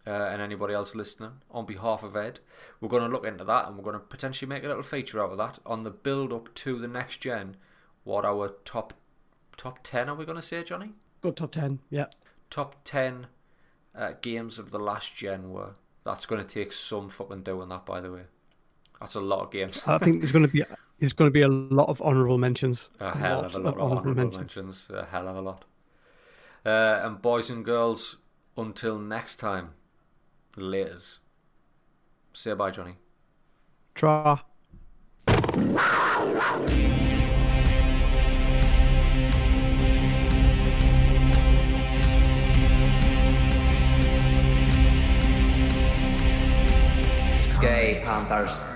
uh, 0.07 0.29
and 0.31 0.41
anybody 0.41 0.75
else 0.75 0.95
listening, 0.95 1.33
on 1.51 1.67
behalf 1.67 2.03
of 2.03 2.17
Ed. 2.17 2.41
We're 2.81 2.89
going 2.89 3.03
to 3.03 3.09
look 3.09 3.27
into 3.27 3.45
that 3.45 3.67
and 3.67 3.77
we're 3.77 3.85
going 3.85 3.95
to 3.95 4.01
potentially 4.01 4.49
make 4.49 4.65
a 4.65 4.69
little 4.69 4.83
feature 4.83 5.23
out 5.23 5.33
of 5.33 5.39
that 5.39 5.59
on 5.67 5.83
the 5.83 5.91
build 5.91 6.33
up 6.33 6.55
to 6.55 6.79
the 6.79 6.89
next 6.89 7.19
gen. 7.19 7.57
What 8.05 8.25
our 8.25 8.55
top 8.65 8.95
top 9.57 9.81
10 9.83 10.09
are 10.09 10.15
we 10.15 10.25
going 10.25 10.37
to 10.37 10.43
say, 10.43 10.63
Johnny? 10.63 10.93
Go 11.23 11.33
top 11.33 11.53
ten. 11.53 11.81
Yeah. 11.91 12.07
Top 12.51 12.77
10 12.85 13.27
uh, 13.95 14.13
games 14.21 14.59
of 14.59 14.71
the 14.71 14.79
last 14.79 15.17
gen 15.17 15.51
were. 15.51 15.75
That's 16.05 16.27
going 16.27 16.41
to 16.41 16.47
take 16.47 16.73
some 16.73 17.09
fucking 17.09 17.43
doing 17.43 17.69
that, 17.71 17.85
by 17.85 18.01
the 18.01 18.13
way. 18.13 18.23
That's 19.01 19.17
a 19.17 19.21
lot 19.21 19.41
of 19.41 19.51
games. 19.51 19.83
I 19.87 19.99
think 19.99 20.21
there's 20.21 20.33
going 20.33 20.47
to 20.47 20.53
be 20.53 20.65
there's 21.01 21.13
going 21.13 21.29
to 21.29 21.33
be 21.33 21.43
a 21.43 21.49
lot 21.49 21.89
of 21.89 22.01
honourable 22.01 22.39
mentions. 22.39 22.89
A 23.01 23.17
hell 23.17 23.45
of 23.45 23.55
a 23.55 23.59
lot 23.59 23.77
of 23.77 23.93
honourable 23.93 24.31
mentions. 24.31 24.89
A 24.91 25.05
hell 25.05 25.29
of 25.29 25.37
a 25.37 25.41
lot. 25.41 25.65
Uh, 26.65 27.01
and 27.03 27.21
boys 27.21 27.51
and 27.51 27.65
girls, 27.65 28.17
until 28.57 28.99
next 28.99 29.37
time, 29.37 29.71
laters. 30.57 31.19
Say 32.33 32.55
bye, 32.55 32.71
Johnny. 32.71 32.97
Tra. 33.95 34.43
Gay 47.61 48.03
Panthers. 48.05 48.76